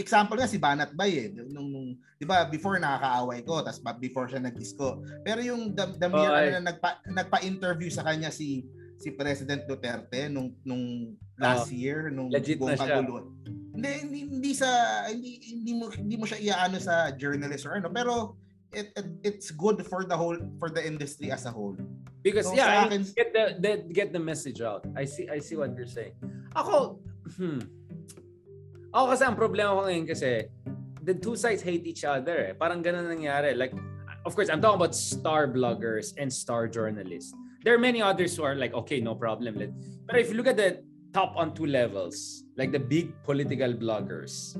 example 0.00 0.40
nga 0.40 0.48
si 0.48 0.56
Banat 0.56 0.96
Bay 0.96 1.28
eh 1.28 1.28
nung, 1.52 1.68
nung 1.68 1.88
'di 2.16 2.24
ba 2.24 2.48
before 2.48 2.80
nakakaaway 2.80 3.44
ko 3.44 3.60
tapos 3.60 3.84
before 4.00 4.32
siya 4.32 4.40
nag-disco. 4.40 5.04
Pero 5.20 5.44
yung 5.44 5.76
the, 5.76 5.92
the 6.00 6.08
mere 6.08 6.32
oh, 6.32 6.40
ano, 6.40 6.48
na 6.56 6.72
nagpa 6.72 6.90
nagpa-interview 7.04 7.92
sa 7.92 8.06
kanya 8.08 8.32
si 8.32 8.64
si 9.02 9.10
President 9.10 9.66
Duterte 9.66 10.30
nung 10.30 10.54
nung 10.62 11.18
last 11.34 11.74
oh, 11.74 11.74
year 11.74 12.06
nung 12.14 12.30
legit 12.30 12.62
na 12.62 12.78
siya. 12.78 13.02
Hindi, 13.74 13.90
hindi 14.06 14.20
hindi 14.30 14.52
sa 14.54 14.70
hindi 15.10 15.42
hindi 15.42 15.72
mo 15.74 15.90
hindi 15.90 16.14
mo 16.14 16.22
siya 16.22 16.38
iaano 16.38 16.78
sa 16.78 17.10
journalist 17.18 17.66
or 17.66 17.74
ano 17.74 17.90
pero 17.90 18.38
it, 18.70 18.94
it 18.94 19.06
it's 19.26 19.50
good 19.50 19.82
for 19.82 20.06
the 20.06 20.14
whole 20.14 20.38
for 20.62 20.70
the 20.70 20.78
industry 20.78 21.34
as 21.34 21.44
a 21.44 21.52
whole. 21.52 21.74
Because 22.22 22.46
so, 22.46 22.54
yeah, 22.54 22.86
akin, 22.86 23.02
get 23.18 23.34
the, 23.34 23.44
the 23.58 23.72
get 23.90 24.08
the 24.14 24.22
message 24.22 24.62
out. 24.62 24.86
I 24.94 25.02
see 25.02 25.26
I 25.26 25.42
see 25.42 25.58
what 25.58 25.74
you're 25.74 25.90
saying. 25.90 26.14
Ako 26.54 27.02
hmm. 27.34 27.60
Ako 28.94 29.04
kasi 29.16 29.22
ang 29.26 29.34
problema 29.34 29.74
ko 29.74 29.88
ngayon 29.88 30.06
kasi 30.06 30.46
the 31.02 31.16
two 31.16 31.34
sides 31.34 31.64
hate 31.64 31.82
each 31.88 32.06
other. 32.06 32.52
Eh. 32.52 32.54
Parang 32.54 32.84
ganun 32.84 33.10
nangyari. 33.10 33.58
Like 33.58 33.74
of 34.22 34.38
course, 34.38 34.46
I'm 34.46 34.62
talking 34.62 34.78
about 34.78 34.94
star 34.94 35.50
bloggers 35.50 36.14
and 36.14 36.30
star 36.30 36.70
journalists. 36.70 37.34
There 37.64 37.74
are 37.74 37.78
many 37.78 38.02
others 38.02 38.36
who 38.36 38.42
are 38.42 38.54
like, 38.54 38.74
okay, 38.74 39.00
no 39.00 39.14
problem. 39.14 39.54
But 40.06 40.18
if 40.18 40.30
you 40.30 40.34
look 40.34 40.48
at 40.48 40.56
the 40.56 40.82
top 41.12 41.34
on 41.36 41.54
two 41.54 41.66
levels, 41.66 42.44
like 42.56 42.72
the 42.72 42.80
big 42.80 43.14
political 43.22 43.72
bloggers, 43.74 44.58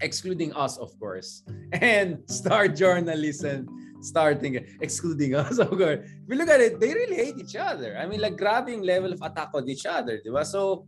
excluding 0.00 0.52
us, 0.54 0.78
of 0.78 0.98
course, 0.98 1.44
and 1.72 2.18
star 2.26 2.66
journalists 2.68 3.44
and 3.44 3.68
starting 4.00 4.66
excluding 4.80 5.34
us, 5.34 5.58
of 5.62 5.70
course. 5.70 6.00
If 6.02 6.28
you 6.28 6.36
look 6.36 6.48
at 6.48 6.60
it, 6.60 6.80
they 6.80 6.92
really 6.92 7.16
hate 7.16 7.38
each 7.38 7.56
other. 7.56 7.96
I 7.96 8.06
mean, 8.06 8.20
like 8.20 8.36
grabbing 8.36 8.82
level 8.82 9.12
of 9.12 9.22
attack 9.22 9.50
on 9.54 9.68
each 9.68 9.86
other, 9.86 10.20
diba? 10.24 10.44
So 10.44 10.86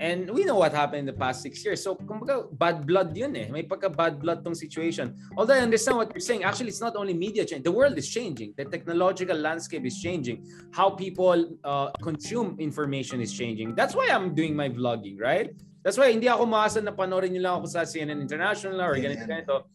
And 0.00 0.32
we 0.32 0.48
know 0.48 0.56
what 0.56 0.72
happened 0.72 1.04
in 1.04 1.08
the 1.12 1.12
past 1.12 1.44
six 1.44 1.62
years. 1.62 1.84
So, 1.84 1.94
kumbaga, 1.94 2.48
bad 2.56 2.88
blood 2.88 3.12
yun 3.12 3.36
eh. 3.36 3.52
May 3.52 3.68
pagka-bad 3.68 4.16
blood 4.16 4.40
tong 4.40 4.56
situation. 4.56 5.12
Although 5.36 5.52
I 5.52 5.60
understand 5.60 6.00
what 6.00 6.08
you're 6.16 6.24
saying, 6.24 6.42
actually, 6.42 6.72
it's 6.72 6.80
not 6.80 6.96
only 6.96 7.12
media 7.12 7.44
change. 7.44 7.64
The 7.68 7.70
world 7.70 8.00
is 8.00 8.08
changing. 8.08 8.56
The 8.56 8.64
technological 8.64 9.36
landscape 9.36 9.84
is 9.84 10.00
changing. 10.00 10.48
How 10.72 10.88
people 10.88 11.52
uh, 11.64 11.92
consume 12.00 12.56
information 12.58 13.20
is 13.20 13.36
changing. 13.36 13.76
That's 13.76 13.94
why 13.94 14.08
I'm 14.08 14.32
doing 14.34 14.56
my 14.56 14.72
vlogging, 14.72 15.20
right? 15.20 15.52
That's 15.84 16.00
why 16.00 16.12
hindi 16.12 16.28
ako 16.28 16.48
maasa 16.48 16.80
na 16.80 16.96
panoorin 16.96 17.36
nyo 17.36 17.42
lang 17.44 17.54
ako 17.60 17.68
sa 17.68 17.84
CNN 17.84 18.24
International 18.24 18.80
or 18.80 18.96
ganito, 18.96 19.28
ganito. 19.28 19.68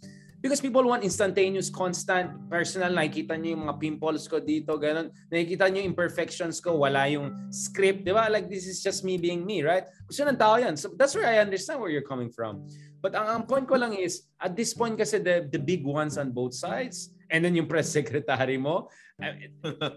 Because 0.45 0.61
people 0.61 0.85
want 0.85 1.01
instantaneous, 1.01 1.73
constant, 1.73 2.29
personal. 2.53 2.93
Nakikita 2.93 3.33
niyo 3.33 3.57
yung 3.57 3.65
mga 3.65 3.81
pimples 3.81 4.29
ko 4.29 4.37
dito, 4.37 4.77
ganun. 4.77 5.09
Nakikita 5.33 5.73
niyo 5.73 5.81
yung 5.81 5.97
imperfections 5.97 6.61
ko, 6.61 6.85
wala 6.85 7.09
yung 7.09 7.49
script, 7.49 8.05
di 8.05 8.13
ba? 8.13 8.29
Like, 8.29 8.45
this 8.45 8.69
is 8.69 8.77
just 8.85 9.01
me 9.01 9.17
being 9.17 9.41
me, 9.41 9.65
right? 9.65 9.89
Gusto 10.05 10.21
ng 10.21 10.37
tao 10.37 10.61
yan. 10.61 10.77
So 10.77 10.93
that's 10.93 11.17
where 11.17 11.25
I 11.25 11.41
understand 11.41 11.81
where 11.81 11.89
you're 11.89 12.05
coming 12.05 12.29
from. 12.29 12.61
But 13.01 13.17
ang, 13.17 13.25
ang 13.25 13.43
point 13.49 13.65
ko 13.65 13.73
lang 13.73 13.97
is, 13.97 14.29
at 14.37 14.53
this 14.53 14.77
point 14.77 15.01
kasi 15.01 15.17
the, 15.17 15.49
the 15.49 15.57
big 15.57 15.81
ones 15.81 16.13
on 16.21 16.29
both 16.29 16.53
sides, 16.53 17.09
and 17.33 17.41
then 17.41 17.57
yung 17.57 17.65
press 17.65 17.89
secretary 17.89 18.61
mo, 18.61 18.93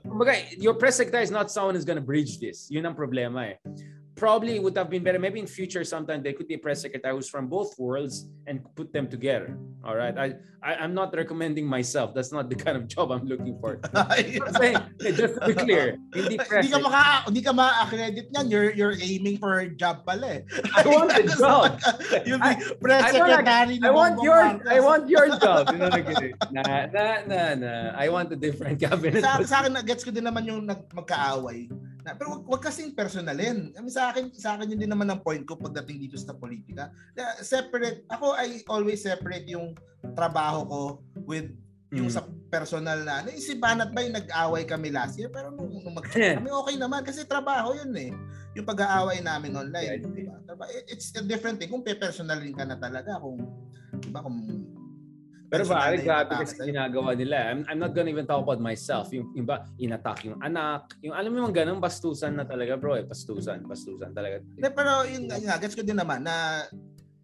kumbaga, 0.08 0.32
your 0.56 0.80
press 0.80 0.96
secretary 0.96 1.28
is 1.28 1.34
not 1.34 1.52
someone 1.52 1.76
who's 1.76 1.84
gonna 1.84 2.00
bridge 2.00 2.40
this. 2.40 2.72
Yun 2.72 2.88
ang 2.88 2.96
problema 2.96 3.52
eh 3.52 3.60
probably 4.18 4.58
would 4.58 4.76
have 4.76 4.90
been 4.90 5.02
better. 5.02 5.18
Maybe 5.18 5.38
in 5.38 5.46
future, 5.46 5.84
sometime 5.84 6.22
there 6.22 6.34
could 6.34 6.48
be 6.48 6.54
a 6.54 6.58
press 6.58 6.82
secretary 6.82 7.14
who's 7.14 7.30
from 7.30 7.46
both 7.46 7.78
worlds 7.78 8.26
and 8.46 8.60
put 8.74 8.92
them 8.92 9.08
together. 9.08 9.56
All 9.86 9.94
right. 9.94 10.12
I, 10.18 10.34
I 10.62 10.84
am 10.84 10.92
not 10.92 11.14
recommending 11.14 11.66
myself. 11.66 12.14
That's 12.14 12.32
not 12.32 12.50
the 12.50 12.58
kind 12.58 12.76
of 12.76 12.88
job 12.88 13.12
I'm 13.12 13.24
looking 13.24 13.56
for. 13.62 13.78
saying, 14.58 14.82
just 15.14 15.38
to 15.38 15.46
be 15.46 15.54
clear, 15.54 15.96
hindi 16.12 16.36
press. 16.36 16.66
Hindi 16.66 16.74
ka 16.74 16.78
maka 16.82 17.02
hindi 17.30 17.42
ka 17.46 17.52
ma-accredit 17.54 18.26
niyan. 18.34 18.50
You're 18.50 18.70
you're 18.74 18.96
aiming 18.98 19.38
for 19.38 19.62
a 19.62 19.70
job 19.70 20.02
pala 20.02 20.42
eh. 20.42 20.70
I 20.74 20.82
want 20.82 21.14
a 21.14 21.22
job. 21.38 21.78
You'll 22.26 22.42
be 22.42 22.54
press 22.82 23.06
I, 23.06 23.10
secretary. 23.14 23.78
I, 23.78 23.86
I 23.86 23.90
want 23.94 24.18
your 24.18 24.42
I 24.66 24.82
want 24.82 25.06
your 25.06 25.30
job. 25.38 25.70
You 25.70 25.78
know, 25.78 25.94
na 26.50 26.90
na 26.90 27.06
na 27.22 27.40
na. 27.54 27.72
I 27.94 28.10
want 28.10 28.34
a 28.34 28.38
different 28.38 28.80
cabinet. 28.82 29.22
Sa, 29.22 29.38
sa 29.46 29.62
akin, 29.62 29.78
gets 29.86 30.02
ko 30.02 30.10
din 30.10 30.26
naman 30.26 30.42
yung 30.42 30.66
nag, 30.66 30.90
magkaaway 30.90 31.70
na, 32.06 32.14
pero 32.14 32.38
wag, 32.38 32.44
wag 32.46 32.62
kasing 32.62 32.94
personalin. 32.94 33.74
I 33.74 33.80
mean, 33.82 33.92
sa 33.92 34.14
akin, 34.14 34.30
sa 34.34 34.54
akin 34.54 34.70
yun 34.70 34.80
din 34.80 34.92
naman 34.92 35.10
ang 35.10 35.22
point 35.22 35.42
ko 35.42 35.58
pagdating 35.58 35.98
dito 36.06 36.14
sa 36.14 36.36
politika. 36.36 36.94
Na 37.18 37.38
separate, 37.42 38.06
ako 38.08 38.38
I 38.38 38.62
always 38.70 39.02
separate 39.02 39.46
yung 39.50 39.74
trabaho 40.14 40.60
ko 40.66 40.82
with 41.26 41.50
yung 41.88 42.12
mm. 42.12 42.14
sa 42.14 42.22
personal 42.52 43.00
na 43.00 43.24
ano, 43.24 43.32
si 43.32 43.56
Banat 43.56 43.96
ba 43.96 44.04
yung 44.04 44.16
nag-away 44.16 44.68
kami 44.68 44.92
last 44.92 45.16
year 45.16 45.32
pero 45.32 45.48
nung, 45.48 45.72
nung 45.80 45.96
mag 45.96 46.04
kami 46.04 46.48
okay 46.52 46.76
naman 46.76 47.00
kasi 47.00 47.24
trabaho 47.24 47.72
yun 47.72 47.92
eh 47.96 48.12
yung 48.52 48.68
pag-aaway 48.68 49.24
namin 49.24 49.56
online 49.56 49.96
yeah, 49.96 50.36
diba? 50.44 50.68
it's 50.84 51.12
a 51.16 51.24
different 51.24 51.56
thing 51.56 51.72
kung 51.72 51.84
pe-personalin 51.84 52.52
ka 52.52 52.68
na 52.68 52.76
talaga 52.76 53.16
kung 53.20 53.40
diba 54.04 54.20
kung 54.20 54.36
pero 55.48 55.64
ba, 55.64 55.88
grabe 55.96 56.32
kasi 56.44 56.60
ginagawa 56.60 57.16
nila. 57.16 57.56
I'm, 57.56 57.64
I'm 57.72 57.80
not 57.80 57.96
gonna 57.96 58.12
even 58.12 58.28
talk 58.28 58.44
about 58.44 58.60
myself. 58.60 59.08
Yung, 59.16 59.32
yung 59.32 59.48
ba, 59.48 59.64
inattack 59.80 60.28
yung 60.28 60.36
anak. 60.44 60.92
Yung 61.00 61.16
alam 61.16 61.32
mo 61.32 61.48
yung 61.48 61.56
ganun, 61.56 61.80
bastusan 61.80 62.36
na 62.36 62.44
talaga 62.44 62.76
bro 62.76 63.00
eh. 63.00 63.04
Bastusan, 63.08 63.64
bastusan 63.64 64.12
talaga. 64.12 64.44
De, 64.44 64.68
pero 64.68 65.08
yun, 65.08 65.24
yun 65.24 65.48
gets 65.56 65.72
ko 65.72 65.80
din 65.80 65.96
naman 65.96 66.28
na 66.28 66.68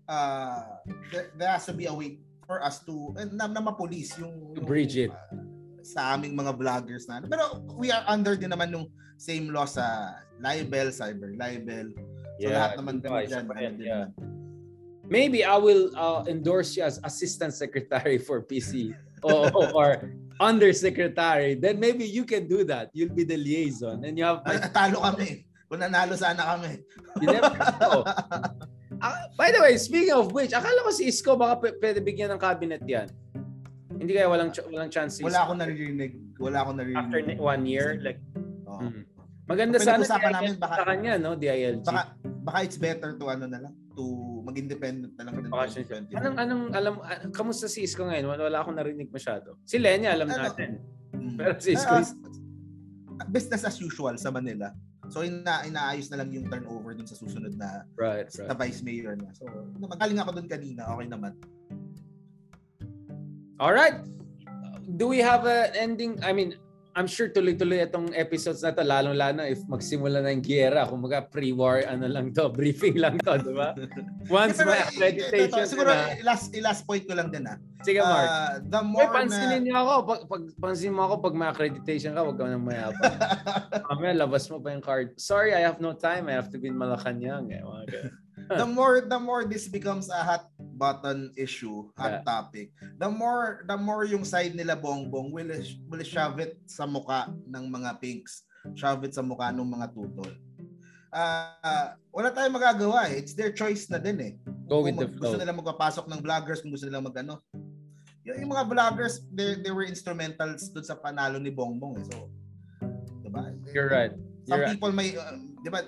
uh, 0.09 0.81
there, 1.13 1.29
there 1.37 1.53
has 1.53 1.69
to 1.69 1.77
be 1.77 1.85
a 1.85 1.93
way 1.93 2.17
for 2.49 2.65
us 2.65 2.81
to 2.85 3.13
eh, 3.21 3.29
na, 3.29 3.45
na 3.49 3.61
ma-police 3.61 4.17
yung, 4.21 4.57
yung 4.57 4.65
bridge 4.65 4.97
it. 4.97 5.13
uh, 5.13 5.45
sa 5.85 6.17
aming 6.17 6.33
mga 6.33 6.57
vloggers 6.57 7.05
na. 7.05 7.21
Pero 7.21 7.61
we 7.77 7.93
are 7.93 8.05
under 8.09 8.41
din 8.41 8.49
naman 8.49 8.73
nung 8.73 8.89
same 9.21 9.53
law 9.53 9.69
sa 9.69 10.17
libel, 10.41 10.89
cyber 10.89 11.37
libel. 11.37 11.93
So 12.41 12.49
lahat 12.49 12.81
naman 12.81 13.05
din 13.05 13.13
dyan. 13.29 13.45
ano 13.53 13.85
yeah. 13.85 14.09
Maybe 15.09 15.45
I 15.45 15.57
will 15.57 15.93
uh, 15.95 16.25
endorse 16.27 16.77
you 16.77 16.83
as 16.83 17.01
assistant 17.05 17.53
secretary 17.53 18.17
for 18.19 18.41
PC 18.41 18.97
or, 19.23 19.53
or 19.77 19.89
undersecretary. 20.41 21.55
Then 21.55 21.79
maybe 21.81 22.05
you 22.05 22.25
can 22.25 22.49
do 22.49 22.65
that. 22.65 22.91
You'll 22.93 23.13
be 23.15 23.25
the 23.25 23.37
liaison 23.37 24.05
and 24.05 24.17
you 24.17 24.25
have 24.25 24.41
Ay, 24.49 24.59
talo 24.73 25.05
kami. 25.05 25.45
Kung 25.69 25.81
nanalo 25.81 26.17
sana 26.17 26.57
kami. 26.57 26.81
you 27.21 27.29
never 27.29 27.53
know. 27.81 28.05
Ah, 29.05 29.27
by 29.37 29.51
the 29.51 29.61
way, 29.61 29.75
speaking 29.77 30.15
of 30.15 30.31
which, 30.33 30.55
akala 30.55 30.81
ko 30.87 30.89
si 30.95 31.11
Isko 31.11 31.37
baka 31.37 31.61
p- 31.61 31.77
pwede 31.83 31.99
bigyan 32.01 32.31
ng 32.31 32.41
cabinet 32.41 32.81
yan. 32.89 33.11
Hindi 33.91 34.17
kaya 34.17 34.31
walang 34.31 34.49
ch- 34.55 34.65
walang 34.71 34.89
chance 34.89 35.19
si 35.19 35.27
Wala 35.27 35.45
akong 35.45 35.61
naririnig. 35.61 36.15
Wala 36.41 36.63
akong 36.65 36.79
naririnig. 36.79 37.37
after 37.37 37.43
one 37.43 37.67
year 37.69 37.99
like 38.01 38.23
Oo. 38.65 38.81
mm. 38.81 39.03
Maganda 39.45 39.77
Pwede 39.77 39.89
sana 39.93 40.07
usapan 40.09 40.31
DILG 40.31 40.37
namin, 40.41 40.53
baka- 40.57 40.77
sa 40.79 40.85
kanya 40.89 41.13
no, 41.21 41.37
DILG. 41.37 41.85
Baka, 41.85 42.03
baka 42.23 42.59
it's 42.65 42.79
better 42.81 43.13
to 43.19 43.25
ano 43.29 43.45
na 43.45 43.59
lang, 43.69 43.75
to 43.93 44.34
mag-independent 44.45 45.13
na 45.17 45.23
lang 45.27 45.35
din. 45.41 45.49
2020. 45.49 46.15
Anong 46.21 46.37
anong 46.37 46.65
alam 46.77 46.95
ah, 47.01 47.25
kamusta 47.33 47.67
si 47.67 47.89
Isko 47.89 48.05
ngayon? 48.05 48.29
Wala, 48.29 48.43
wala 48.47 48.59
akong 48.61 48.77
narinig 48.77 49.09
masyado. 49.09 49.57
Si 49.65 49.81
Lenya 49.81 50.13
alam 50.13 50.29
Ano? 50.29 50.45
natin. 50.45 50.71
Mm. 51.17 51.37
Pero 51.41 51.51
si 51.59 51.73
Isko 51.73 51.95
is- 51.99 52.17
business 53.33 53.65
as 53.65 53.81
usual 53.81 54.15
sa 54.21 54.29
Manila. 54.29 54.71
So 55.13 55.21
ina 55.21 55.65
inaayos 55.65 56.09
na 56.13 56.25
lang 56.25 56.33
yung 56.33 56.49
turnover 56.49 56.97
dun 56.97 57.09
sa 57.09 57.17
susunod 57.17 57.53
na, 57.57 57.85
right, 57.97 58.29
na 58.41 58.53
right. 58.53 58.57
vice 58.57 58.81
mayor 58.81 59.17
na. 59.17 59.33
So 59.37 59.45
magaling 59.77 60.21
ako 60.21 60.41
dun 60.41 60.49
kanina, 60.49 60.89
okay 60.89 61.07
naman. 61.09 61.33
All 63.61 63.73
right. 63.73 64.01
Do 64.97 65.09
we 65.09 65.23
have 65.25 65.47
an 65.49 65.73
ending? 65.77 66.21
I 66.21 66.35
mean, 66.35 66.59
I'm 66.95 67.11
sure 67.11 67.27
tuloy-tuloy 67.27 67.83
itong 67.83 68.15
episodes 68.15 68.63
na 68.63 68.71
to, 68.71 68.87
lalong-lalo 68.87 69.43
na 69.43 69.51
if 69.51 69.59
magsimula 69.67 70.23
na 70.23 70.31
yung 70.31 70.47
giyera. 70.47 70.87
Kung 70.87 71.03
mga 71.03 71.27
pre-war, 71.27 71.83
ano 71.91 72.07
lang 72.07 72.31
to, 72.31 72.47
briefing 72.59 73.03
lang 73.03 73.19
to, 73.19 73.35
di 73.43 73.51
ba? 73.51 73.75
Once 74.31 74.63
may 74.63 74.79
accreditation 74.79 75.67
ito, 75.67 75.71
siguro 75.75 75.91
na. 75.91 76.15
last 76.23 76.55
last 76.63 76.87
point 76.87 77.03
ko 77.03 77.19
lang 77.19 77.35
din 77.35 77.51
ah. 77.51 77.59
Sige, 77.83 77.99
Mark. 77.99 78.31
Uh, 78.31 78.55
the 78.71 78.81
Uy, 78.81 78.91
more 78.95 79.11
pansinin 79.11 79.51
na 79.51 79.65
niyo 79.67 79.75
ako. 79.77 79.93
Pag, 80.07 80.21
pag, 80.31 80.43
pansin 80.57 80.95
mo 80.95 81.03
ako 81.05 81.15
pag 81.21 81.35
may 81.35 81.49
accreditation 81.51 82.15
ka, 82.15 82.23
huwag 82.23 82.39
ka 82.39 82.47
nang 82.47 82.65
mayabang. 82.65 83.19
Mamaya, 83.91 84.15
labas 84.25 84.47
mo 84.49 84.63
pa 84.63 84.73
yung 84.73 84.85
card. 84.85 85.19
Sorry, 85.19 85.51
I 85.51 85.67
have 85.67 85.83
no 85.83 85.99
time. 85.99 86.31
I 86.31 86.39
have 86.39 86.49
to 86.55 86.63
be 86.63 86.71
in 86.71 86.79
Malacanang. 86.79 87.51
Eh. 87.51 87.61
Mga. 87.61 88.24
The 88.49 88.67
more 88.77 89.01
the 89.01 89.17
more 89.17 89.45
this 89.45 89.67
becomes 89.67 90.09
a 90.09 90.21
hot 90.21 90.45
button 90.59 91.33
issue, 91.37 91.89
hot 91.95 92.21
Yeah. 92.21 92.27
topic, 92.27 92.67
the 92.99 93.09
more 93.09 93.65
the 93.65 93.77
more 93.77 94.05
yung 94.05 94.25
side 94.25 94.53
nila 94.53 94.75
bongbong 94.75 95.31
will 95.31 95.51
will 95.89 96.05
shove 96.05 96.39
it 96.43 96.59
sa 96.67 96.85
muka 96.85 97.31
ng 97.47 97.65
mga 97.71 98.01
pinks, 98.01 98.45
shove 98.75 99.05
it 99.05 99.15
sa 99.15 99.23
muka 99.23 99.49
ng 99.51 99.65
mga 99.65 99.87
tutol. 99.93 100.33
Ah, 101.15 101.95
wala 102.11 102.35
tayong 102.35 102.59
magagawa 102.59 103.07
eh. 103.07 103.23
It's 103.23 103.39
their 103.39 103.55
choice 103.55 103.87
na 103.87 104.03
din 104.03 104.19
eh. 104.19 104.33
Go 104.67 104.83
Kung 104.83 104.91
with 104.91 104.99
the 104.99 105.07
mag- 105.07 105.15
gusto 105.15 105.39
flow. 105.39 105.43
nila 105.47 105.55
magpapasok 105.55 106.11
ng 106.11 106.19
vloggers, 106.19 106.59
kung 106.59 106.75
gusto 106.75 106.91
nila 106.91 106.99
magano. 106.99 107.39
Yung, 108.27 108.43
yung 108.43 108.51
mga 108.51 108.67
vloggers, 108.67 109.23
they, 109.31 109.55
they 109.63 109.71
were 109.71 109.87
instrumentals 109.87 110.75
dun 110.75 110.83
sa 110.83 110.99
panalo 110.99 111.39
ni 111.39 111.55
Bongbong 111.55 112.03
eh. 112.03 112.05
So, 112.11 112.27
diba? 113.23 113.55
You're 113.71 113.87
right. 113.87 114.11
Some 114.43 114.59
You're 114.59 114.67
right. 114.67 114.73
people 114.75 114.91
may, 114.91 115.15
uh, 115.15 115.39
di 115.63 115.71
ba, 115.71 115.87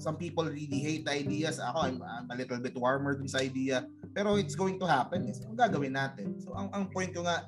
some 0.00 0.16
people 0.16 0.48
really 0.48 0.80
hate 0.80 1.06
ideas. 1.06 1.60
Ako, 1.60 1.78
I'm, 1.86 1.98
I'm 2.02 2.26
a 2.32 2.36
little 2.36 2.58
bit 2.58 2.74
warmer 2.74 3.14
dun 3.14 3.28
sa 3.28 3.38
idea. 3.44 3.84
Pero 4.16 4.34
it's 4.40 4.56
going 4.56 4.80
to 4.80 4.86
happen. 4.88 5.28
Eh. 5.28 5.36
So, 5.36 5.52
ang 5.52 5.60
gagawin 5.60 5.94
natin? 5.94 6.40
So, 6.40 6.56
ang, 6.56 6.72
ang 6.72 6.88
point 6.90 7.12
ko 7.12 7.22
nga, 7.22 7.46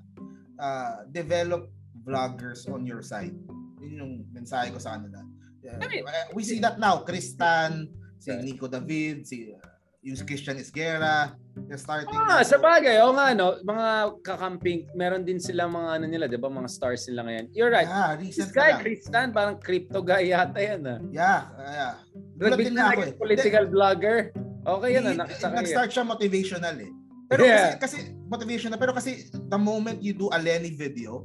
uh, 0.60 1.08
develop 1.10 1.72
vloggers 2.04 2.68
on 2.70 2.86
your 2.86 3.02
side. 3.02 3.34
Yun 3.82 3.94
yung 3.98 4.12
mensahe 4.30 4.70
ko 4.70 4.78
sa 4.78 5.00
kanila. 5.00 5.24
Mean- 5.62 6.04
Uh, 6.04 6.26
we 6.34 6.42
see 6.42 6.58
that 6.60 6.76
now. 6.78 7.00
Kristan, 7.06 7.88
si. 8.18 8.30
Nico 8.42 8.66
David, 8.66 9.26
si 9.26 9.54
uh, 9.54 9.72
yung 10.02 10.18
Christian 10.26 10.58
Isguera, 10.58 11.38
they're 11.70 11.78
starting. 11.78 12.10
Ah, 12.10 12.42
na. 12.42 12.46
sa 12.46 12.58
bagay. 12.58 12.98
Oo 13.06 13.14
nga, 13.14 13.30
no? 13.38 13.54
Mga 13.62 13.88
kakamping, 14.26 14.90
meron 14.98 15.22
din 15.22 15.38
sila 15.38 15.70
mga 15.70 16.02
ano 16.02 16.06
nila, 16.10 16.26
di 16.26 16.34
ba? 16.34 16.50
Mga 16.50 16.66
stars 16.66 17.06
nila 17.06 17.22
ngayon. 17.22 17.46
You're 17.54 17.70
right. 17.70 17.86
Yeah, 17.86 18.18
This 18.18 18.42
recent 18.42 18.50
guy, 18.50 18.58
na 18.58 18.74
lang. 18.74 18.82
Kristan, 18.82 19.26
parang 19.30 19.56
crypto 19.62 20.02
guy 20.02 20.34
yata 20.34 20.58
yan, 20.58 20.82
ah. 20.82 20.98
Yeah, 21.14 21.40
uh, 21.54 21.70
yeah. 21.70 21.94
Din 22.36 22.74
na 22.74 22.90
ako 22.90 23.00
naging 23.00 23.08
eh. 23.08 23.18
political 23.18 23.64
vlogger. 23.68 24.18
Okay 24.62 24.90
yan, 24.94 25.02
ah. 25.02 25.10
Hindi, 25.10 25.20
Nakita. 25.26 25.46
Nag-start 25.52 25.90
siya 25.90 26.04
motivational 26.06 26.76
eh. 26.78 26.90
Pero 27.26 27.42
Yeah. 27.42 27.80
kasi, 27.80 27.96
kasi 27.96 27.96
motivational 28.28 28.76
pero 28.76 28.92
kasi 28.92 29.10
the 29.32 29.56
moment 29.56 29.98
you 29.98 30.12
do 30.12 30.28
a 30.28 30.38
Lenny 30.38 30.70
video, 30.70 31.24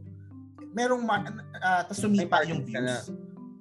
merong 0.72 1.04
ma- 1.04 1.24
uh, 1.58 1.82
tas 1.84 2.00
sumipa 2.00 2.48
yung 2.48 2.64
na. 2.64 2.68
views. 2.68 3.12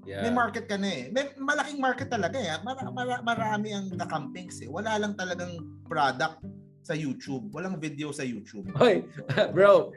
Yeah. 0.07 0.23
May 0.23 0.33
market 0.33 0.71
ka 0.71 0.79
na 0.79 0.87
eh. 0.87 1.03
May 1.11 1.35
malaking 1.35 1.83
market 1.83 2.07
talaga 2.07 2.39
eh. 2.39 2.55
Mara, 2.63 2.87
mara- 2.89 3.25
marami 3.27 3.75
ang 3.75 3.91
kakampings 3.91 4.63
eh. 4.63 4.71
Wala 4.71 4.95
lang 5.03 5.19
talagang 5.19 5.59
product 5.91 6.47
sa 6.87 6.95
YouTube. 6.95 7.51
Walang 7.51 7.83
video 7.83 8.15
sa 8.15 8.23
YouTube. 8.23 8.71
Hoy, 8.79 9.03
bro, 9.55 9.91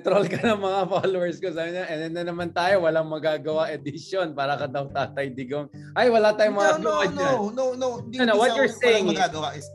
troll 0.00 0.24
ka 0.24 0.40
ng 0.40 0.60
mga 0.60 0.80
followers 0.88 1.36
ko. 1.38 1.52
Sabi 1.52 1.76
niya, 1.76 1.84
and 1.88 1.98
then 2.00 2.12
na 2.16 2.22
naman 2.32 2.50
tayo, 2.56 2.88
walang 2.88 3.04
magagawa 3.04 3.68
edition 3.68 4.32
para 4.32 4.56
ka 4.56 4.66
daw 4.66 4.88
tatay 4.88 5.28
digong. 5.28 5.68
Ay, 5.92 6.08
wala 6.08 6.32
tayong 6.32 6.56
no, 6.56 6.60
magagawa 6.64 6.80
no, 6.80 7.12
dyan. 7.12 7.14
no, 7.14 7.32
no, 7.52 7.64
no. 7.76 7.90
No, 8.00 8.24
no, 8.24 8.32
di 8.32 8.38
what 8.38 8.56
you're 8.56 8.72
saying 8.72 9.12
is- 9.12 9.20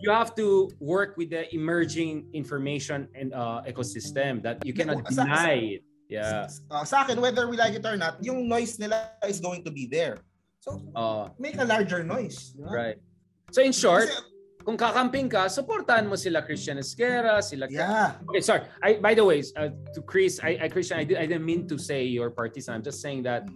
You 0.01 0.09
have 0.09 0.33
to 0.41 0.69
work 0.81 1.13
with 1.15 1.29
the 1.29 1.45
emerging 1.53 2.25
information 2.33 3.07
and 3.13 3.33
uh, 3.33 3.61
ecosystem 3.69 4.41
that 4.41 4.65
you 4.65 4.73
cannot 4.73 5.05
deny 5.05 5.79
it. 5.79 5.81
Yeah. 6.09 6.49
uh, 6.73 6.83
sa 6.89 7.05
akin, 7.05 7.21
whether 7.21 7.45
we 7.45 7.53
like 7.53 7.77
it 7.77 7.85
or 7.85 7.93
not, 7.93 8.17
yung 8.25 8.49
noise 8.49 8.81
nila 8.81 9.13
is 9.29 9.37
going 9.37 9.61
to 9.61 9.69
be 9.69 9.85
there. 9.85 10.17
So, 10.59 10.81
Uh, 10.97 11.29
make 11.37 11.55
a 11.61 11.63
larger 11.63 12.01
noise. 12.01 12.51
ba? 12.57 12.65
right. 12.67 12.97
So 13.53 13.61
in 13.61 13.71
short, 13.73 14.09
Kasi, 14.09 14.25
kung 14.63 14.75
kakamping 14.75 15.31
ka, 15.31 15.47
supportahan 15.47 16.05
mo 16.05 16.19
sila 16.19 16.43
Christian 16.43 16.77
Esquera, 16.77 17.39
sila 17.39 17.65
yeah. 17.71 18.19
Okay, 18.27 18.43
sorry. 18.43 18.67
I 18.83 18.99
by 18.99 19.15
the 19.15 19.23
way, 19.23 19.39
uh, 19.55 19.71
to 19.95 19.99
Chris, 20.03 20.39
I, 20.43 20.59
I 20.61 20.67
Christian, 20.67 20.99
I, 20.99 21.05
did, 21.07 21.17
I 21.17 21.25
didn't 21.25 21.45
mean 21.45 21.67
to 21.71 21.77
say 21.79 22.03
your 22.03 22.29
partisan. 22.29 22.75
I'm 22.75 22.83
just 22.83 23.01
saying 23.01 23.23
that 23.23 23.47
uh, 23.47 23.51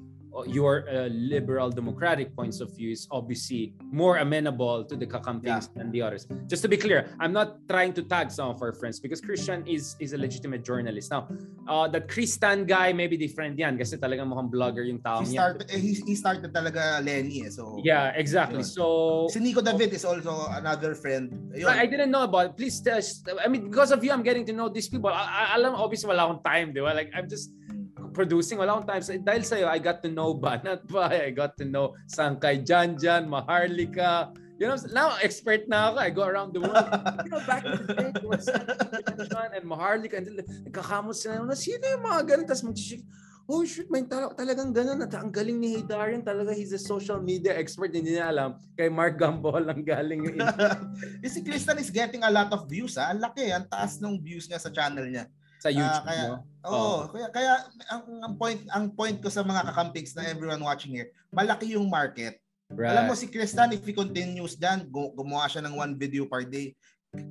your 0.50 0.90
uh, 0.90 1.08
liberal 1.14 1.70
democratic 1.70 2.34
points 2.36 2.60
of 2.60 2.74
view 2.76 2.90
is 2.90 3.08
obviously 3.14 3.74
more 3.94 4.18
amenable 4.18 4.84
to 4.84 4.96
the 4.98 5.06
kakampings 5.06 5.70
than 5.78 5.92
the 5.94 6.02
others. 6.02 6.26
Just 6.50 6.66
to 6.66 6.70
be 6.70 6.78
clear, 6.78 7.14
I'm 7.22 7.32
not 7.32 7.62
trying 7.70 7.94
to 7.94 8.02
tag 8.02 8.32
some 8.34 8.50
of 8.50 8.58
our 8.62 8.74
friends 8.74 9.00
because 9.00 9.22
Christian 9.22 9.62
is 9.70 9.96
is 10.02 10.14
a 10.14 10.20
legitimate 10.20 10.66
journalist. 10.66 11.14
Now, 11.14 11.30
uh, 11.70 11.88
that 11.94 12.10
Christian 12.10 12.66
guy 12.66 12.92
may 12.94 13.06
be 13.06 13.18
different 13.18 13.62
yan 13.62 13.78
kasi 13.78 13.98
talagang 14.02 14.34
mukhang 14.34 14.50
vlogger 14.50 14.82
yung 14.88 15.00
tao 15.06 15.22
He 15.22 15.38
niya. 15.38 15.54
started, 15.54 15.66
eh, 15.70 15.80
he, 15.80 15.92
he 16.02 16.16
started 16.18 16.50
talaga 16.50 17.04
Lenny 17.06 17.46
eh. 17.46 17.54
So, 17.54 17.78
Yeah, 17.86 18.16
exactly. 18.18 18.66
Yun. 18.66 18.74
So 18.74 18.84
Si 19.30 19.40
Nico 19.40 19.62
David 19.62 19.94
is 19.94 20.06
also 20.06 20.50
another 20.50 20.96
friend. 20.98 21.30
Ayun. 21.54 21.70
I, 21.70 21.84
I 21.84 21.86
didn't 21.86 22.10
know 22.10 22.24
about 22.26 22.46
it. 22.50 22.54
Please 22.58 22.82
tell. 22.82 22.98
I 23.38 23.48
mean, 23.48 23.70
because 23.70 23.92
of 23.92 24.02
you, 24.04 24.10
I'm 24.12 24.24
getting 24.24 24.46
to 24.50 24.54
know 24.54 24.70
these 24.70 24.90
people. 24.90 25.10
I, 25.14 25.54
I, 25.54 25.62
alam, 25.62 25.76
obviously, 25.78 26.10
wala 26.10 26.26
akong 26.26 26.42
time, 26.42 26.74
di 26.74 26.82
ba? 26.82 26.94
Like, 26.96 27.12
I'm 27.14 27.30
just 27.30 27.52
producing. 28.14 28.62
Wala 28.62 28.78
akong 28.78 28.88
time. 28.88 29.04
So, 29.04 29.18
dahil 29.18 29.44
sa'yo, 29.44 29.66
I 29.68 29.82
got 29.82 30.06
to 30.06 30.10
know 30.14 30.38
Banat 30.44 30.86
pa. 30.86 31.10
I 31.10 31.34
got 31.34 31.58
to 31.60 31.66
know 31.66 31.98
Sangkay 32.06 32.62
Janjan, 32.64 33.26
Maharlika. 33.26 34.32
You 34.62 34.70
know, 34.70 34.78
now 34.94 35.18
expert 35.20 35.66
na 35.66 35.92
ako. 35.92 35.98
I 35.98 36.10
go 36.14 36.24
around 36.24 36.54
the 36.54 36.62
world. 36.62 36.88
you 37.26 37.32
know, 37.34 37.42
back 37.44 37.66
in 37.66 37.84
the 37.84 37.90
day, 37.90 38.10
there 38.14 38.30
was 38.30 38.46
Janjan 38.48 39.58
and 39.58 39.66
Maharlika. 39.66 40.22
And 40.22 40.30
then, 40.30 40.46
nagkakamos 40.70 41.26
sila. 41.26 41.42
Na, 41.42 41.58
sino 41.58 41.82
yung 41.82 42.06
mga 42.06 42.22
ganun? 42.30 42.46
Tapos 42.46 42.64
mag-shake. 42.64 43.04
Oh 43.44 43.68
shoot, 43.68 43.92
may 43.92 44.08
tal- 44.08 44.32
talagang 44.40 44.72
ganun. 44.72 45.04
At 45.04 45.12
ang 45.20 45.28
galing 45.28 45.60
ni 45.60 45.76
Haydarian 45.76 46.24
talaga. 46.24 46.56
He's 46.56 46.72
a 46.72 46.80
social 46.80 47.20
media 47.20 47.52
expert. 47.52 47.92
Hindi 47.92 48.16
niya 48.16 48.32
alam. 48.32 48.56
Kay 48.80 48.88
Mark 48.88 49.20
Gambol 49.20 49.68
ang 49.68 49.84
galing 49.84 50.40
Eh, 51.20 51.28
si 51.28 51.44
Kristen 51.44 51.76
is 51.76 51.92
getting 51.92 52.24
a 52.24 52.32
lot 52.32 52.48
of 52.56 52.72
views 52.72 52.96
ha. 52.96 53.12
Ang 53.12 53.20
laki, 53.20 53.52
ang 53.52 53.68
taas 53.68 54.00
ng 54.00 54.16
views 54.24 54.48
niya 54.48 54.64
sa 54.64 54.72
channel 54.72 55.12
niya. 55.12 55.28
Sa 55.64 55.72
YouTube. 55.72 56.04
Ah, 56.04 56.12
kaya, 56.12 56.24
no? 56.28 56.38
Oo, 56.68 56.96
kaya 57.08 57.28
kaya 57.32 57.52
ang, 57.88 58.04
ang 58.20 58.34
point 58.36 58.62
ang 58.76 58.86
point 58.92 59.18
ko 59.24 59.32
sa 59.32 59.48
mga 59.48 59.72
kakampigs 59.72 60.12
na 60.12 60.28
everyone 60.28 60.60
watching 60.60 60.92
here, 60.92 61.08
malaki 61.32 61.72
yung 61.80 61.88
market. 61.88 62.36
Right. 62.68 62.92
Alam 62.92 63.08
mo 63.08 63.16
si 63.16 63.32
Kristan 63.32 63.72
if 63.72 63.88
he 63.88 63.96
continues 63.96 64.60
gu- 64.60 65.14
gumawa 65.16 65.48
siya 65.48 65.64
ng 65.64 65.76
one 65.80 65.96
video 65.96 66.28
per 66.28 66.44
day, 66.44 66.76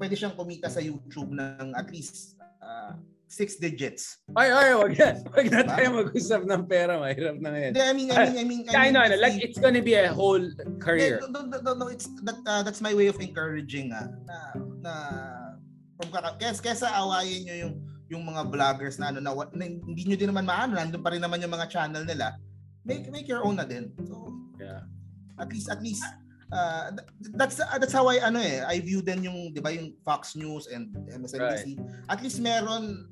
pwede 0.01 0.17
siyang 0.17 0.33
kumita 0.33 0.73
sa 0.73 0.81
YouTube 0.81 1.29
ng 1.37 1.77
at 1.77 1.93
least 1.93 2.41
ah, 2.65 2.97
six 3.29 3.61
digits. 3.61 4.23
Ay, 4.33 4.49
ay, 4.49 4.77
wag 4.77 4.93
na. 4.97 5.09
Wag 5.33 5.47
na 5.49 5.61
Diba? 5.65 5.73
tayo 5.73 5.87
mag-usap 6.05 6.43
ng 6.45 6.63
pera. 6.69 7.01
Mahirap 7.01 7.37
na 7.41 7.49
ngayon. 7.53 7.73
Hindi, 7.73 7.83
I 7.83 7.93
mean, 7.97 8.09
I 8.13 8.17
mean, 8.29 8.37
I 8.37 8.45
mean, 8.45 8.61
I 8.69 8.77
mean, 8.85 8.93
know, 8.93 9.03
I 9.03 9.09
know. 9.09 9.19
Like, 9.19 9.41
it's 9.41 9.61
gonna 9.61 9.81
be 9.81 9.97
a 9.97 10.13
whole 10.13 10.45
career. 10.81 11.21
No, 11.25 11.33
no, 11.33 11.41
no, 11.49 11.59
no, 11.61 11.73
no, 11.75 11.87
it's 11.89 12.09
that 12.29 12.39
uh, 12.45 12.63
that's 12.65 12.85
my 12.85 12.93
way 12.93 13.09
of 13.09 13.17
encouraging 13.21 13.93
ah, 13.93 14.09
na 14.29 14.39
na 14.85 14.95
from 15.97 16.13
kesa, 16.39 16.61
kesa 16.61 16.87
awayin 16.93 17.49
niyo 17.49 17.57
yung 17.67 17.75
yung 18.13 18.29
mga 18.29 18.53
vloggers 18.53 19.01
na 19.01 19.09
ano 19.09 19.25
na, 19.25 19.33
na 19.33 19.65
hindi 19.65 20.03
niyo 20.05 20.21
din 20.21 20.29
naman 20.29 20.45
maano, 20.45 20.77
nandun 20.77 21.01
pa 21.01 21.17
rin 21.17 21.25
naman 21.25 21.41
yung 21.41 21.57
mga 21.57 21.73
channel 21.73 22.05
nila. 22.05 22.37
Make 22.85 23.09
make 23.09 23.25
your 23.25 23.41
own 23.41 23.57
na 23.57 23.65
din. 23.65 23.89
So, 24.05 24.29
Yeah. 24.63 24.87
at 25.43 25.51
least 25.51 25.69
at 25.73 25.81
least 25.83 26.05
uh, 26.53 26.95
that's 27.35 27.59
uh, 27.59 27.79
that's 27.81 27.91
how 27.91 28.07
I 28.07 28.23
ano 28.23 28.39
eh 28.39 28.63
I 28.63 28.79
view 28.79 29.01
din 29.03 29.25
yung 29.27 29.51
'di 29.51 29.61
ba 29.65 29.73
yung 29.73 29.97
Fox 30.05 30.37
News 30.37 30.69
and 30.69 30.93
MSNBC 31.09 31.81
right. 31.81 32.13
at 32.13 32.21
least 32.23 32.39
meron 32.39 33.09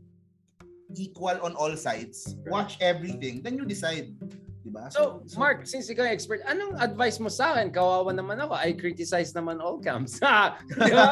equal 0.94 1.38
on 1.42 1.56
all 1.56 1.74
sides 1.74 2.36
right. 2.44 2.52
watch 2.52 2.76
everything 2.78 3.42
then 3.42 3.56
you 3.58 3.64
decide 3.64 4.14
Diba? 4.60 4.92
So, 4.92 5.24
so, 5.24 5.40
Mark, 5.40 5.64
since 5.64 5.88
ikaw 5.88 6.04
yung 6.04 6.12
expert, 6.12 6.44
anong 6.44 6.76
advice 6.76 7.16
mo 7.16 7.32
sa 7.32 7.56
akin? 7.56 7.72
Kawawa 7.72 8.12
naman 8.12 8.36
ako. 8.44 8.60
I 8.60 8.76
criticize 8.76 9.32
naman 9.32 9.56
all 9.56 9.80
camps. 9.80 10.20
Di 10.68 10.92
ba? 10.92 11.08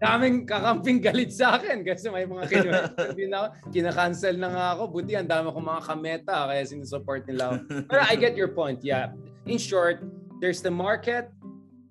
daming 0.00 0.48
kakamping 0.48 1.04
galit 1.04 1.28
sa 1.28 1.60
akin 1.60 1.84
kasi 1.84 2.08
may 2.08 2.24
mga 2.24 2.44
kinuha 2.48 2.82
na 3.28 3.36
ako. 3.36 3.48
Kinakancel 3.68 4.36
na 4.40 4.48
nga 4.48 4.66
ako. 4.76 4.82
Buti 4.96 5.12
ang 5.12 5.28
dami 5.28 5.52
akong 5.52 5.68
mga 5.68 5.82
kameta 5.84 6.34
kaya 6.48 6.62
sinusupport 6.64 7.28
nila 7.28 7.42
ako. 7.52 7.56
Pero 7.84 8.00
I 8.00 8.14
get 8.16 8.32
your 8.32 8.52
point. 8.56 8.80
Yeah. 8.80 9.12
In 9.44 9.60
short, 9.60 10.00
there's 10.40 10.64
the 10.64 10.72
market. 10.72 11.28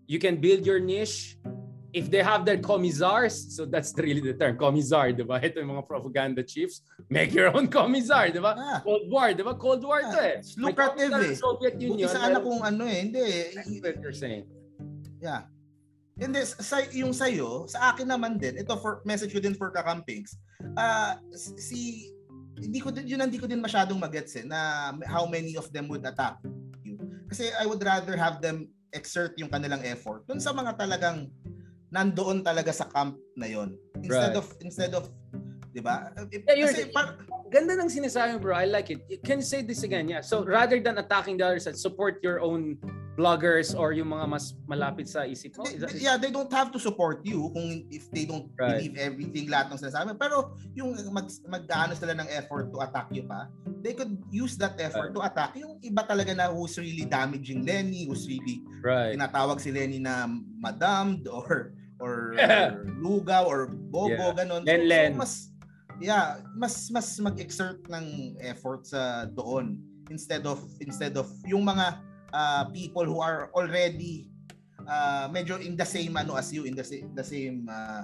You 0.09 0.17
can 0.17 0.41
build 0.41 0.65
your 0.65 0.82
niche 0.82 1.38
if 1.94 2.10
they 2.10 2.26
have 2.26 2.44
their 2.44 2.58
commissars, 2.58 3.56
so 3.56 3.66
that's 3.66 3.94
really 4.02 4.20
the 4.20 4.34
term, 4.34 4.58
commissar, 4.58 5.14
di 5.14 5.22
ba? 5.22 5.38
Ito 5.38 5.62
yung 5.62 5.78
mga 5.78 5.86
propaganda 5.86 6.41
chiefs, 6.41 6.82
make 7.08 7.32
your 7.32 7.54
own 7.54 7.70
commissar, 7.70 8.34
di 8.34 8.41
ba? 8.41 8.58
Ah. 8.58 8.80
Cold 8.82 9.08
War, 9.14 9.32
di 9.38 9.46
ba? 9.46 9.54
Cold 9.54 9.86
War 9.86 10.02
to 10.02 10.20
eh. 10.20 10.41
It's 10.41 10.58
lucrative 10.58 11.14
eh. 11.14 11.38
Soviet 11.38 11.78
Union. 11.78 12.10
Buti 12.10 12.18
sana 12.18 12.41
kung 12.41 12.60
ano 12.66 12.89
eh, 12.89 13.00
hindi 13.06 13.22
eh. 13.22 13.46
That's 13.54 13.78
what 13.78 14.02
you're 14.02 14.18
saying. 14.18 14.50
Yeah. 15.22 15.46
Hindi, 16.18 16.41
sa, 16.46 16.82
yung 16.94 17.14
sa'yo, 17.14 17.70
sa 17.70 17.94
akin 17.94 18.10
naman 18.10 18.41
din, 18.41 18.58
ito 18.58 18.74
for 18.82 19.06
message 19.06 19.32
ko 19.34 19.39
din 19.39 19.54
for 19.54 19.70
kakampings, 19.70 20.38
uh, 20.78 21.18
si, 21.38 22.10
hindi 22.58 22.82
ko 22.82 22.89
din, 22.89 23.06
yun 23.06 23.22
hindi 23.22 23.38
ko 23.38 23.46
din 23.46 23.62
masyadong 23.62 24.02
magets 24.02 24.34
eh, 24.38 24.46
na 24.46 24.94
how 25.06 25.30
many 25.30 25.54
of 25.58 25.70
them 25.70 25.86
would 25.89 26.06
attack 26.06 26.41
you. 26.82 26.98
Kasi 27.30 27.54
I 27.54 27.66
would 27.66 27.82
rather 27.82 28.18
have 28.18 28.41
them 28.41 28.70
exert 28.94 29.34
yung 29.41 29.50
kanilang 29.50 29.82
effort 29.89 30.22
dun 30.30 30.38
sa 30.38 30.54
mga 30.54 30.78
talagang 30.78 31.34
nandoon 31.94 32.41
talaga 32.41 32.74
sa 32.74 32.89
camp 32.89 33.16
na 33.38 33.46
yon 33.46 33.78
instead 34.02 34.34
right. 34.34 34.41
of 34.41 34.46
instead 34.66 34.91
of 34.98 35.06
'di 35.74 35.82
ba 35.82 36.10
yeah, 36.34 36.66
kasi 36.66 36.89
par- 36.89 37.22
ganda 37.54 37.78
ng 37.78 37.89
sinasabi 37.89 38.41
bro 38.41 38.58
I 38.58 38.66
like 38.66 38.89
it 38.89 39.22
can 39.22 39.41
you 39.41 39.48
say 39.48 39.62
this 39.62 39.86
again 39.86 40.10
yeah 40.10 40.26
so 40.26 40.41
rather 40.41 40.82
than 40.82 40.98
attacking 40.98 41.38
the 41.38 41.46
other 41.46 41.62
side 41.62 41.78
support 41.78 42.18
your 42.26 42.41
own 42.41 42.82
bloggers 43.14 43.78
or 43.78 43.94
yung 43.94 44.10
mga 44.10 44.26
mas 44.26 44.58
malapit 44.66 45.06
sa 45.06 45.26
isip 45.26 45.54
mo? 45.58 45.66
They, 45.70 46.02
yeah, 46.02 46.18
they 46.18 46.34
don't 46.34 46.50
have 46.50 46.74
to 46.74 46.80
support 46.82 47.22
you 47.22 47.50
kung 47.54 47.86
if 47.94 48.10
they 48.10 48.26
don't 48.26 48.50
right. 48.58 48.78
believe 48.78 48.98
everything 48.98 49.46
lahat 49.54 49.70
ng 49.74 49.80
sinasabi. 49.86 50.18
Pero 50.18 50.58
yung 50.74 50.98
mag, 51.14 51.30
mag 51.46 51.64
sila 51.94 52.14
ng 52.18 52.30
effort 52.34 52.74
to 52.74 52.82
attack 52.82 53.14
you 53.14 53.24
pa, 53.30 53.50
they 53.86 53.94
could 53.94 54.18
use 54.34 54.58
that 54.58 54.74
effort 54.82 55.14
right. 55.14 55.16
to 55.16 55.22
attack 55.22 55.52
yung 55.54 55.78
iba 55.86 56.02
talaga 56.06 56.34
na 56.34 56.50
who's 56.50 56.74
really 56.82 57.06
damaging 57.06 57.62
Lenny, 57.62 58.10
who's 58.10 58.26
really 58.26 58.66
right. 58.82 59.14
tinatawag 59.14 59.62
si 59.62 59.70
Lenny 59.70 60.02
na 60.02 60.26
madam 60.58 61.22
or 61.30 61.78
or, 62.00 62.34
or 62.38 62.86
lugaw 63.04 63.46
or 63.46 63.68
bobo 63.68 64.10
yeah. 64.10 64.34
ganon. 64.34 64.64
Len, 64.66 64.82
so, 64.82 64.88
Len. 64.88 65.12
So 65.14 65.18
mas 65.18 65.34
yeah, 66.02 66.41
mas 66.58 66.89
mas 66.89 67.08
mag-exert 67.20 67.86
ng 67.89 68.38
effort 68.41 68.88
sa 68.88 69.30
doon 69.30 69.78
instead 70.10 70.46
of 70.46 70.60
instead 70.82 71.14
of 71.18 71.30
yung 71.46 71.64
mga 71.64 72.00
uh, 72.34 72.64
people 72.74 73.06
who 73.06 73.22
are 73.22 73.54
already 73.54 74.30
uh, 74.89 75.30
medyo 75.30 75.60
in 75.62 75.78
the 75.78 75.86
same 75.86 76.18
ano 76.18 76.36
as 76.36 76.50
you 76.52 76.66
in 76.66 76.74
the 76.76 76.84
same 76.84 77.14
the 77.14 77.24
same 77.24 77.70
uh, 77.70 78.04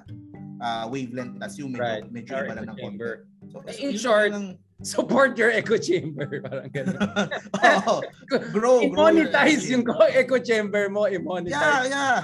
uh, 0.61 0.85
wavelength 0.87 1.41
as 1.41 1.57
you 1.57 1.67
medyo 1.67 1.83
right. 1.83 2.05
medyo 2.11 2.33
iba 2.45 2.53
lang 2.55 2.67
ng 2.69 2.77
konti. 2.77 3.11
So, 3.49 3.65
in 3.81 3.97
short, 3.97 4.29
ng, 4.29 4.61
support 4.83 5.35
your 5.35 5.51
echo 5.51 5.75
chamber 5.75 6.27
parang 6.45 6.71
ganun. 6.71 6.99
oh, 7.87 7.99
grow, 8.29 8.39
grow. 8.53 8.77
I-monetize 8.85 9.67
yung 9.67 9.83
echo 10.13 10.39
chamber 10.39 10.87
mo, 10.87 11.07
i-monetize. 11.09 11.89
Yeah, 11.89 11.89
yeah. 11.89 12.19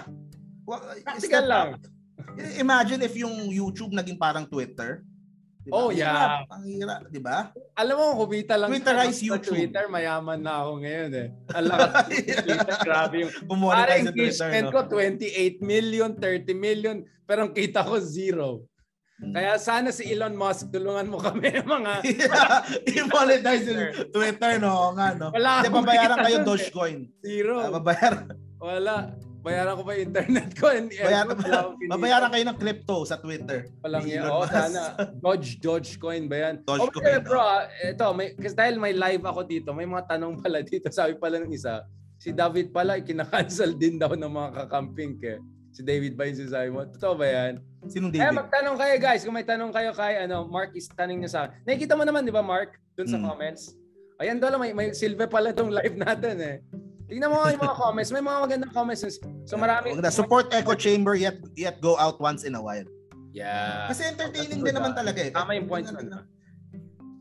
Well, 0.65 0.81
Practical 1.05 1.45
lang. 1.45 1.67
Imagine 2.57 3.05
if 3.05 3.13
yung 3.15 3.53
YouTube 3.53 3.93
naging 3.93 4.17
parang 4.17 4.49
Twitter 4.49 5.05
Diba? 5.65 5.81
Oh, 5.81 5.89
yeah. 5.89 6.45
Ang 6.45 6.65
hirap, 6.69 7.09
di 7.09 7.17
ba? 7.17 7.49
Alam 7.73 7.95
mo, 7.97 8.05
kumita 8.21 8.53
lang 8.53 8.69
Twitterize 8.69 9.17
sa 9.17 9.25
YouTube. 9.33 9.57
Twitter, 9.57 9.89
mayaman 9.89 10.37
na 10.37 10.61
ako 10.61 10.71
ngayon 10.85 11.11
eh. 11.17 11.27
Alam 11.57 11.77
Twitter, 12.45 12.77
grabe 12.85 13.15
yung... 13.25 13.33
Sa 13.33 14.13
Twitter, 14.13 14.61
no? 14.61 14.69
ko 14.69 14.79
28 14.85 15.65
million, 15.65 16.13
30 16.13 16.53
million, 16.53 17.01
pero 17.25 17.49
ang 17.49 17.53
kita 17.57 17.81
ko 17.81 17.97
zero. 17.97 18.61
Hmm. 19.17 19.33
Kaya 19.33 19.57
sana 19.57 19.89
si 19.89 20.05
Elon 20.05 20.37
Musk, 20.37 20.69
tulungan 20.69 21.09
mo 21.09 21.17
kami 21.17 21.49
mga... 21.65 21.93
I-monetize 23.01 23.65
yung 23.65 24.13
Twitter, 24.13 24.61
no? 24.61 24.93
Nga, 24.93 25.07
no? 25.17 25.33
Wala 25.33 25.65
Hindi, 25.65 25.73
babayaran 25.73 26.17
kayo 26.29 26.37
Dogecoin. 26.45 26.99
Zero. 27.25 27.53
Uh, 27.57 27.73
babayaran. 27.81 28.25
Wala. 28.61 29.17
Bayaran 29.45 29.77
ko 29.77 29.83
pa 29.85 29.91
yung 29.93 30.05
internet 30.09 30.49
ko 30.57 30.65
and 30.73 30.89
bayaran, 30.89 31.37
babayaran 31.85 32.29
kayo 32.33 32.45
ng 32.49 32.57
crypto 32.57 33.05
sa 33.05 33.21
Twitter. 33.21 33.69
Walang 33.85 34.09
yan. 34.09 34.25
Oo, 34.25 34.41
sana. 34.49 34.97
Dodge, 35.21 35.61
Dogecoin 35.61 36.25
ba 36.25 36.49
yan? 36.49 36.65
Dogecoin. 36.65 36.97
Okay, 36.97 37.17
bro, 37.21 37.37
ah, 37.37 37.69
ito, 37.85 38.05
may, 38.17 38.33
kasi 38.33 38.57
dahil 38.57 38.81
may 38.81 38.97
live 38.97 39.21
ako 39.21 39.45
dito, 39.45 39.69
may 39.69 39.85
mga 39.85 40.09
tanong 40.09 40.41
pala 40.41 40.65
dito. 40.65 40.89
Sabi 40.97 41.13
pala 41.21 41.37
ng 41.45 41.53
isa, 41.53 41.85
si 42.17 42.33
David 42.33 42.73
pala, 42.73 42.97
kinakancel 42.97 43.77
din 43.77 44.01
daw 44.01 44.17
ng 44.17 44.33
mga 44.33 44.49
kakamping 44.65 45.21
ke. 45.21 45.37
Si 45.77 45.85
David 45.85 46.17
ba 46.17 46.25
yung 46.25 46.39
sinasabi 46.41 46.69
mo? 46.73 46.81
Totoo 46.89 47.13
ba 47.13 47.25
yan? 47.29 47.53
Sinong 47.85 48.17
David? 48.17 48.25
Eh, 48.25 48.33
magtanong 48.33 48.77
kayo 48.81 48.95
guys. 48.97 49.21
Kung 49.21 49.35
may 49.37 49.45
tanong 49.45 49.69
kayo 49.69 49.93
kay 49.93 50.25
ano, 50.25 50.49
Mark 50.49 50.73
is 50.73 50.89
tanong 50.89 51.21
niya 51.21 51.29
sa 51.29 51.39
akin. 51.45 51.53
Nakikita 51.69 51.93
mo 51.93 52.01
naman, 52.01 52.25
di 52.25 52.33
ba 52.33 52.41
Mark? 52.41 52.81
Doon 52.97 53.13
sa 53.13 53.21
hmm. 53.21 53.27
comments. 53.29 53.77
Ayan 54.17 54.41
doon, 54.41 54.57
may, 54.57 54.71
may 54.73 54.89
silver 54.95 55.29
pala 55.29 55.53
tong 55.53 55.69
live 55.77 55.99
natin 56.01 56.35
eh. 56.41 56.57
Tingnan 57.05 57.29
mo 57.29 57.45
yung 57.45 57.61
mga 57.61 57.77
comments. 57.77 58.09
May 58.09 58.23
mga 58.23 58.39
magandang 58.41 58.73
comments. 58.73 59.05
So 59.45 59.55
marami. 59.55 59.93
Support 60.09 60.53
Echo 60.53 60.73
Chamber 60.73 61.13
yet 61.13 61.37
yet 61.53 61.77
go 61.81 61.93
out 62.01 62.17
once 62.17 62.43
in 62.43 62.57
a 62.57 62.61
while. 62.61 62.85
Yeah. 63.35 63.91
Kasi 63.91 64.09
entertaining 64.09 64.63
din 64.63 64.73
naman 64.73 64.95
talaga 64.95 65.19
eh. 65.21 65.31
Tama 65.31 65.53
yung 65.59 65.67
point 65.69 65.85
nun. 65.85 66.23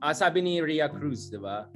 Ah, 0.04 0.12
sabi 0.12 0.44
ni 0.44 0.60
Ria 0.60 0.86
Cruz, 0.86 1.32
di 1.32 1.40
ba? 1.40 1.66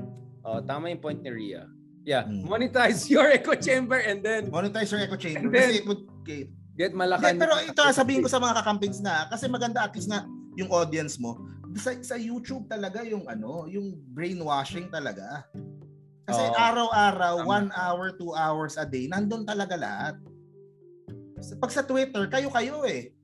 Oh, 0.45 0.61
tama 0.61 0.93
yung 0.93 1.01
point 1.01 1.21
ni 1.21 1.33
Ria. 1.33 1.65
Yeah, 2.09 2.25
hmm. 2.25 2.49
monetize 2.49 3.05
your 3.13 3.29
echo 3.29 3.53
chamber 3.53 4.01
and 4.01 4.25
then 4.25 4.49
monetize 4.49 4.89
your 4.89 5.05
echo 5.05 5.21
chamber 5.21 5.53
then, 5.53 5.77
kasi 5.77 5.85
it 5.85 5.85
would 5.85 6.09
okay. 6.25 6.49
get 6.73 6.97
malakan. 6.97 7.37
Yeah, 7.37 7.41
pero 7.45 7.55
ito 7.61 7.81
sabihin 7.93 8.25
ko 8.25 8.33
sa 8.33 8.41
mga 8.41 8.65
kakampings 8.65 9.05
na 9.05 9.29
kasi 9.29 9.45
maganda 9.45 9.85
at 9.85 9.93
least 9.93 10.09
na 10.09 10.25
yung 10.57 10.73
audience 10.73 11.21
mo 11.21 11.37
sa, 11.77 11.93
sa 12.01 12.17
YouTube 12.17 12.65
talaga 12.65 13.05
yung 13.05 13.29
ano, 13.29 13.69
yung 13.69 13.93
brainwashing 14.17 14.89
talaga. 14.89 15.45
Kasi 16.29 16.45
oh, 16.45 16.61
araw-araw, 16.61 17.35
tama. 17.41 17.49
one 17.49 17.69
hour, 17.73 18.13
two 18.13 18.37
hours 18.37 18.77
a 18.77 18.85
day, 18.85 19.09
nandun 19.09 19.49
talaga 19.49 19.81
lahat. 19.81 20.21
Pag 21.57 21.73
sa 21.73 21.81
Twitter, 21.89 22.29
kayo-kayo 22.29 22.85
eh. 22.85 23.17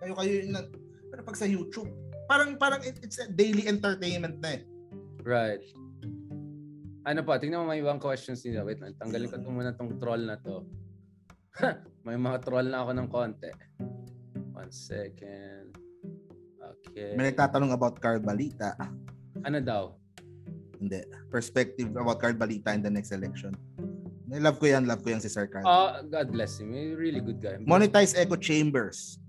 Kayo-kayo 0.00 0.48
na, 0.48 0.64
pero 1.12 1.20
pag 1.28 1.36
sa 1.36 1.44
YouTube, 1.44 1.92
parang 2.24 2.56
parang 2.56 2.80
it's 2.80 3.20
a 3.20 3.28
daily 3.28 3.68
entertainment 3.68 4.40
na 4.40 4.56
eh. 4.56 4.62
Right. 5.20 5.60
Ano 7.04 7.20
pa? 7.20 7.36
Tingnan 7.36 7.66
mo 7.66 7.68
may 7.68 7.84
ibang 7.84 8.00
questions 8.00 8.40
nila. 8.48 8.64
Wait 8.64 8.80
lang. 8.80 8.96
Tanggalin 8.96 9.28
ko 9.28 9.50
muna 9.52 9.76
tong 9.76 10.00
troll 10.00 10.24
na 10.24 10.40
to. 10.40 10.64
may 12.08 12.16
mga 12.16 12.48
troll 12.48 12.72
na 12.72 12.80
ako 12.80 12.90
ng 12.96 13.08
konti. 13.12 13.52
One 14.56 14.72
second. 14.72 15.76
Okay. 16.62 17.12
May 17.12 17.28
nagtatanong 17.28 17.76
about 17.76 18.00
Carl 18.00 18.24
Balita. 18.24 18.72
Ano 19.44 19.58
daw? 19.60 20.01
Hindi. 20.82 21.06
Perspective 21.30 21.94
about 21.94 22.18
Card 22.18 22.34
Balita 22.42 22.74
in 22.74 22.82
the 22.82 22.90
next 22.90 23.14
election. 23.14 23.54
Love 24.26 24.58
ko 24.58 24.66
yan, 24.66 24.88
love 24.90 25.04
ko 25.06 25.14
yan 25.14 25.22
si 25.22 25.30
Sir 25.30 25.46
Card. 25.46 25.62
Uh, 25.62 26.02
God 26.02 26.34
bless 26.34 26.58
him. 26.58 26.74
He's 26.74 26.98
really 26.98 27.22
good 27.22 27.38
guy. 27.38 27.62
Monetize 27.62 28.18
echo 28.18 28.34
chambers. 28.34 29.22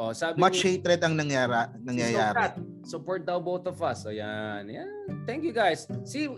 Oh, 0.00 0.14
sabi 0.14 0.38
Much 0.38 0.62
ni, 0.62 0.76
hatred 0.76 1.00
ang 1.02 1.12
nangyara, 1.18 1.74
nangyayari. 1.82 2.56
Support 2.86 3.26
daw 3.26 3.42
both 3.42 3.66
of 3.66 3.76
us. 3.82 4.06
So 4.06 4.14
yan. 4.14 4.70
Yan. 4.70 4.88
Thank 5.26 5.42
you 5.42 5.52
guys. 5.52 5.90
See, 6.06 6.30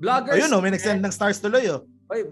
vloggers. 0.00 0.38
Ayun 0.38 0.52
oh, 0.54 0.62
may 0.62 0.72
nag-send 0.72 1.02
ng 1.02 1.12
stars 1.12 1.42
tuloy 1.42 1.66
oh. 1.72 1.84
Oy, 2.08 2.30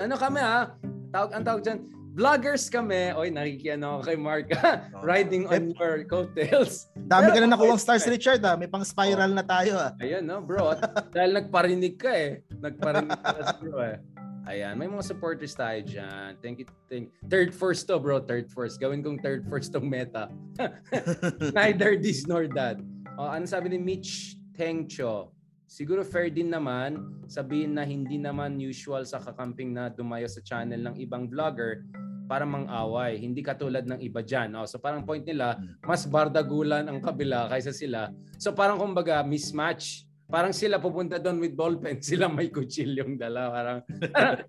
ano 0.00 0.14
kami 0.16 0.40
ha? 0.40 0.74
Tawag, 1.14 1.30
ang 1.30 1.44
tawag 1.46 1.62
dyan, 1.62 1.78
vloggers 2.14 2.70
kami. 2.70 3.10
Oy, 3.18 3.34
nakikiano 3.34 3.98
ako 3.98 4.02
kay 4.06 4.18
Mark. 4.18 4.46
Riding 5.02 5.50
on 5.50 5.74
your 5.74 6.06
coattails. 6.06 6.86
Dami 6.94 7.34
ka 7.34 7.42
na 7.42 7.50
nakuha 7.50 7.74
stars, 7.74 8.06
Richard. 8.06 8.40
Ah. 8.46 8.54
May 8.54 8.70
pang 8.70 8.86
spiral 8.86 9.34
oh. 9.34 9.36
na 9.36 9.42
tayo. 9.42 9.74
Ah. 9.74 9.90
Ayun, 9.98 10.22
no, 10.22 10.38
bro. 10.38 10.72
At, 10.72 10.80
dahil 11.14 11.34
nagparinig 11.34 11.98
ka 11.98 12.14
eh. 12.14 12.46
Nagparinig 12.54 13.18
ka 13.18 13.58
bro 13.58 13.82
eh. 13.82 13.98
Ayan, 14.44 14.76
may 14.76 14.84
mga 14.84 15.08
supporters 15.08 15.56
tayo 15.56 15.80
dyan. 15.82 16.36
Thank 16.44 16.62
you. 16.62 16.68
Thank 16.92 17.08
Third 17.32 17.50
first 17.50 17.88
to, 17.88 17.96
bro. 17.96 18.20
Third 18.20 18.52
first. 18.52 18.76
Gawin 18.76 19.00
kong 19.00 19.24
third 19.24 19.48
first 19.48 19.72
tong 19.72 19.88
meta. 19.88 20.28
Neither 21.56 21.96
this 21.96 22.28
nor 22.28 22.46
that. 22.52 22.76
Oh, 23.16 23.32
ano 23.32 23.48
sabi 23.48 23.72
ni 23.72 23.80
Mitch 23.80 24.36
Tengcho? 24.52 25.32
Siguro 25.64 26.04
fair 26.04 26.28
din 26.28 26.52
naman 26.52 27.24
sabihin 27.24 27.72
na 27.72 27.88
hindi 27.88 28.20
naman 28.20 28.60
usual 28.60 29.08
sa 29.08 29.16
kakamping 29.16 29.72
na 29.72 29.88
dumayo 29.88 30.28
sa 30.28 30.44
channel 30.44 30.92
ng 30.92 31.00
ibang 31.00 31.24
vlogger 31.26 31.82
para 32.24 32.48
mang-away. 32.48 33.20
Hindi 33.20 33.44
katulad 33.44 33.84
ng 33.84 34.00
iba 34.00 34.24
dyan. 34.24 34.56
Oh, 34.56 34.64
so 34.64 34.80
parang 34.80 35.04
point 35.04 35.24
nila, 35.24 35.56
hmm. 35.56 35.84
mas 35.84 36.08
bardagulan 36.08 36.88
ang 36.88 36.98
kabila 36.98 37.48
kaysa 37.52 37.72
sila. 37.72 38.12
So 38.40 38.52
parang 38.52 38.80
kumbaga 38.80 39.20
mismatch 39.22 40.04
parang 40.24 40.56
sila 40.56 40.80
pupunta 40.80 41.20
doon 41.20 41.38
with 41.38 41.54
ballpen, 41.54 42.00
sila 42.10 42.26
may 42.26 42.48
kutsilyong 42.48 43.14
dala. 43.20 43.52
Parang, 43.52 43.78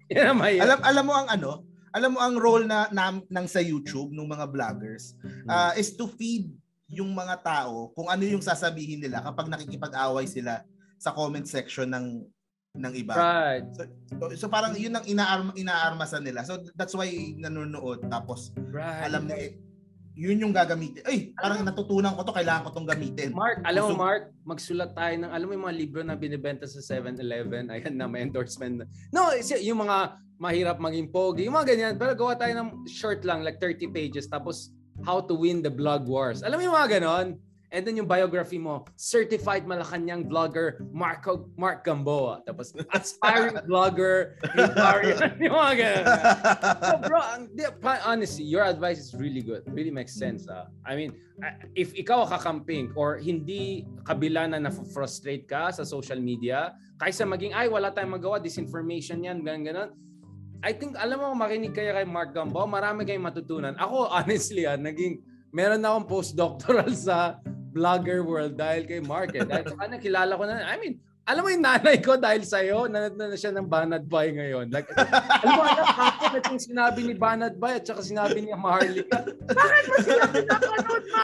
yan 0.10 0.26
ang 0.34 0.38
may... 0.40 0.58
alam, 0.58 0.80
alam 0.82 1.04
mo 1.04 1.14
ang 1.14 1.28
ano, 1.30 1.52
alam 1.96 2.12
mo 2.12 2.20
ang 2.20 2.36
role 2.36 2.66
na, 2.68 2.92
na 2.92 3.16
ng 3.16 3.48
sa 3.48 3.64
YouTube 3.64 4.12
ng 4.12 4.28
mga 4.28 4.52
vloggers 4.52 5.16
uh, 5.48 5.72
is 5.80 5.96
to 5.96 6.12
feed 6.12 6.52
yung 6.92 7.16
mga 7.16 7.40
tao 7.40 7.96
kung 7.96 8.12
ano 8.12 8.28
yung 8.28 8.44
sasabihin 8.44 9.00
nila 9.00 9.24
kapag 9.24 9.48
nakikipag-away 9.48 10.28
sila 10.28 10.60
sa 11.00 11.16
comment 11.16 11.48
section 11.48 11.88
ng 11.88 12.28
ng 12.76 12.94
iba. 12.96 13.14
Right. 13.16 13.66
So, 13.76 13.84
so 14.36 14.46
parang 14.52 14.76
yun 14.76 14.94
ang 14.96 15.06
inaarma 15.08 15.52
inaarmasan 15.56 16.24
nila. 16.28 16.44
So 16.44 16.60
that's 16.76 16.94
why 16.94 17.08
nanonood 17.40 18.06
tapos 18.12 18.52
right. 18.72 19.08
alam 19.08 19.32
na 19.32 19.36
eh, 19.40 19.56
yun 20.16 20.40
yung 20.40 20.54
gagamitin. 20.56 21.04
Ay, 21.04 21.36
parang 21.36 21.64
natutunan 21.68 22.16
ko 22.16 22.24
to, 22.24 22.32
kailangan 22.32 22.68
ko 22.68 22.70
tong 22.72 22.88
gamitin. 22.88 23.36
Mark, 23.36 23.60
alam 23.68 23.92
mo 23.92 24.00
Mark, 24.00 24.32
magsulat 24.48 24.96
tayo 24.96 25.12
ng 25.20 25.32
alam 25.32 25.46
mo 25.48 25.54
yung 25.60 25.66
mga 25.68 25.78
libro 25.78 26.02
na 26.08 26.16
binibenta 26.16 26.64
sa 26.64 26.80
7-Eleven, 26.80 27.68
ayan 27.68 28.00
na 28.00 28.08
may 28.08 28.24
endorsement. 28.24 28.88
No, 29.12 29.36
yung 29.60 29.84
mga 29.84 30.16
mahirap 30.40 30.80
maging 30.80 31.12
pogi, 31.12 31.48
yung 31.48 31.56
mga 31.60 31.76
ganyan. 31.76 31.94
Pero 32.00 32.16
gawa 32.16 32.36
tayo 32.40 32.56
ng 32.56 32.88
short 32.88 33.28
lang, 33.28 33.44
like 33.44 33.60
30 33.60 33.92
pages, 33.92 34.32
tapos 34.32 34.72
how 35.04 35.20
to 35.20 35.36
win 35.36 35.60
the 35.60 35.72
blog 35.72 36.08
wars. 36.08 36.44
Alam 36.48 36.64
mo 36.64 36.72
yung 36.72 36.78
mga 36.80 37.00
ganon? 37.00 37.36
And 37.76 37.84
then 37.84 38.00
yung 38.00 38.08
biography 38.08 38.56
mo, 38.56 38.88
certified 38.96 39.68
Malacanang 39.68 40.32
vlogger 40.32 40.80
Marco 40.96 41.52
Mark 41.60 41.84
Gamboa. 41.84 42.40
Tapos 42.48 42.72
aspiring 42.96 43.60
vlogger 43.70 44.40
yung 45.44 45.52
mga 45.60 45.74
ganun. 45.76 46.06
So 46.80 46.94
bro, 47.04 47.20
honestly, 48.08 48.48
your 48.48 48.64
advice 48.64 49.04
is 49.04 49.12
really 49.12 49.44
good. 49.44 49.68
Really 49.68 49.92
makes 49.92 50.16
sense. 50.16 50.48
Uh. 50.48 50.72
I 50.88 50.96
mean, 50.96 51.12
if 51.76 51.92
ikaw 52.00 52.24
kakamping 52.32 52.96
or 52.96 53.20
hindi 53.20 53.84
kabila 54.08 54.48
na 54.48 54.72
na-frustrate 54.72 55.44
ka 55.44 55.76
sa 55.76 55.84
social 55.84 56.24
media, 56.24 56.72
kaysa 56.96 57.28
maging, 57.28 57.52
ay, 57.52 57.68
wala 57.68 57.92
tayong 57.92 58.16
magawa, 58.16 58.40
disinformation 58.40 59.20
yan, 59.20 59.44
ganun, 59.44 59.68
ganun 59.68 59.90
I 60.66 60.74
think, 60.74 60.98
alam 60.98 61.22
mo, 61.22 61.38
makinig 61.38 61.78
kayo 61.78 61.94
kay 61.94 62.10
Mark 62.10 62.34
Gambo, 62.34 62.66
marami 62.66 63.06
kayong 63.06 63.30
matutunan. 63.30 63.78
Ako, 63.78 64.10
honestly, 64.18 64.66
ah, 64.66 64.74
naging, 64.74 65.22
meron 65.54 65.78
na 65.78 65.94
akong 65.94 66.10
postdoctoral 66.10 66.90
sa 66.96 67.38
vlogger 67.76 68.24
world 68.24 68.56
dahil 68.56 68.88
kay 68.88 69.04
Mark. 69.04 69.36
Eh. 69.36 69.44
Dahil 69.44 69.68
sa 69.68 69.76
kanya, 69.76 70.00
kilala 70.00 70.40
ko 70.40 70.48
na, 70.48 70.64
I 70.64 70.80
mean, 70.80 70.96
alam 71.26 71.42
mo 71.42 71.50
yung 71.50 71.66
nanay 71.66 71.98
ko 72.06 72.22
dahil 72.22 72.46
sa'yo, 72.46 72.86
nanad 72.86 73.18
na, 73.18 73.34
na 73.34 73.38
siya 73.38 73.50
ng 73.52 73.66
Banad 73.66 74.06
Bay 74.06 74.32
ngayon. 74.32 74.70
Like, 74.70 74.88
alam 74.94 75.52
mo, 75.58 75.62
alam, 75.66 75.86
ako 75.90 76.24
na 76.32 76.40
yung 76.54 76.62
sinabi 76.62 77.00
ni 77.02 77.18
Banad 77.18 77.58
Bay 77.58 77.82
at 77.82 77.86
saka 77.90 78.06
sinabi 78.06 78.46
ni 78.46 78.54
Maharlika, 78.54 79.26
bakit 79.50 79.86
ba 79.90 79.98
sila 80.06 80.24
pinapanood 80.30 81.04
mo? 81.10 81.18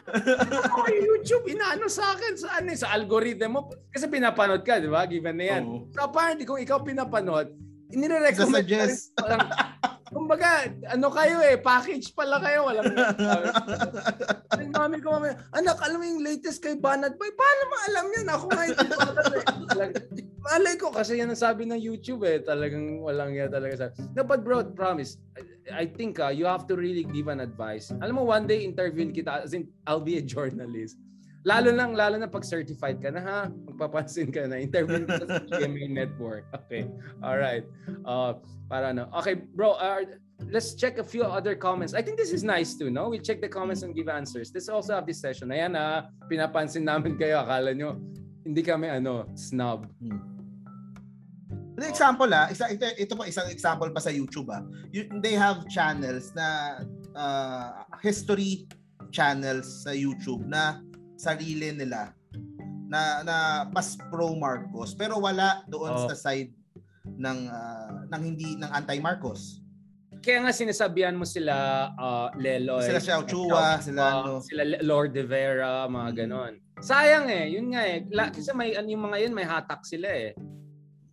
Ako 0.73 0.77
YouTube, 0.89 1.45
inaano 1.53 1.85
sa 1.85 2.17
akin, 2.17 2.33
sa, 2.33 2.47
ano, 2.57 2.73
sa 2.73 2.91
algorithm 2.97 3.49
mo. 3.55 3.69
Kasi 3.93 4.09
pinapanood 4.09 4.65
ka, 4.65 4.81
di 4.81 4.89
ba? 4.89 5.05
Given 5.05 5.37
na 5.37 5.45
yan. 5.55 5.63
Oh. 5.69 5.85
So 5.93 6.09
apparently, 6.09 6.49
kung 6.49 6.59
ikaw 6.59 6.81
pinapanood, 6.81 7.53
Inire-recommend 7.91 8.65
Suggest. 8.65 9.11
Parang, 9.15 9.47
kumbaga, 10.11 10.67
ano 10.91 11.07
kayo 11.11 11.37
eh, 11.39 11.55
package 11.55 12.11
pala 12.11 12.39
kayo, 12.43 12.67
walang 12.67 12.91
Yung 14.59 14.73
mami 14.75 14.97
ko, 14.99 15.15
mami, 15.15 15.31
anak, 15.55 15.79
alam 15.79 15.97
mo 15.99 16.05
yung 16.05 16.23
latest 16.23 16.59
kay 16.59 16.75
Banat 16.75 17.15
Boy, 17.15 17.31
paano 17.31 17.61
mo 17.67 17.75
alam 17.87 18.05
yan? 18.11 18.27
Ako 18.27 18.45
nga 18.51 18.63
hindi 18.67 18.85
ko 18.91 18.99
Malay 20.41 20.75
ko 20.75 20.89
kasi 20.89 21.21
yan 21.21 21.29
ang 21.29 21.37
sabi 21.37 21.69
ng 21.69 21.77
YouTube 21.77 22.25
eh, 22.25 22.41
talagang 22.41 22.99
walang 22.99 23.37
yan 23.37 23.53
talaga 23.53 23.75
sa. 23.77 23.87
No, 24.17 24.25
but 24.25 24.41
bro, 24.41 24.65
promise, 24.73 25.21
I, 25.37 25.43
I 25.71 25.85
think 25.85 26.17
uh, 26.17 26.33
you 26.33 26.49
have 26.49 26.65
to 26.67 26.75
really 26.75 27.05
give 27.05 27.29
an 27.29 27.39
advice. 27.39 27.93
Alam 28.01 28.19
mo, 28.19 28.23
one 28.25 28.49
day 28.49 28.65
interviewin 28.65 29.13
kita, 29.13 29.45
as 29.45 29.53
in, 29.53 29.69
I'll 29.85 30.03
be 30.03 30.17
a 30.17 30.23
journalist 30.25 30.97
Lalo 31.41 31.73
lang, 31.73 31.97
lalo 31.97 32.21
na 32.21 32.29
pag 32.29 32.45
certified 32.45 33.01
ka 33.01 33.09
na 33.09 33.21
ha, 33.21 33.39
magpapansin 33.49 34.29
ka 34.29 34.45
na, 34.45 34.61
interview 34.61 35.09
ka 35.09 35.25
sa 35.25 35.41
GMA 35.49 35.89
Network. 35.89 36.45
Okay, 36.53 36.85
alright. 37.25 37.65
Uh, 38.05 38.37
para 38.69 38.93
no. 38.93 39.09
Okay, 39.17 39.41
bro, 39.57 39.73
uh, 39.81 40.05
let's 40.53 40.77
check 40.77 41.01
a 41.01 41.03
few 41.05 41.25
other 41.25 41.57
comments. 41.57 41.97
I 41.97 42.05
think 42.05 42.21
this 42.21 42.29
is 42.29 42.45
nice 42.45 42.77
too, 42.77 42.93
no? 42.93 43.09
We 43.09 43.17
check 43.17 43.41
the 43.41 43.49
comments 43.49 43.81
and 43.81 43.97
give 43.97 44.05
answers. 44.05 44.53
This 44.53 44.69
also 44.69 44.93
have 44.93 45.09
this 45.09 45.17
session. 45.17 45.49
Ayan 45.49 45.73
ha, 45.73 46.13
pinapansin 46.29 46.85
namin 46.85 47.17
kayo. 47.17 47.41
Akala 47.41 47.73
nyo, 47.73 47.97
hindi 48.45 48.61
kami 48.61 48.93
ano, 48.93 49.25
snob. 49.33 49.89
Hmm. 49.97 50.21
The 51.81 51.89
example 51.89 52.29
ah, 52.37 52.53
isa, 52.53 52.69
ito, 52.69 52.85
ito 52.93 53.17
po 53.17 53.25
isang 53.25 53.49
example 53.49 53.89
pa 53.89 53.97
sa 53.97 54.13
YouTube 54.13 54.53
ah. 54.53 54.61
You, 54.93 55.09
they 55.25 55.33
have 55.33 55.65
channels 55.73 56.29
na 56.37 56.77
uh, 57.17 57.81
history 58.05 58.69
channels 59.09 59.81
sa 59.81 59.89
YouTube 59.89 60.45
na 60.45 60.77
sarili 61.21 61.69
nila 61.69 62.17
na 62.89 63.21
na 63.21 63.37
mas 63.69 63.93
pro 64.09 64.33
Marcos 64.33 64.97
pero 64.97 65.21
wala 65.21 65.61
doon 65.69 65.93
oh. 65.93 66.09
sa 66.09 66.17
side 66.17 66.49
ng 67.05 67.39
uh, 67.45 68.09
ng 68.09 68.21
hindi 68.25 68.57
ng 68.57 68.71
anti 68.73 68.97
Marcos. 68.97 69.61
Kaya 70.21 70.45
nga 70.45 70.53
sinasabihan 70.53 71.17
mo 71.17 71.25
sila 71.25 71.89
uh, 71.97 72.29
Leloy, 72.37 72.85
sila 72.85 73.01
Xiao 73.01 73.25
Chua, 73.25 73.81
sila 73.81 74.01
uh, 74.01 74.13
no. 74.25 74.33
sila 74.41 74.61
Lord 74.85 75.17
de 75.17 75.25
Vera, 75.25 75.89
mga 75.89 76.09
mm. 76.09 76.17
ganon. 76.17 76.53
Sayang 76.81 77.29
eh, 77.29 77.45
yun 77.57 77.73
nga 77.73 77.81
eh. 77.85 78.05
La, 78.13 78.29
kasi 78.29 78.53
may 78.53 78.73
ano 78.77 78.89
yung 78.89 79.05
mga 79.05 79.17
yun 79.21 79.33
may 79.33 79.45
hatak 79.45 79.81
sila 79.81 80.09
eh. 80.09 80.33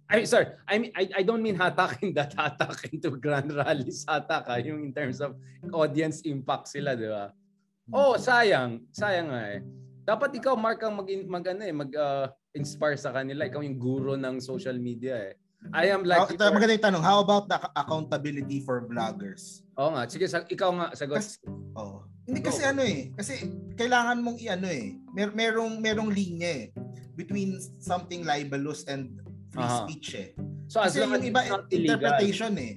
I 0.08 0.24
mean, 0.24 0.28
sorry, 0.28 0.48
I 0.64 0.74
mean 0.80 0.92
I, 0.96 1.20
I 1.20 1.22
don't 1.24 1.44
mean 1.44 1.56
hatak 1.56 2.00
in 2.04 2.16
that 2.16 2.32
hatak 2.36 2.88
into 2.92 3.12
grand 3.16 3.48
rallies 3.52 4.04
hatak 4.08 4.44
ha, 4.48 4.60
yung 4.60 4.88
in 4.88 4.92
terms 4.92 5.20
of 5.20 5.36
audience 5.72 6.24
impact 6.28 6.68
sila, 6.68 6.96
di 6.96 7.08
ba? 7.08 7.32
Oh, 7.88 8.20
sayang. 8.20 8.84
Sayang 8.92 9.32
nga 9.32 9.42
eh. 9.56 9.60
Dapat 10.08 10.40
ikaw 10.40 10.56
Mark 10.56 10.80
ang 10.80 10.96
mag 10.96 11.08
mag 11.28 11.44
ano 11.52 11.62
eh, 11.68 11.74
mag 11.76 11.90
uh, 11.92 12.32
inspire 12.56 12.96
sa 12.96 13.12
kanila. 13.12 13.44
Ikaw 13.44 13.60
yung 13.60 13.76
guro 13.76 14.16
ng 14.16 14.40
social 14.40 14.80
media 14.80 15.20
eh. 15.20 15.36
I 15.74 15.92
am 15.92 16.06
like 16.06 16.38
How, 16.38 16.54
maganda 16.54 16.78
yung 16.78 16.86
tanong, 16.86 17.04
how 17.04 17.18
about 17.18 17.50
the 17.50 17.58
accountability 17.76 18.62
for 18.62 18.86
vloggers? 18.86 19.66
Oo 19.74 19.90
nga, 19.92 20.06
sige 20.06 20.24
sa, 20.30 20.46
ikaw 20.46 20.70
nga 20.70 20.86
sagot. 20.94 21.18
Kasi, 21.18 21.44
oh. 21.74 22.06
Hindi 22.24 22.40
kasi 22.40 22.62
ano 22.62 22.86
eh, 22.86 23.10
kasi 23.18 23.52
kailangan 23.74 24.22
mong 24.22 24.38
i-ano 24.38 24.68
eh. 24.70 24.96
Mer 25.12 25.34
merong 25.34 25.82
merong 25.82 26.08
linya 26.08 26.48
eh 26.64 26.66
between 27.18 27.58
something 27.82 28.22
libelous 28.22 28.86
and 28.86 29.18
free 29.50 29.66
uh-huh. 29.66 29.84
speech 29.84 30.08
eh. 30.14 30.30
So 30.70 30.78
as 30.80 30.94
kasi 30.94 31.04
long 31.04 31.12
as 31.18 31.24
iba 31.26 31.40
interpretation 31.68 32.52
eh. 32.56 32.74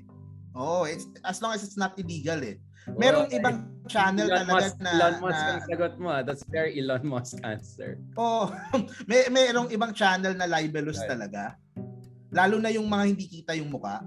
Oh, 0.51 0.84
it's 0.84 1.07
as 1.23 1.39
long 1.39 1.55
as 1.55 1.63
it's 1.63 1.79
not 1.79 1.95
illegal 1.95 2.41
eh. 2.43 2.59
Merong 2.97 3.29
well, 3.29 3.38
ibang 3.39 3.70
channel 3.88 4.27
Elon 4.29 4.38
talaga 4.45 4.53
Musk, 4.53 4.77
na 4.77 4.91
Elon 4.91 5.15
Musk 5.21 5.41
na, 5.41 5.49
ang 5.49 5.63
sagot 5.65 5.93
mo. 5.97 6.07
Ah. 6.11 6.21
That's 6.21 6.43
very 6.49 6.71
Elon 6.77 7.03
Musk 7.05 7.36
answer. 7.41 7.97
Oh, 8.19 8.51
may 9.09 9.25
merong 9.32 9.69
ibang 9.73 9.95
channel 9.95 10.34
na 10.38 10.45
libelous 10.45 11.01
right. 11.01 11.17
talaga. 11.17 11.55
Lalo 12.32 12.61
na 12.61 12.69
yung 12.69 12.88
mga 12.88 13.03
hindi 13.07 13.25
kita 13.27 13.57
yung 13.57 13.71
muka. 13.73 14.05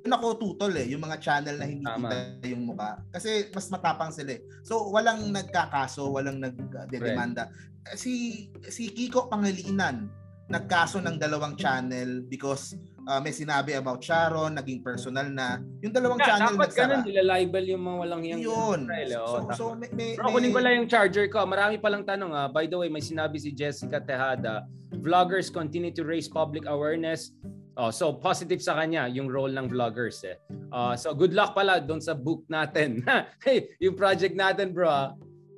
Yun 0.00 0.16
ako 0.16 0.26
tutol 0.40 0.72
eh, 0.80 0.88
yung 0.88 1.04
mga 1.04 1.20
channel 1.20 1.60
na 1.60 1.66
hindi 1.68 1.84
Tama. 1.84 2.08
kita 2.08 2.46
yung 2.48 2.64
muka. 2.64 3.04
Kasi 3.12 3.52
mas 3.52 3.68
matapang 3.68 4.12
sila 4.14 4.36
eh. 4.36 4.42
So 4.64 4.88
walang 4.88 5.28
nagkakaso, 5.28 6.08
walang 6.08 6.40
nagdedemanda. 6.40 7.52
Right. 7.52 7.96
Si 8.00 8.46
si 8.68 8.92
Kiko 8.92 9.28
Pangilinan 9.28 10.08
nagkaso 10.50 10.98
ng 10.98 11.16
dalawang 11.16 11.54
channel 11.54 12.26
because 12.26 12.74
uh, 13.10 13.18
may 13.18 13.34
sinabi 13.34 13.74
about 13.74 13.98
Sharon, 13.98 14.54
naging 14.54 14.86
personal 14.86 15.26
na. 15.26 15.58
Yung 15.82 15.90
dalawang 15.90 16.22
yeah, 16.22 16.28
channel 16.30 16.54
dapat 16.54 16.70
ganun, 16.78 17.02
nila-libel 17.02 17.64
yung 17.74 17.82
mga 17.82 17.96
walang 18.06 18.22
yang 18.22 18.38
Yun. 18.38 18.86
Oh, 19.18 19.26
so, 19.26 19.34
so, 19.58 19.64
may, 19.74 19.90
may, 19.90 20.14
Bro, 20.14 20.30
kunin 20.30 20.54
ko 20.54 20.60
lang 20.62 20.74
yung 20.78 20.88
charger 20.88 21.26
ko. 21.26 21.42
Marami 21.42 21.82
palang 21.82 22.06
tanong. 22.06 22.30
Ah. 22.30 22.46
By 22.46 22.70
the 22.70 22.78
way, 22.78 22.86
may 22.86 23.02
sinabi 23.02 23.42
si 23.42 23.50
Jessica 23.50 23.98
Tejada, 23.98 24.70
vloggers 25.02 25.50
continue 25.50 25.90
to 25.90 26.06
raise 26.06 26.30
public 26.30 26.70
awareness. 26.70 27.34
Oh, 27.80 27.90
so 27.90 28.12
positive 28.12 28.60
sa 28.60 28.76
kanya 28.76 29.08
yung 29.08 29.26
role 29.26 29.50
ng 29.50 29.66
vloggers 29.66 30.20
eh. 30.26 30.36
Uh, 30.68 30.92
so 30.94 31.16
good 31.16 31.32
luck 31.32 31.56
pala 31.56 31.80
doon 31.82 31.98
sa 31.98 32.14
book 32.14 32.44
natin. 32.46 33.02
hey, 33.46 33.72
yung 33.82 33.98
project 33.98 34.38
natin, 34.38 34.70
bro. 34.70 34.86
Ah. 34.86 35.10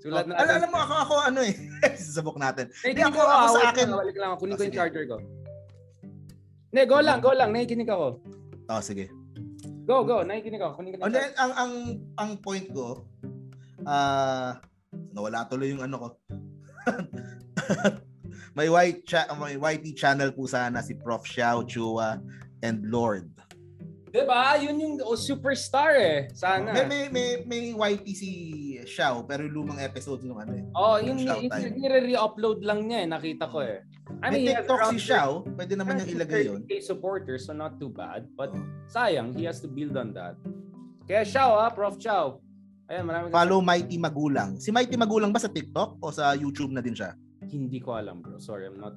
Sulat 0.02 0.26
oh, 0.26 0.34
natin. 0.34 0.66
Alam 0.66 0.70
mo 0.70 0.78
ako 0.82 0.94
ako 0.98 1.14
ano 1.30 1.40
eh 1.46 1.54
sa 2.14 2.20
book 2.26 2.38
natin. 2.38 2.70
Hindi 2.82 3.02
ako, 3.06 3.18
ako 3.22 3.46
sa 3.54 3.62
akin. 3.70 3.86
Balik 3.90 4.16
lang, 4.18 4.30
kunin 4.38 4.54
ko 4.58 4.62
yung 4.66 4.76
charger 4.76 5.04
ko. 5.06 5.16
Ne, 6.72 6.88
go 6.88 7.04
lang, 7.04 7.20
go 7.20 7.36
lang. 7.36 7.52
Nakikinig 7.52 7.92
ako. 7.92 8.24
Oh, 8.72 8.80
sige. 8.80 9.12
Go, 9.84 10.08
go. 10.08 10.24
Nakikinig 10.24 10.60
ako. 10.64 10.80
Kunin 10.80 10.96
ko 10.96 11.04
na. 11.04 11.28
ang, 11.36 11.52
ang, 11.52 11.72
ang 12.16 12.30
point 12.40 12.64
ko, 12.72 13.04
ah, 13.84 14.56
uh, 14.56 14.72
nawala 15.12 15.44
tuloy 15.48 15.72
yung 15.72 15.84
ano 15.84 15.96
ko. 16.00 16.08
may 18.58 18.68
white 18.68 19.04
cha- 19.04 19.28
may 19.36 19.56
YT 19.56 19.96
channel 19.96 20.32
po 20.32 20.48
sana 20.48 20.80
si 20.80 20.96
Prof. 20.96 21.24
Xiao 21.24 21.64
Chua 21.68 22.20
and 22.64 22.88
Lord. 22.88 23.28
'Di 24.12 24.22
ba? 24.28 24.60
Yun 24.60 24.76
yung 24.76 24.94
oh, 25.00 25.16
superstar 25.16 25.96
eh. 25.96 26.28
Sana. 26.36 26.72
May 26.72 26.84
may 26.84 27.02
may, 27.08 27.28
may 27.48 27.62
YT 27.72 28.06
si 28.12 28.30
Xiao 28.84 29.24
pero 29.24 29.48
lumang 29.48 29.80
episode 29.80 30.20
nung 30.28 30.36
ano 30.36 30.52
eh. 30.52 30.64
Oh, 30.76 31.00
yung, 31.00 31.16
yung, 31.16 31.48
yung 31.48 31.76
nire-re-upload 31.80 32.60
lang 32.60 32.84
niya 32.84 32.98
eh. 33.04 33.08
Nakita 33.08 33.48
ko 33.48 33.64
eh. 33.64 33.80
I 34.22 34.30
mean, 34.30 34.46
may 34.46 34.54
TikTok 34.54 34.94
si 34.94 34.98
Xiao, 35.10 35.42
pwede 35.58 35.74
naman 35.74 35.98
niyang 35.98 36.10
ilagay 36.14 36.42
yun. 36.46 36.62
Supporters, 36.78 37.50
so 37.50 37.52
not 37.52 37.82
too 37.82 37.90
bad. 37.90 38.30
But 38.38 38.54
oh. 38.54 38.62
sayang, 38.86 39.34
he 39.34 39.42
has 39.50 39.58
to 39.60 39.68
build 39.68 39.98
on 39.98 40.14
that. 40.14 40.38
Kaya 41.10 41.26
Xiao 41.26 41.58
ha, 41.58 41.74
Prof. 41.74 41.98
Xiao. 41.98 42.38
Ayan, 42.86 43.02
marami 43.06 43.34
Follow 43.34 43.58
Mighty 43.58 43.98
Magulang. 43.98 44.62
Si 44.62 44.70
Mighty 44.70 44.94
Magulang 44.94 45.34
ba 45.34 45.42
sa 45.42 45.50
TikTok 45.50 45.98
o 45.98 46.14
sa 46.14 46.38
YouTube 46.38 46.70
na 46.70 46.78
din 46.78 46.94
siya? 46.94 47.18
Hindi 47.42 47.82
ko 47.82 47.98
alam 47.98 48.22
bro. 48.22 48.38
Sorry, 48.38 48.70
I'm 48.70 48.78
not 48.78 48.94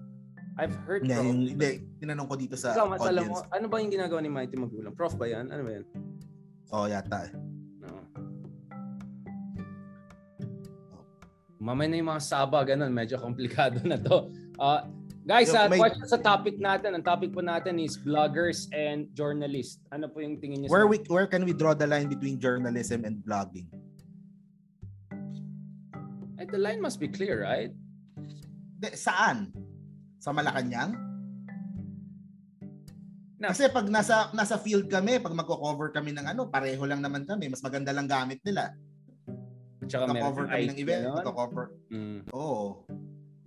I've 0.55 0.75
heard 0.87 1.03
Hindi, 1.03 1.15
yung, 1.19 1.39
hindi, 1.51 1.83
tinanong 1.99 2.27
ko 2.31 2.35
dito 2.39 2.55
sa 2.55 2.71
Ikaw, 2.71 2.87
mas 2.87 3.03
alam 3.03 3.27
mo, 3.27 3.43
audience. 3.43 3.51
ano 3.51 3.65
ba 3.67 3.75
yung 3.83 3.91
ginagawa 3.91 4.19
ni 4.23 4.31
Mighty 4.31 4.55
Magulang? 4.55 4.95
Prof 4.95 5.19
ba 5.19 5.27
yan? 5.27 5.51
Ano 5.51 5.61
ba 5.67 5.71
yan? 5.75 5.83
Oo, 6.71 6.85
yata. 6.87 7.27
eh. 7.27 7.31
No. 7.83 7.99
Mamaya 11.59 11.87
na 11.91 11.99
yung 11.99 12.07
mga 12.07 12.23
saba, 12.23 12.63
ganun. 12.63 12.91
Medyo 12.95 13.19
komplikado 13.19 13.83
na 13.83 13.99
to. 13.99 14.31
Uh, 14.55 14.87
guys, 15.25 15.49
uh, 15.49 15.65
may- 15.65 15.81
question 15.81 16.05
sa 16.05 16.17
topic 16.17 16.55
natin. 16.57 16.93
Ang 16.93 17.03
topic 17.03 17.33
po 17.33 17.41
natin 17.41 17.77
is 17.77 17.97
bloggers 17.97 18.69
and 18.71 19.09
journalists. 19.11 19.81
Ano 19.89 20.07
po 20.07 20.21
yung 20.21 20.37
tingin 20.37 20.63
niyo? 20.63 20.69
Where 20.69 20.85
we 20.85 21.01
where 21.09 21.25
can 21.25 21.43
we 21.43 21.51
draw 21.51 21.73
the 21.73 21.85
line 21.85 22.07
between 22.07 22.37
journalism 22.37 23.03
and 23.03 23.19
blogging? 23.19 23.67
Eh, 26.35 26.45
the 26.45 26.59
line 26.59 26.79
must 26.79 26.99
be 26.99 27.07
clear, 27.07 27.41
right? 27.41 27.73
De, 28.77 28.93
saan? 28.93 29.49
Sa 30.19 30.29
Malacanang? 30.29 30.93
Na- 33.35 33.51
Kasi 33.51 33.67
pag 33.67 33.87
nasa 33.87 34.29
nasa 34.31 34.55
field 34.55 34.87
kami, 34.87 35.17
pag 35.17 35.31
magko-cover 35.31 35.91
kami 35.91 36.11
ng 36.11 36.27
ano, 36.27 36.47
pareho 36.47 36.83
lang 36.83 36.99
naman 36.99 37.23
kami, 37.23 37.47
mas 37.47 37.59
maganda 37.59 37.91
lang 37.91 38.05
gamit 38.05 38.39
nila. 38.43 38.71
At 39.79 39.87
saka 39.87 40.07
meron 40.07 40.15
Magko-cover 40.15 40.43
yung 40.43 40.51
kami 40.51 40.61
IT, 40.61 40.69
ng 40.69 40.79
event, 40.79 41.01
ganun. 41.03 41.15
magko-cover. 41.17 41.65
Mm. 41.89 42.19
Oo. 42.31 42.63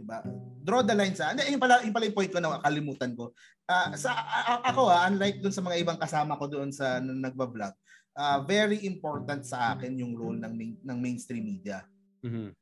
Diba? 0.09 0.25
Draw 0.65 0.81
the 0.89 0.97
line 0.97 1.13
sa. 1.13 1.37
Hindi, 1.37 1.53
yun 1.53 1.61
pala, 1.61 1.85
yun 1.85 1.93
pala 1.93 2.09
yung 2.09 2.17
point 2.17 2.33
ko 2.33 2.41
na 2.41 2.65
kalimutan 2.65 3.13
ko. 3.13 3.37
Ah, 3.69 3.93
sa 3.93 4.17
a- 4.17 4.65
ako 4.65 4.89
ah, 4.89 5.05
unlike 5.05 5.45
dun 5.45 5.53
sa 5.53 5.61
mga 5.61 5.85
ibang 5.85 6.01
kasama 6.01 6.41
ko 6.41 6.49
doon 6.49 6.73
sa 6.73 6.97
na 6.97 7.13
nagba-vlog, 7.13 7.77
ah, 8.17 8.41
very 8.41 8.89
important 8.89 9.45
sa 9.45 9.77
akin 9.77 10.01
yung 10.01 10.17
role 10.17 10.41
ng 10.41 10.53
main, 10.57 10.73
ng 10.81 10.97
mainstream 10.97 11.45
media. 11.45 11.85
Mhm. 12.25 12.57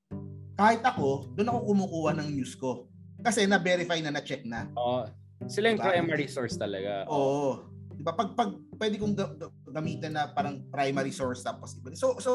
Kahit 0.59 0.83
ako, 0.83 1.31
doon 1.39 1.47
ako 1.47 1.59
kumukuha 1.71 2.11
ng 2.19 2.29
news 2.35 2.59
ko. 2.59 2.91
Kasi 3.23 3.47
na-verify 3.47 4.03
na 4.03 4.11
na-check 4.11 4.43
na. 4.43 4.67
Oo. 4.75 5.07
sila 5.47 5.69
yung 5.71 5.79
Diba? 5.79 5.93
primary 5.93 6.27
source 6.27 6.57
talaga. 6.57 7.05
Oo. 7.07 7.61
'Di 7.93 8.01
ba? 8.01 8.17
Pag 8.17 8.33
pag 8.33 8.57
pwede 8.81 8.97
kong 8.97 9.13
ga- 9.13 9.37
ga- 9.37 9.53
gamitin 9.69 10.17
na 10.17 10.33
parang 10.33 10.65
primary 10.73 11.13
source 11.13 11.45
tapos 11.45 11.77
iba. 11.77 11.93
So 11.93 12.17
so 12.17 12.33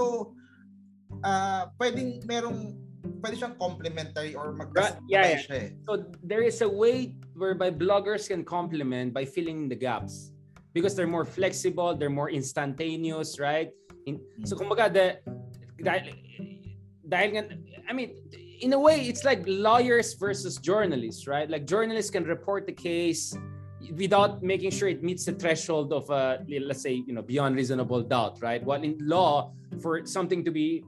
ah 1.26 1.74
pwedeng 1.78 2.22
merong 2.24 2.78
pwede 3.22 3.36
siyang 3.38 3.58
complementary 3.58 4.34
or 4.36 4.54
mag 4.54 4.70
Right, 4.74 4.96
yeah, 5.10 5.38
yeah. 5.38 5.42
siya 5.42 5.58
eh. 5.58 5.70
So 5.86 6.06
there 6.22 6.42
is 6.42 6.62
a 6.62 6.70
way 6.70 7.18
whereby 7.34 7.72
bloggers 7.72 8.28
can 8.30 8.46
complement 8.46 9.14
by 9.14 9.26
filling 9.26 9.70
the 9.70 9.78
gaps 9.78 10.32
because 10.74 10.96
they're 10.96 11.10
more 11.10 11.26
flexible, 11.26 11.96
they're 11.96 12.14
more 12.14 12.30
instantaneous, 12.30 13.40
right? 13.40 13.72
In, 14.06 14.22
so 14.46 14.58
kumbaga 14.58 14.90
the 14.90 15.08
dahil 15.82 16.14
dahil 17.06 17.30
nga 17.38 17.44
I 17.90 17.94
mean 17.94 18.18
in 18.62 18.74
a 18.74 18.80
way 18.80 19.02
it's 19.06 19.26
like 19.26 19.42
lawyers 19.46 20.14
versus 20.18 20.58
journalists, 20.58 21.26
right? 21.26 21.50
Like 21.50 21.66
journalists 21.66 22.10
can 22.10 22.26
report 22.26 22.66
the 22.66 22.74
case 22.74 23.34
without 23.98 24.42
making 24.42 24.70
sure 24.72 24.88
it 24.88 25.02
meets 25.04 25.26
the 25.26 25.34
threshold 25.34 25.94
of 25.94 26.10
uh, 26.10 26.38
let's 26.48 26.82
say 26.82 27.02
you 27.02 27.14
know 27.14 27.22
beyond 27.22 27.56
reasonable 27.58 28.02
doubt, 28.02 28.42
right? 28.42 28.64
While 28.64 28.82
in 28.82 28.98
law 29.02 29.54
for 29.82 30.06
something 30.06 30.46
to 30.46 30.52
be 30.52 30.86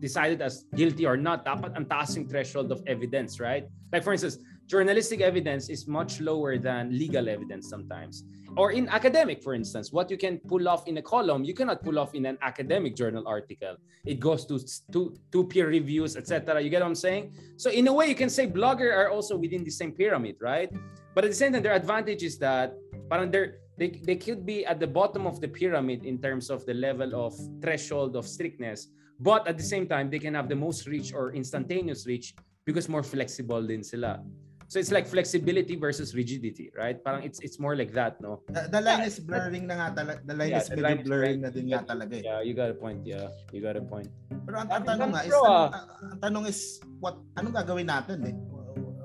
decided 0.00 0.40
as 0.42 0.64
guilty 0.74 1.06
or 1.06 1.16
not, 1.16 1.44
dapat 1.44 1.76
ang 1.76 1.84
taas 1.84 2.16
threshold 2.28 2.72
of 2.72 2.82
evidence, 2.86 3.38
right? 3.38 3.68
Like 3.92 4.02
for 4.02 4.12
instance, 4.12 4.38
journalistic 4.66 5.20
evidence 5.20 5.68
is 5.68 5.86
much 5.86 6.20
lower 6.20 6.56
than 6.58 6.90
legal 6.90 7.28
evidence 7.28 7.68
sometimes. 7.68 8.24
Or 8.56 8.72
in 8.72 8.88
academic, 8.88 9.42
for 9.42 9.54
instance, 9.54 9.92
what 9.92 10.10
you 10.10 10.18
can 10.18 10.38
pull 10.38 10.68
off 10.68 10.88
in 10.88 10.98
a 10.98 11.02
column, 11.02 11.44
you 11.44 11.54
cannot 11.54 11.84
pull 11.84 11.98
off 11.98 12.14
in 12.14 12.26
an 12.26 12.38
academic 12.42 12.96
journal 12.96 13.22
article. 13.26 13.76
It 14.04 14.18
goes 14.18 14.44
to 14.46 14.58
to, 14.90 15.14
to 15.30 15.46
peer 15.46 15.68
reviews, 15.68 16.16
etc. 16.16 16.58
You 16.60 16.70
get 16.70 16.82
what 16.82 16.88
I'm 16.88 16.98
saying? 16.98 17.34
So 17.56 17.70
in 17.70 17.86
a 17.86 17.92
way, 17.92 18.08
you 18.08 18.18
can 18.18 18.30
say 18.30 18.46
blogger 18.46 18.90
are 18.90 19.10
also 19.10 19.36
within 19.36 19.62
the 19.62 19.70
same 19.70 19.92
pyramid, 19.92 20.36
right? 20.40 20.70
But 21.14 21.24
at 21.24 21.30
the 21.30 21.38
same 21.38 21.52
time, 21.52 21.62
their 21.62 21.74
advantage 21.74 22.22
is 22.22 22.38
that 22.38 22.74
parang 23.08 23.30
they're, 23.30 23.62
they, 23.78 23.90
they 24.02 24.16
could 24.16 24.44
be 24.44 24.66
at 24.66 24.80
the 24.80 24.86
bottom 24.86 25.26
of 25.26 25.40
the 25.40 25.48
pyramid 25.48 26.04
in 26.04 26.18
terms 26.18 26.50
of 26.50 26.66
the 26.66 26.74
level 26.74 27.14
of 27.14 27.34
threshold 27.62 28.16
of 28.16 28.26
strictness. 28.26 28.88
But 29.20 29.44
at 29.46 29.60
the 29.60 29.64
same 29.64 29.84
time, 29.84 30.08
they 30.08 30.18
can 30.18 30.32
have 30.32 30.48
the 30.48 30.56
most 30.56 30.88
reach 30.88 31.12
or 31.12 31.36
instantaneous 31.36 32.08
reach 32.08 32.32
because 32.64 32.88
more 32.88 33.04
flexible 33.04 33.60
din 33.60 33.84
sila. 33.84 34.24
So 34.70 34.78
it's 34.78 34.94
like 34.94 35.04
flexibility 35.04 35.74
versus 35.74 36.14
rigidity, 36.14 36.70
right? 36.78 36.94
Parang 37.02 37.26
it's 37.26 37.42
it's 37.42 37.58
more 37.58 37.74
like 37.74 37.90
that, 37.98 38.22
no? 38.22 38.46
The, 38.54 38.70
the 38.70 38.78
line 38.78 39.02
is 39.02 39.18
blurring 39.18 39.66
na 39.66 39.74
nga 39.82 39.88
talaga. 39.98 40.22
The 40.22 40.34
line 40.38 40.54
Yeah, 40.54 40.62
is 40.62 40.70
the 40.70 40.78
line 40.78 41.02
is 41.02 41.10
blurring 41.10 41.36
blurring. 41.36 41.38
na 41.42 41.50
din 41.50 41.66
nga 41.74 41.82
talaga 41.82 42.14
eh. 42.14 42.22
Yeah, 42.22 42.40
you 42.46 42.54
got 42.54 42.70
a 42.70 42.78
point. 42.78 43.02
Yeah, 43.02 43.34
you 43.50 43.58
got 43.60 43.74
a 43.74 43.82
point. 43.82 44.06
Pero 44.46 44.56
ang, 44.62 44.70
ang 44.70 44.86
tanong 44.86 45.10
ng 45.10 45.12
nga 45.12 45.22
is 45.26 45.34
ano, 45.34 45.42
ah. 45.42 45.68
ang, 45.74 45.86
ang 46.14 46.18
tanong 46.22 46.44
is 46.46 46.78
what 47.02 47.18
anong 47.34 47.54
gagawin 47.58 47.90
natin 47.90 48.18
eh? 48.30 48.34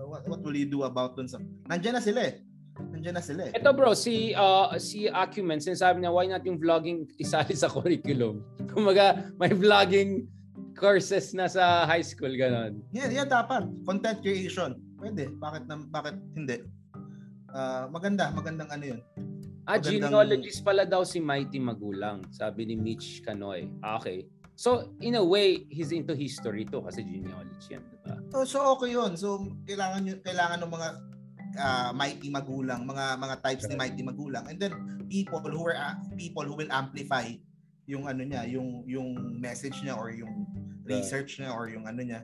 What, 0.06 0.22
what 0.30 0.42
will 0.46 0.54
you 0.54 0.70
do 0.70 0.86
about 0.86 1.18
dun 1.18 1.26
sa 1.26 1.42
Nandiyan 1.66 1.98
na 1.98 2.04
sila 2.06 2.30
eh. 2.30 2.46
Nandiyan 3.06 3.22
na 3.22 3.22
sila 3.22 3.42
eh. 3.46 3.52
Ito 3.54 3.70
bro, 3.78 3.94
si 3.94 4.34
uh, 4.34 4.74
si 4.82 5.06
Acumen, 5.06 5.62
sinasabi 5.62 6.02
niya, 6.02 6.10
why 6.10 6.26
not 6.26 6.42
yung 6.42 6.58
vlogging 6.58 7.06
isali 7.22 7.54
sa 7.54 7.70
curriculum? 7.76 8.42
Kumaga, 8.66 9.30
may 9.38 9.54
vlogging 9.54 10.26
courses 10.74 11.38
na 11.38 11.46
sa 11.46 11.86
high 11.86 12.02
school, 12.02 12.34
ganon. 12.34 12.82
Yan, 12.98 13.14
yan 13.14 13.30
dapat. 13.30 13.70
Content 13.86 14.26
creation. 14.26 14.74
Pwede. 14.98 15.30
Bakit 15.38 15.70
na, 15.70 15.86
bakit 15.86 16.18
hindi? 16.34 16.66
Ah, 17.54 17.86
maganda, 17.94 18.34
magandang 18.34 18.74
ano 18.74 18.84
'yun. 18.98 19.00
Ah, 19.70 19.78
Magandang- 19.78 20.10
genealogist 20.10 20.66
pala 20.66 20.82
daw 20.82 21.06
si 21.06 21.22
Mighty 21.22 21.62
Magulang, 21.62 22.26
sabi 22.34 22.66
ni 22.66 22.74
Mitch 22.74 23.22
Canoy. 23.22 23.70
Ah, 23.86 24.02
okay. 24.02 24.26
So, 24.58 24.98
in 25.04 25.14
a 25.20 25.24
way, 25.24 25.68
he's 25.70 25.92
into 25.94 26.16
history 26.18 26.64
to 26.74 26.80
kasi 26.82 27.06
genealogy 27.06 27.76
yan, 27.76 27.84
di 27.86 27.98
ba? 28.02 28.18
So, 28.34 28.50
so 28.50 28.58
okay 28.74 28.98
'yun. 28.98 29.14
So 29.14 29.46
kailangan 29.70 30.10
nyo, 30.10 30.16
kailangan 30.26 30.58
ng 30.66 30.72
mga 30.74 30.88
ah, 31.60 31.92
mighty 31.96 32.32
magulang, 32.32 32.84
mga 32.84 33.20
mga 33.20 33.36
types 33.44 33.66
ni 33.68 33.76
mighty 33.76 34.02
magulang. 34.02 34.46
And 34.48 34.58
then 34.60 34.74
people 35.08 35.42
who 35.42 35.62
are 35.72 35.78
ah, 35.78 35.96
people 36.16 36.44
who 36.44 36.56
will 36.56 36.72
amplify 36.72 37.30
yung 37.86 38.10
ano 38.10 38.26
niya, 38.26 38.50
yung 38.50 38.84
yung 38.90 39.38
message 39.38 39.78
niya 39.86 39.96
or 39.98 40.10
yung 40.10 40.46
research 40.86 41.38
niya 41.42 41.54
or 41.54 41.70
yung 41.70 41.86
ano 41.86 42.02
niya. 42.02 42.22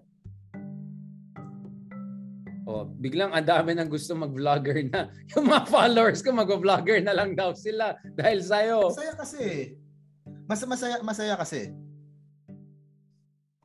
Oh, 2.62 2.86
biglang 2.86 3.34
ang 3.34 3.44
dami 3.44 3.74
nang 3.74 3.90
gusto 3.90 4.14
mag-vlogger 4.14 4.86
na. 4.94 5.10
Yung 5.34 5.50
mga 5.50 5.66
followers 5.66 6.22
ko 6.22 6.30
mag-vlogger 6.30 7.02
na 7.02 7.12
lang 7.12 7.34
daw 7.34 7.58
sila 7.58 7.98
dahil 8.14 8.38
sa'yo. 8.38 8.94
Masaya 8.94 9.14
kasi. 9.18 9.46
Mas 10.46 10.62
masaya 10.64 10.96
masaya 11.02 11.36
kasi. 11.42 11.74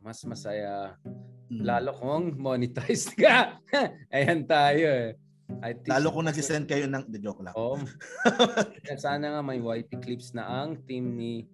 Mas 0.01 0.19
masaya. 0.25 0.97
Mm. 1.53 1.61
Lalo 1.63 1.93
kung 1.93 2.41
monetized 2.41 3.15
ka. 3.21 3.61
Ayan 4.11 4.49
tayo 4.49 4.87
eh. 4.89 5.15
I 5.63 5.73
think- 5.75 5.93
Lalo 5.93 6.11
kung 6.11 6.27
nagsisend 6.27 6.67
kayo 6.67 6.91
ng 6.91 7.07
the 7.11 7.23
joke 7.23 7.43
lang. 7.43 7.55
Oh. 7.55 7.79
Sana 8.99 9.39
nga 9.39 9.43
may 9.43 9.63
YT 9.63 10.03
clips 10.03 10.35
na 10.35 10.47
ang 10.47 10.79
team 10.85 11.15
ni 11.15 11.47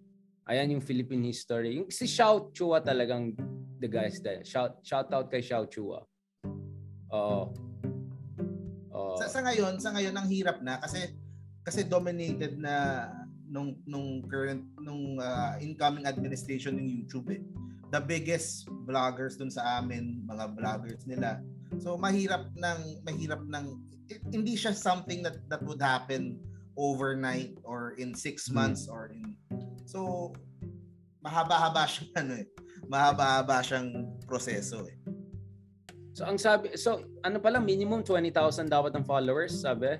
Ayan 0.50 0.74
yung 0.74 0.82
Philippine 0.82 1.30
history. 1.30 1.78
Yung 1.78 1.86
si 1.86 2.02
Xiao 2.10 2.50
Chua 2.50 2.82
talagang 2.82 3.30
the 3.78 3.86
guys 3.86 4.18
there. 4.18 4.42
Shout 4.42 4.82
shout 4.82 5.06
out 5.14 5.30
kay 5.30 5.38
Xiao 5.38 5.70
Chua. 5.70 6.02
Oo. 7.14 7.54
Oo. 8.90 9.16
Sa, 9.22 9.30
sa 9.30 9.40
ngayon, 9.46 9.78
sa 9.78 9.94
ngayon 9.94 10.14
ang 10.18 10.26
hirap 10.26 10.58
na 10.58 10.82
kasi 10.82 11.14
kasi 11.62 11.86
dominated 11.86 12.58
na 12.58 13.06
nung 13.46 13.78
nung 13.86 14.26
current 14.26 14.66
nung 14.82 15.22
ah, 15.22 15.54
incoming 15.62 16.10
administration 16.10 16.74
ng 16.74 16.90
YouTube 16.90 17.38
eh. 17.38 17.42
The 17.94 18.02
biggest 18.02 18.66
vloggers 18.88 19.38
dun 19.38 19.52
sa 19.52 19.78
amin, 19.78 20.26
mga 20.26 20.58
vloggers 20.58 21.04
nila. 21.06 21.38
So 21.80 21.96
mahirap 21.96 22.52
ng 22.52 22.80
mahirap 23.04 23.42
ng 23.46 23.64
hindi 24.28 24.54
siya 24.54 24.76
something 24.76 25.24
that 25.24 25.40
that 25.48 25.62
would 25.64 25.80
happen 25.80 26.36
overnight 26.76 27.56
or 27.64 27.96
in 27.96 28.12
six 28.12 28.48
Hmm. 28.48 28.60
months 28.60 28.88
or 28.88 29.08
in 29.12 29.36
so 29.88 30.32
mahaba-haba 31.20 31.84
siyang 31.90 32.12
ano 32.18 32.32
eh. 32.42 32.46
Mahaba-haba 32.90 33.62
siyang 33.62 33.88
proseso 34.26 34.84
eh. 34.84 34.96
So 36.12 36.28
ang 36.28 36.36
sabi 36.36 36.76
so 36.76 37.00
ano 37.24 37.40
pala 37.40 37.56
minimum 37.56 38.04
20,000 38.04 38.68
dapat 38.68 38.92
ang 38.92 39.06
followers, 39.06 39.64
sabi? 39.64 39.96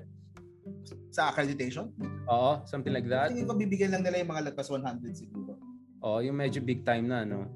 Sa 1.09 1.29
accreditation, 1.29 1.89
Oo, 2.29 2.61
something 2.65 2.93
like 2.93 3.07
that. 3.09 3.33
tingin 3.33 3.49
ko 3.49 3.53
bibigyan 3.57 3.91
lang 3.97 4.03
nila 4.05 4.21
yung 4.21 4.31
mga 4.31 4.53
lagpas 4.53 4.69
100 4.69 5.09
siguro. 5.13 5.57
Oo, 6.03 6.19
yung 6.21 6.37
medyo 6.37 6.59
big 6.61 6.85
time 6.85 7.07
na 7.09 7.23
no. 7.25 7.47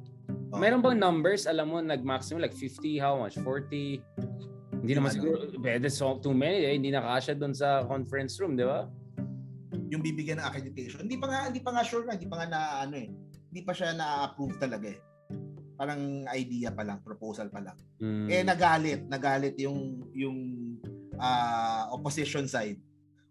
Oo. 0.57 0.61
Meron 0.61 0.81
bang 0.81 0.97
numbers? 0.97 1.45
Alam 1.45 1.65
mo, 1.69 1.77
nag-maximum 1.77 2.41
like 2.41 2.57
50, 2.57 2.97
how 2.97 3.21
much? 3.21 3.37
40? 3.39 4.01
Hindi 4.81 4.93
naman 4.97 5.13
Ano? 5.13 5.17
siguro, 5.21 5.37
pwede 5.61 5.87
so 5.93 6.17
too 6.17 6.33
many 6.33 6.65
eh. 6.65 6.73
Hindi 6.73 6.89
nakasya 6.89 7.37
doon 7.37 7.53
sa 7.53 7.85
conference 7.85 8.41
room, 8.41 8.57
di 8.57 8.65
ba? 8.65 8.89
yung 9.87 10.03
bibigyan 10.03 10.39
ng 10.39 10.47
accreditation. 10.47 11.07
Hindi 11.07 11.17
pa 11.19 11.27
nga 11.31 11.39
hindi 11.47 11.61
pa 11.63 11.71
nga 11.71 11.83
sure 11.83 12.03
na, 12.03 12.15
hindi 12.15 12.27
pa 12.27 12.43
nga 12.43 12.47
na 12.47 12.59
ano 12.83 12.95
eh. 12.99 13.09
Hindi 13.47 13.61
pa 13.63 13.71
siya 13.71 13.95
na-approve 13.95 14.55
talaga 14.59 14.87
eh. 14.91 14.99
Parang 15.77 16.25
idea 16.33 16.73
pa 16.73 16.83
lang, 16.83 16.99
proposal 17.05 17.47
pa 17.47 17.63
lang. 17.63 17.77
Mm. 18.01 18.27
Eh 18.27 18.43
nagalit, 18.43 19.01
nagalit 19.07 19.55
yung 19.61 20.03
yung 20.11 20.37
ah, 21.17 21.87
opposition 21.93 22.49
side. 22.49 22.77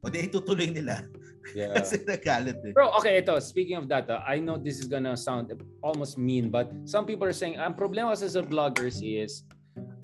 O 0.07 0.09
di 0.09 0.31
itutuloy 0.31 0.71
nila 0.71 1.03
yeah. 1.51 1.75
kasi 1.83 1.99
nagalit 2.07 2.63
eh. 2.63 2.71
Bro, 2.71 2.95
okay, 3.03 3.19
ito. 3.19 3.35
Speaking 3.43 3.75
of 3.75 3.91
that, 3.91 4.07
ah, 4.07 4.23
I 4.23 4.39
know 4.39 4.55
this 4.55 4.79
is 4.79 4.87
gonna 4.87 5.19
sound 5.19 5.51
almost 5.83 6.15
mean, 6.15 6.47
but 6.47 6.71
some 6.87 7.03
people 7.03 7.27
are 7.27 7.35
saying, 7.35 7.59
ang 7.59 7.75
problema 7.75 8.15
kasi 8.15 8.31
sa 8.31 8.47
vloggers 8.47 9.03
is, 9.03 9.43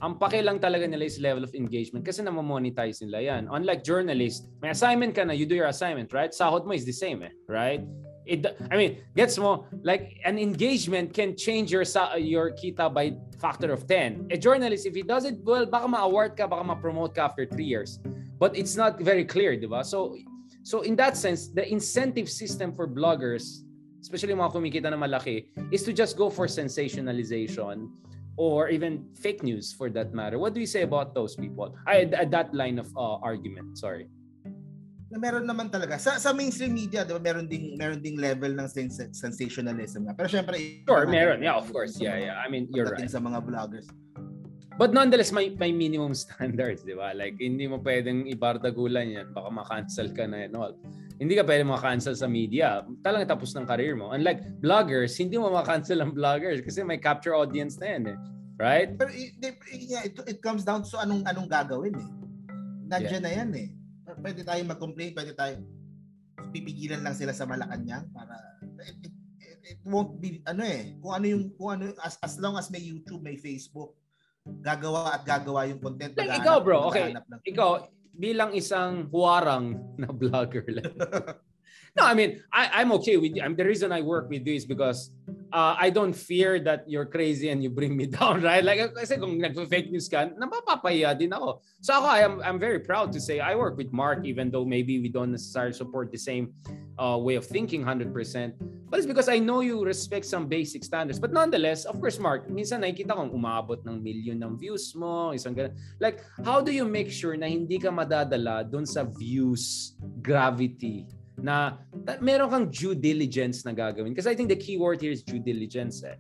ang 0.03 0.19
pake 0.19 0.43
lang 0.43 0.59
talaga 0.59 0.91
nila 0.91 1.07
is 1.07 1.23
level 1.23 1.47
of 1.47 1.55
engagement 1.55 2.03
kasi 2.03 2.21
na-monetize 2.27 2.99
nila 3.07 3.23
yan. 3.23 3.43
Unlike 3.47 3.87
journalist, 3.87 4.51
may 4.59 4.75
assignment 4.75 5.15
ka 5.15 5.23
na, 5.23 5.33
you 5.33 5.47
do 5.47 5.55
your 5.55 5.71
assignment, 5.71 6.11
right? 6.11 6.35
Sahod 6.35 6.67
mo 6.67 6.75
is 6.75 6.83
the 6.83 6.93
same, 6.93 7.23
eh, 7.23 7.31
right? 7.47 7.87
It, 8.27 8.47
I 8.71 8.75
mean, 8.79 9.03
gets 9.15 9.39
mo, 9.39 9.67
like 9.83 10.19
an 10.27 10.39
engagement 10.39 11.15
can 11.15 11.35
change 11.35 11.75
your 11.75 11.83
your 12.19 12.55
kita 12.55 12.87
by 12.91 13.19
factor 13.39 13.75
of 13.75 13.87
10. 13.87 14.31
A 14.31 14.39
journalist, 14.39 14.87
if 14.87 14.95
he 14.95 15.03
does 15.03 15.27
it 15.27 15.43
well, 15.43 15.67
baka 15.67 15.87
ma-award 15.87 16.39
ka, 16.39 16.47
baka 16.47 16.63
ma-promote 16.63 17.15
ka 17.15 17.27
after 17.27 17.47
3 17.47 17.63
years. 17.63 17.99
But 18.43 18.59
it's 18.59 18.75
not 18.75 18.99
very 18.99 19.23
clear, 19.23 19.55
di 19.55 19.71
ba? 19.71 19.87
So, 19.87 20.19
so 20.67 20.83
in 20.83 20.99
that 20.99 21.15
sense, 21.15 21.47
the 21.47 21.63
incentive 21.63 22.27
system 22.27 22.75
for 22.75 22.91
bloggers, 22.91 23.63
especially 24.03 24.35
mga 24.35 24.51
kumikita 24.51 24.91
na 24.91 24.99
malaki, 24.99 25.47
is 25.71 25.87
to 25.87 25.95
just 25.95 26.19
go 26.19 26.27
for 26.27 26.51
sensationalization 26.51 27.87
or 28.35 28.67
even 28.67 29.07
fake 29.15 29.47
news 29.47 29.71
for 29.71 29.95
that 29.95 30.11
matter. 30.11 30.43
What 30.43 30.59
do 30.59 30.61
you 30.61 30.67
say 30.67 30.83
about 30.83 31.15
those 31.15 31.39
people? 31.39 31.71
I, 31.87 32.11
that 32.11 32.51
line 32.51 32.83
of 32.83 32.91
uh, 32.99 33.23
argument, 33.23 33.79
sorry. 33.79 34.11
Na 35.07 35.23
meron 35.23 35.47
naman 35.47 35.71
talaga 35.71 36.03
sa 36.03 36.19
sa 36.19 36.35
mainstream 36.35 36.75
media, 36.75 37.07
'di 37.07 37.15
ba, 37.15 37.21
meron 37.23 37.47
ding 37.47 37.77
meron 37.79 38.01
ding 38.03 38.19
level 38.19 38.49
ng 38.49 38.67
sens- 38.67 39.13
sensationalism 39.13 40.09
na. 40.09 40.17
Pero 40.19 40.27
syempre, 40.27 40.83
sure, 40.89 41.07
meron. 41.07 41.45
Yeah, 41.45 41.55
of 41.55 41.71
course. 41.71 42.01
Yeah, 42.01 42.19
yeah. 42.19 42.41
I 42.43 42.51
mean, 42.51 42.67
you're 42.75 42.91
right. 42.91 43.07
sa 43.07 43.21
mga 43.23 43.45
vloggers. 43.45 43.87
But 44.83 44.91
nonetheless, 44.91 45.31
may, 45.31 45.55
may 45.55 45.71
minimum 45.71 46.11
standards, 46.27 46.83
di 46.83 46.99
ba? 46.99 47.15
Like, 47.15 47.39
hindi 47.39 47.71
mo 47.71 47.79
pwedeng 47.87 48.27
ibardagulan 48.27 49.15
yan. 49.15 49.27
Baka 49.31 49.47
ma-cancel 49.55 50.11
ka 50.11 50.27
na 50.27 50.51
and 50.51 50.59
all. 50.59 50.75
Hindi 51.23 51.39
ka 51.39 51.47
pwedeng 51.47 51.71
ma-cancel 51.71 52.19
sa 52.19 52.27
media. 52.27 52.83
Talagang 53.07 53.31
tapos 53.31 53.55
ng 53.55 53.63
career 53.63 53.95
mo. 53.95 54.11
Unlike 54.11 54.59
vloggers, 54.59 55.15
hindi 55.23 55.39
mo 55.39 55.55
ma-cancel 55.55 56.03
ang 56.03 56.11
vloggers 56.11 56.67
kasi 56.67 56.83
may 56.83 56.99
capture 56.99 57.31
audience 57.31 57.79
na 57.79 57.95
yan 57.95 58.05
eh. 58.11 58.19
Right? 58.59 58.99
Pero 58.99 59.15
it, 59.15 59.39
it, 59.71 60.19
it 60.19 60.39
comes 60.43 60.67
down 60.67 60.83
to 60.83 60.99
anong 60.99 61.23
anong 61.31 61.47
gagawin 61.47 61.95
eh. 61.95 62.09
Nandiyan 62.91 63.23
yeah. 63.23 63.27
na 63.27 63.31
yan 63.39 63.51
eh. 63.55 63.69
Pwede 64.19 64.43
tayong 64.43 64.67
mag-complain, 64.67 65.15
pwede 65.15 65.31
tayo 65.39 65.63
pipigilan 66.51 67.07
lang 67.07 67.15
sila 67.15 67.31
sa 67.31 67.47
Malacanang 67.47 68.13
para 68.13 68.35
it, 68.85 68.99
it, 69.09 69.15
it 69.63 69.81
won't 69.89 70.21
be 70.21 70.45
ano 70.45 70.61
eh 70.67 70.93
kung 71.01 71.17
ano 71.17 71.27
yung 71.27 71.45
kung 71.57 71.81
ano 71.81 71.97
as, 72.05 72.21
as 72.21 72.37
long 72.37 72.61
as 72.61 72.69
may 72.69 72.83
YouTube 72.85 73.25
may 73.25 73.41
Facebook 73.41 73.97
gagawa 74.47 75.19
at 75.19 75.23
gagawa 75.23 75.67
yung 75.71 75.79
content. 75.79 76.15
Like 76.19 76.43
ikaw 76.43 76.59
bro, 76.63 76.91
okay. 76.91 77.15
Ng... 77.15 77.43
Ikaw, 77.47 77.71
bilang 78.13 78.53
isang 78.53 79.09
huwarang 79.09 79.97
na 79.97 80.11
vlogger 80.13 80.67
lang. 80.69 80.93
no, 81.97 82.05
I 82.05 82.15
mean, 82.15 82.41
I, 82.53 82.81
I'm 82.81 82.93
okay 82.93 83.17
with 83.17 83.37
you. 83.37 83.43
I'm, 83.43 83.55
the 83.55 83.65
reason 83.65 83.93
I 83.93 84.01
work 84.01 84.31
with 84.31 84.47
you 84.47 84.55
is 84.55 84.65
because 84.65 85.11
uh, 85.53 85.77
I 85.79 85.91
don't 85.91 86.15
fear 86.15 86.59
that 86.61 86.89
you're 86.89 87.05
crazy 87.05 87.51
and 87.51 87.63
you 87.63 87.69
bring 87.69 87.97
me 87.97 88.07
down, 88.19 88.41
right? 88.43 88.65
Like, 88.65 88.95
kasi 88.95 89.21
kung 89.21 89.37
nag-fake 89.37 89.93
news 89.93 90.09
ka, 90.09 90.33
napapapahiya 90.33 91.19
din 91.19 91.33
ako. 91.33 91.61
So 91.85 91.93
ako, 92.01 92.07
I 92.09 92.21
am, 92.25 92.41
I'm 92.41 92.59
very 92.59 92.81
proud 92.81 93.13
to 93.13 93.21
say 93.21 93.41
I 93.41 93.55
work 93.55 93.77
with 93.77 93.93
Mark 93.93 94.25
even 94.25 94.51
though 94.51 94.65
maybe 94.65 95.01
we 95.01 95.09
don't 95.09 95.33
necessarily 95.33 95.77
support 95.77 96.11
the 96.11 96.19
same 96.19 96.57
uh, 96.97 97.21
way 97.21 97.37
of 97.37 97.45
thinking 97.45 97.85
100%. 97.85 98.09
But 98.89 98.99
it's 99.01 99.09
because 99.09 99.29
I 99.29 99.39
know 99.39 99.61
you 99.61 99.85
respect 99.85 100.25
some 100.25 100.49
basic 100.49 100.85
standards. 100.85 101.21
But 101.21 101.33
nonetheless, 101.33 101.85
of 101.85 102.01
course, 102.01 102.19
Mark, 102.19 102.49
minsan 102.49 102.85
nakikita 102.85 103.17
kong 103.17 103.33
umabot 103.33 103.81
ng 103.85 104.01
million 104.01 104.37
ng 104.41 104.57
views 104.57 104.93
mo, 104.97 105.33
isang 105.33 105.57
ganun. 105.57 105.77
Like, 106.01 106.25
how 106.45 106.61
do 106.61 106.73
you 106.73 106.85
make 106.85 107.09
sure 107.09 107.37
na 107.37 107.49
hindi 107.49 107.81
ka 107.81 107.89
madadala 107.89 108.65
dun 108.69 108.85
sa 108.85 109.05
views 109.05 109.97
gravity 110.21 111.09
na 111.41 111.79
meron 112.21 112.51
kang 112.51 112.67
due 112.69 112.95
diligence 112.95 113.65
na 113.65 113.73
gagawin. 113.73 114.13
Kasi 114.13 114.31
I 114.31 114.37
think 114.37 114.49
the 114.49 114.59
key 114.59 114.77
word 114.77 115.01
here 115.01 115.13
is 115.13 115.23
due 115.23 115.41
diligence 115.41 116.05
eh. 116.05 116.19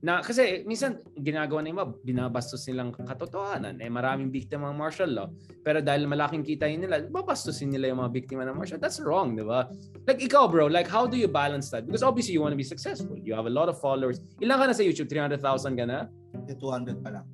Na 0.00 0.24
kasi 0.24 0.64
minsan 0.64 0.96
ginagawa 1.12 1.60
ng 1.60 1.76
iba, 1.76 1.84
binabastos 2.04 2.64
nilang 2.72 2.88
katotohanan. 2.96 3.84
Eh 3.84 3.92
maraming 3.92 4.32
biktima 4.32 4.72
ng 4.72 4.80
martial 4.80 5.12
law. 5.12 5.28
Pero 5.60 5.84
dahil 5.84 6.08
malaking 6.08 6.40
kita 6.40 6.64
yun 6.64 6.88
nila, 6.88 7.04
babastusin 7.04 7.68
nila 7.68 7.92
yung 7.92 8.00
mga 8.00 8.12
biktima 8.16 8.48
ng 8.48 8.56
martial 8.56 8.80
That's 8.80 8.96
wrong, 9.04 9.36
di 9.36 9.44
ba? 9.44 9.68
Like 10.08 10.24
ikaw 10.24 10.48
bro, 10.48 10.72
like 10.72 10.88
how 10.88 11.04
do 11.04 11.20
you 11.20 11.28
balance 11.28 11.68
that? 11.68 11.84
Because 11.84 12.00
obviously 12.00 12.32
you 12.32 12.40
want 12.40 12.56
to 12.56 12.60
be 12.60 12.64
successful. 12.64 13.12
You 13.20 13.36
have 13.36 13.44
a 13.44 13.52
lot 13.52 13.68
of 13.68 13.76
followers. 13.76 14.24
Ilan 14.40 14.56
ka 14.56 14.64
na 14.72 14.74
sa 14.76 14.80
YouTube? 14.80 15.12
300,000 15.12 15.36
ka 15.76 15.84
na? 15.84 16.08
200 16.48 17.04
pa 17.04 17.20
lang. 17.20 17.26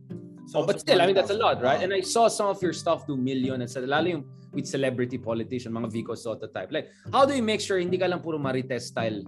So, 0.47 0.63
oh, 0.63 0.67
but 0.67 0.79
still, 0.79 1.03
I 1.03 1.07
mean, 1.07 1.15
that's 1.15 1.35
a 1.35 1.39
lot, 1.39 1.59
right? 1.61 1.83
And 1.83 1.93
I 1.93 2.01
saw 2.01 2.29
some 2.29 2.47
of 2.47 2.63
your 2.63 2.73
stuff 2.73 3.07
do 3.07 3.17
million 3.19 3.63
and 3.63 3.71
lalo 3.87 4.07
yung 4.07 4.25
with 4.57 4.67
celebrity 4.67 5.21
politician, 5.21 5.77
mga 5.77 5.93
Vico 5.93 6.17
Soto 6.17 6.49
type. 6.49 6.73
Like, 6.73 6.89
how 7.13 7.29
do 7.29 7.37
you 7.37 7.45
make 7.45 7.61
sure 7.61 7.79
hindi 7.79 8.01
ka 8.01 8.09
lang 8.09 8.25
puro 8.25 8.41
Marites 8.41 8.89
style 8.89 9.21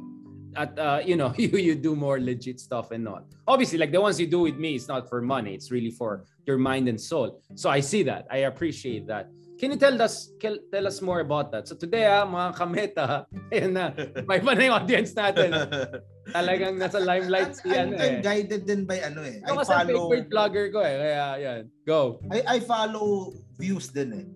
at, 0.57 0.79
uh, 0.79 1.01
you 1.05 1.17
know, 1.17 1.33
you, 1.39 1.53
you 1.59 1.75
do 1.75 1.95
more 1.95 2.19
legit 2.19 2.59
stuff 2.61 2.91
and 2.91 3.05
not. 3.05 3.25
Obviously, 3.47 3.79
like 3.79 3.93
the 3.93 4.01
ones 4.01 4.19
you 4.19 4.27
do 4.27 4.41
with 4.41 4.57
me, 4.57 4.75
it's 4.75 4.89
not 4.89 5.09
for 5.09 5.21
money. 5.21 5.55
It's 5.55 5.71
really 5.71 5.91
for 5.91 6.25
your 6.47 6.59
mind 6.59 6.89
and 6.89 7.01
soul. 7.01 7.43
So 7.55 7.71
I 7.71 7.81
see 7.81 8.03
that. 8.05 8.27
I 8.31 8.49
appreciate 8.49 9.07
that. 9.07 9.31
Can 9.59 9.75
you 9.75 9.77
tell 9.77 9.99
us 10.01 10.31
tell 10.39 10.87
us 10.87 11.03
more 11.03 11.19
about 11.19 11.51
that? 11.51 11.67
So 11.67 11.75
today, 11.75 12.07
ah, 12.07 12.23
mga 12.23 12.55
kameta, 12.55 13.27
ayun 13.53 13.75
na, 13.75 13.91
may 14.23 14.39
pa 14.39 14.55
na 14.55 14.63
yung 14.71 14.77
audience 14.79 15.11
natin. 15.19 15.51
Talagang 16.37 16.79
nasa 16.79 17.03
limelight 17.03 17.59
si 17.59 17.75
ano 17.75 17.99
eh. 17.99 18.07
I'm 18.07 18.23
guided 18.23 18.63
din 18.71 18.87
by 18.87 19.03
ano 19.03 19.27
eh. 19.27 19.43
Ito 19.43 19.59
I 19.59 19.67
follow... 19.67 20.15
favorite 20.15 20.31
vlogger 20.31 20.67
ko 20.71 20.79
eh. 20.79 20.95
Kaya 20.95 21.27
yan, 21.43 21.61
go. 21.83 22.23
I, 22.31 22.39
I 22.47 22.59
follow 22.63 23.35
views 23.59 23.91
din 23.91 24.11
eh. 24.15 24.27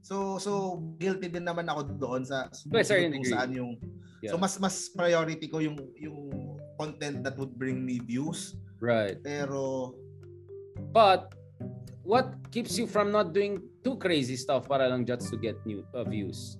So 0.00 0.40
so 0.40 0.80
guilty 0.96 1.28
din 1.28 1.44
naman 1.44 1.68
ako 1.68 1.96
doon 2.00 2.22
sa 2.24 2.48
yes, 2.48 2.88
sir, 2.88 3.04
kung 3.04 3.26
saan 3.26 3.52
yung 3.52 3.76
yeah. 4.24 4.32
So 4.32 4.40
mas 4.40 4.56
mas 4.56 4.88
priority 4.96 5.46
ko 5.46 5.60
yung 5.60 5.76
yung 5.96 6.32
content 6.80 7.20
that 7.20 7.36
would 7.36 7.52
bring 7.60 7.84
me 7.84 8.00
views. 8.00 8.56
Right. 8.80 9.20
Pero 9.20 9.92
but 10.96 11.36
what 12.00 12.32
keeps 12.48 12.80
you 12.80 12.88
from 12.88 13.12
not 13.12 13.36
doing 13.36 13.60
too 13.84 14.00
crazy 14.00 14.34
stuff 14.34 14.64
para 14.64 14.88
lang 14.88 15.04
just 15.04 15.28
to 15.28 15.36
get 15.36 15.60
new 15.68 15.84
uh, 15.92 16.04
views? 16.08 16.56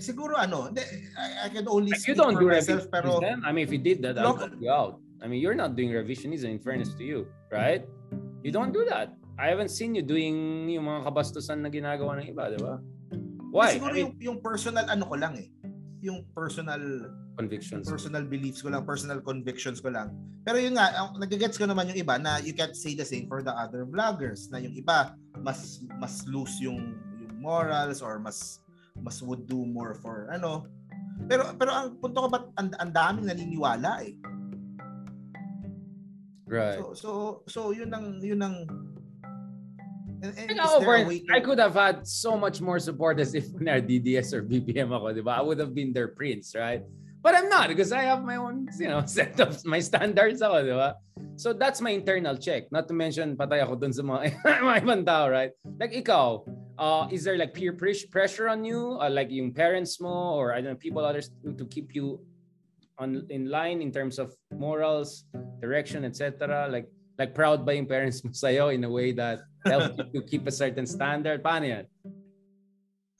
Siguro 0.00 0.34
ano, 0.34 0.72
I, 0.74 1.46
I 1.46 1.48
can 1.52 1.68
only 1.68 1.92
speak 1.94 2.16
you 2.16 2.16
don't 2.18 2.34
for 2.34 2.48
do 2.48 2.56
myself 2.56 2.88
pero 2.88 3.20
then? 3.20 3.44
I 3.44 3.52
mean 3.52 3.68
if 3.68 3.72
you 3.72 3.78
did 3.78 4.00
that, 4.08 4.16
I'll 4.16 4.34
call 4.34 4.50
you 4.56 4.72
out. 4.72 4.98
I 5.20 5.28
mean 5.28 5.44
you're 5.44 5.56
not 5.56 5.76
doing 5.76 5.92
revisionism 5.92 6.48
in 6.48 6.58
fairness 6.58 6.96
to 6.96 7.04
you, 7.04 7.28
right? 7.52 7.84
You 8.40 8.50
don't 8.50 8.72
do 8.72 8.88
that. 8.88 9.12
I 9.34 9.50
haven't 9.50 9.74
seen 9.74 9.98
you 9.98 10.04
doing 10.06 10.70
yung 10.70 10.86
mga 10.86 11.10
kabastusan 11.10 11.58
na 11.58 11.70
ginagawa 11.70 12.22
ng 12.22 12.30
iba, 12.30 12.54
di 12.54 12.60
ba? 12.62 12.78
Why? 13.50 13.78
Siguro 13.78 13.94
I 13.94 14.02
mean, 14.02 14.02
yung, 14.02 14.14
yung 14.18 14.38
personal 14.42 14.86
ano 14.86 15.04
ko 15.06 15.14
lang 15.18 15.34
eh. 15.38 15.50
Yung 16.06 16.22
personal 16.30 17.10
convictions. 17.34 17.86
Personal 17.86 18.22
beliefs 18.30 18.62
ko 18.62 18.70
lang, 18.70 18.86
personal 18.86 19.18
convictions 19.18 19.82
ko 19.82 19.90
lang. 19.90 20.14
Pero 20.46 20.62
yun 20.62 20.78
nga, 20.78 21.10
nagigets 21.18 21.58
ko 21.58 21.66
naman 21.66 21.90
yung 21.90 21.98
iba 21.98 22.14
na 22.18 22.38
you 22.38 22.54
can't 22.54 22.78
say 22.78 22.94
the 22.94 23.02
same 23.02 23.26
for 23.26 23.42
the 23.42 23.50
other 23.50 23.82
vloggers 23.82 24.46
na 24.54 24.62
yung 24.62 24.74
iba 24.74 25.18
mas 25.42 25.82
mas 25.98 26.22
loose 26.30 26.62
yung 26.62 26.94
yung 27.18 27.34
morals 27.42 27.98
or 27.98 28.22
mas 28.22 28.62
mas 29.02 29.18
would 29.18 29.50
do 29.50 29.66
more 29.66 29.98
for 29.98 30.30
ano. 30.30 30.70
Pero 31.26 31.58
pero 31.58 31.74
ang 31.74 31.98
punto 31.98 32.22
ko 32.22 32.28
ba 32.30 32.46
ang, 32.54 32.70
ang 32.78 32.90
daming 32.94 33.26
naniniwala 33.26 34.06
eh. 34.06 34.14
Right. 36.46 36.78
So 36.78 36.94
so 36.94 37.10
so 37.50 37.60
yun 37.74 37.90
ang 37.90 38.22
yun 38.22 38.38
ang 38.38 38.68
And, 40.24 40.56
and 40.56 40.60
over, 40.60 41.04
I 41.30 41.40
could 41.40 41.58
have 41.58 41.74
had 41.74 42.08
so 42.08 42.36
much 42.36 42.60
more 42.60 42.80
support 42.80 43.20
as 43.20 43.34
if 43.34 43.52
na 43.60 43.76
DDS 43.76 44.32
or 44.32 44.40
BPM 44.40 44.88
ako, 44.88 45.12
di 45.12 45.20
ba? 45.20 45.36
I 45.36 45.42
would 45.44 45.60
have 45.60 45.76
been 45.76 45.92
their 45.92 46.08
prince, 46.08 46.56
right? 46.56 46.80
But 47.20 47.36
I'm 47.36 47.48
not 47.48 47.68
because 47.68 47.92
I 47.92 48.08
have 48.08 48.24
my 48.24 48.36
own, 48.36 48.68
you 48.80 48.88
know, 48.88 49.04
set 49.08 49.36
of 49.40 49.60
my 49.68 49.80
standards 49.84 50.40
ako, 50.40 50.64
di 50.64 50.72
ba? 50.72 50.96
So 51.36 51.52
that's 51.52 51.84
my 51.84 51.92
internal 51.92 52.40
check. 52.40 52.72
Not 52.72 52.88
to 52.88 52.94
mention, 52.96 53.36
patay 53.36 53.60
ako 53.60 53.76
dun 53.76 53.92
sa 53.92 54.00
mga, 54.00 54.32
mga 54.64 54.78
ibang 54.80 55.04
tao, 55.04 55.28
right? 55.28 55.52
Like 55.76 55.92
ikaw, 55.92 56.40
uh, 56.78 57.08
is 57.12 57.24
there 57.24 57.36
like 57.36 57.52
peer 57.52 57.76
pressure 57.76 58.48
on 58.48 58.64
you? 58.64 58.96
Uh, 58.96 59.10
like 59.10 59.28
yung 59.28 59.52
parents 59.52 60.00
mo 60.00 60.40
or 60.40 60.54
I 60.54 60.64
don't 60.64 60.74
know, 60.74 60.80
people 60.80 61.04
others 61.04 61.30
to, 61.44 61.64
keep 61.68 61.94
you 61.94 62.20
on 62.98 63.26
in 63.28 63.50
line 63.50 63.82
in 63.82 63.92
terms 63.92 64.18
of 64.18 64.32
morals, 64.56 65.24
direction, 65.60 66.04
etc. 66.04 66.68
Like 66.70 66.88
like 67.18 67.34
proud 67.34 67.66
ba 67.66 67.74
yung 67.74 67.86
parents 67.86 68.22
mo 68.24 68.30
sa'yo 68.34 68.74
in 68.74 68.82
a 68.84 68.90
way 68.90 69.12
that 69.12 69.46
helps 69.64 69.96
you 69.98 70.06
to 70.12 70.20
keep 70.24 70.44
a 70.46 70.54
certain 70.54 70.86
standard? 70.86 71.40
Paano 71.40 71.64
yan? 71.66 71.84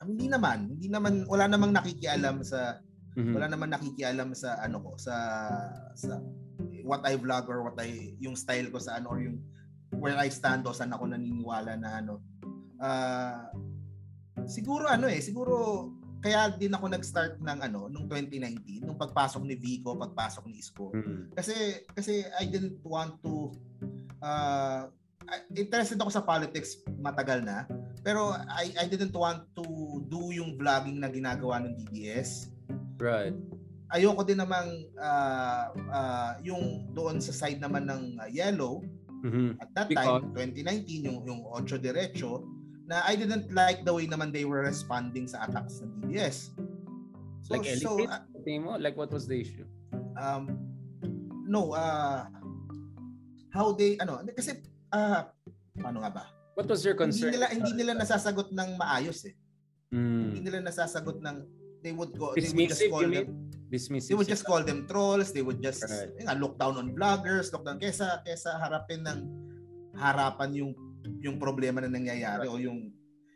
Hindi 0.05 0.28
naman. 0.28 0.76
Hindi 0.76 0.88
naman, 0.92 1.24
wala 1.24 1.49
namang 1.49 1.72
nakikialam 1.72 2.45
sa 2.45 2.84
Mm-hmm. 3.14 3.34
Wala 3.34 3.47
naman 3.47 3.70
nakikialam 3.70 4.34
sa 4.34 4.59
ano 4.59 4.82
ko 4.82 4.99
sa 4.99 5.14
sa 5.95 6.18
what 6.82 7.07
I 7.07 7.14
vlog 7.14 7.47
or 7.47 7.62
what 7.62 7.78
I 7.78 8.18
yung 8.18 8.34
style 8.34 8.74
ko 8.74 8.82
sa 8.82 8.99
ano 8.99 9.14
or 9.14 9.22
yung 9.22 9.38
where 9.95 10.18
I 10.18 10.26
stand 10.34 10.66
o 10.66 10.74
saan 10.74 10.90
ako 10.90 11.14
naniniwala 11.14 11.78
na 11.78 12.03
ano. 12.03 12.18
Uh, 12.82 13.55
siguro 14.51 14.90
ano 14.90 15.07
eh, 15.07 15.22
siguro 15.22 15.86
kaya 16.18 16.51
din 16.59 16.74
ako 16.74 16.90
nag-start 16.90 17.38
ng 17.38 17.59
ano 17.62 17.86
nung 17.86 18.11
2019 18.11 18.82
nung 18.82 18.99
pagpasok 18.99 19.47
ni 19.47 19.55
Vico, 19.55 19.95
pagpasok 19.95 20.51
ni 20.51 20.59
Isko. 20.59 20.90
Mm-hmm. 20.90 21.38
Kasi 21.38 21.55
kasi 21.95 22.26
I 22.34 22.51
didn't 22.51 22.82
want 22.82 23.22
to 23.22 23.55
uh, 24.18 24.90
interested 25.55 25.99
ako 26.01 26.11
sa 26.11 26.22
politics 26.22 26.81
matagal 27.01 27.45
na 27.45 27.64
pero 28.05 28.35
I 28.35 28.72
I 28.77 28.87
didn't 28.87 29.14
want 29.14 29.49
to 29.57 29.64
do 30.09 30.33
yung 30.35 30.57
vlogging 30.61 31.01
na 31.01 31.09
ginagawa 31.09 31.62
ng 31.64 31.75
DBS 31.79 32.51
Right. 32.95 33.35
Ayoko 33.91 34.22
din 34.22 34.39
namang 34.41 34.87
uh, 34.97 35.64
uh, 35.93 36.33
yung 36.41 36.89
doon 36.95 37.20
sa 37.20 37.35
side 37.35 37.59
naman 37.61 37.85
ng 37.85 38.03
uh, 38.22 38.31
yellow 38.31 38.81
Mhm. 39.25 39.57
At 39.57 39.72
that 39.72 39.89
Because- 39.89 40.20
time, 40.20 40.37
2019, 40.37 41.09
yung, 41.09 41.18
yung 41.25 41.41
Ocho 41.49 41.81
Derecho, 41.81 42.45
na 42.85 43.01
I 43.09 43.16
didn't 43.16 43.49
like 43.57 43.81
the 43.89 43.93
way 43.97 44.05
naman 44.05 44.29
they 44.29 44.45
were 44.45 44.61
responding 44.61 45.25
sa 45.25 45.49
attacks 45.49 45.81
ng 45.81 46.05
DDS. 46.05 46.53
So, 47.49 47.57
Like 47.57 47.64
so 47.81 47.97
uh, 48.05 48.20
mo? 48.61 48.77
Like 48.77 49.01
what 49.01 49.09
was 49.09 49.25
the 49.25 49.41
issue? 49.41 49.64
um, 50.20 50.61
no, 51.49 51.72
uh, 51.72 52.29
how 53.51 53.72
they, 53.72 53.97
ano, 53.99 54.20
kasi, 54.37 54.61
uh, 54.95 55.20
paano 55.74 55.99
nga 56.01 56.12
ba? 56.12 56.24
What 56.55 56.70
was 56.70 56.86
your 56.86 56.95
Hindi 56.95 57.18
concern? 57.18 57.30
nila, 57.34 57.47
hindi 57.51 57.72
nila 57.74 57.92
nasasagot 57.99 58.55
ng 58.55 58.70
maayos 58.78 59.26
eh. 59.26 59.34
Hindi 59.90 60.38
Mm. 60.38 60.45
nila 60.47 60.59
nasasagot 60.64 61.18
ng, 61.18 61.36
they 61.82 61.90
would 61.90 62.14
go, 62.14 62.30
they 62.34 62.47
would 62.47 62.70
just 62.70 62.78
Dismissive, 62.78 62.90
call 62.90 63.07
them? 63.07 63.26
Dismissive. 63.68 64.09
they 64.11 64.16
would 64.16 64.30
just 64.30 64.45
call 64.47 64.62
them 64.62 64.86
trolls, 64.86 65.34
they 65.34 65.42
would 65.42 65.59
just 65.59 65.82
Right. 65.82 66.14
nga, 66.22 66.34
look 66.34 66.55
down 66.57 66.78
on 66.78 66.95
vloggers, 66.95 67.51
look 67.51 67.66
down 67.66 67.78
kesa 67.78 68.22
kesa 68.22 68.55
harapin 68.57 69.03
ng 69.03 69.18
harapan 69.95 70.51
yung 70.55 70.72
yung 71.20 71.36
problema 71.36 71.82
na 71.82 71.90
nangyayari 71.90 72.49
o 72.49 72.57
yung 72.57 72.88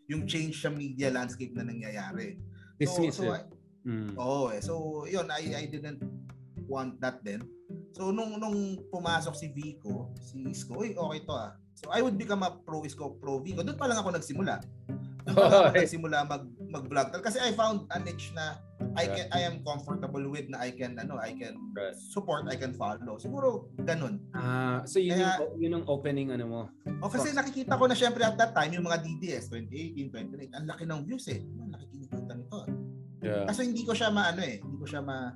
yung 0.09 0.24
change 0.24 0.62
sa 0.62 0.72
media 0.72 1.12
landscape 1.12 1.52
na 1.52 1.62
nangyayari. 1.62 2.38
So, 2.80 2.86
so 2.86 3.02
Dismissive. 3.02 3.34
I- 3.34 3.50
Mm. 3.88 4.20
Oo 4.20 4.52
eh. 4.52 4.61
So, 4.61 5.04
yun, 5.09 5.30
I, 5.32 5.54
I 5.54 5.64
didn't 5.64 6.02
want 6.68 7.00
that 7.00 7.24
then. 7.24 7.40
So, 7.93 8.11
nung, 8.11 8.36
nung 8.36 8.57
pumasok 8.89 9.34
si 9.34 9.49
Vico, 9.49 10.12
si 10.16 10.45
Isko, 10.47 10.76
uy, 10.76 10.93
okay 10.93 11.20
to 11.22 11.32
ah. 11.32 11.53
So, 11.74 11.89
I 11.89 12.01
would 12.01 12.14
become 12.14 12.43
a 12.43 12.51
pro 12.53 12.82
Isko, 12.82 13.16
pro 13.16 13.39
Vico. 13.39 13.62
Doon 13.62 13.74
pa 13.74 13.86
lang 13.86 13.99
ako 13.99 14.12
nagsimula. 14.12 14.61
Doon 15.24 15.34
pa 15.34 15.45
lang 15.45 15.61
ako 15.64 15.72
nagsimula 15.80 16.18
mag, 16.24 16.43
mag-vlog. 16.61 17.09
Kasi 17.18 17.39
I 17.39 17.51
found 17.53 17.86
a 17.89 17.99
niche 17.99 18.30
na 18.32 18.59
I 18.95 19.07
can 19.07 19.26
I 19.30 19.41
am 19.43 19.62
comfortable 19.62 20.22
with 20.26 20.47
na 20.49 20.59
I 20.59 20.70
can 20.70 20.99
ano 20.99 21.18
I 21.18 21.30
can 21.30 21.55
support 21.95 22.47
I 22.47 22.57
can 22.57 22.74
follow 22.74 23.14
siguro 23.14 23.70
ganun 23.78 24.18
Ah, 24.32 24.82
so 24.82 24.99
yun 24.99 25.14
Kaya- 25.14 25.39
yung, 25.39 25.55
yun 25.55 25.70
yung 25.76 25.86
opening 25.86 26.30
ano 26.30 26.45
mo. 26.47 26.62
o 26.99 27.07
kasi 27.07 27.30
nakikita 27.30 27.74
ko 27.74 27.86
na 27.86 27.95
syempre 27.95 28.22
at 28.22 28.34
that 28.34 28.51
time 28.51 28.74
yung 28.74 28.82
mga 28.82 28.99
DDS 28.99 29.51
2018 29.53 30.51
2019 30.51 30.51
ang 30.51 30.66
laki 30.66 30.82
ng 30.82 31.01
views 31.05 31.26
eh 31.26 31.43
ang 31.59 31.70
laki 31.70 31.84
kinikita 31.89 32.32
nito 32.34 32.59
Yeah. 33.18 33.51
Kaso 33.51 33.66
hindi 33.66 33.82
ko 33.82 33.91
siya 33.93 34.14
maano 34.14 34.39
eh, 34.41 34.62
hindi 34.62 34.78
ko 34.78 34.86
siya 34.86 35.03
ma 35.03 35.34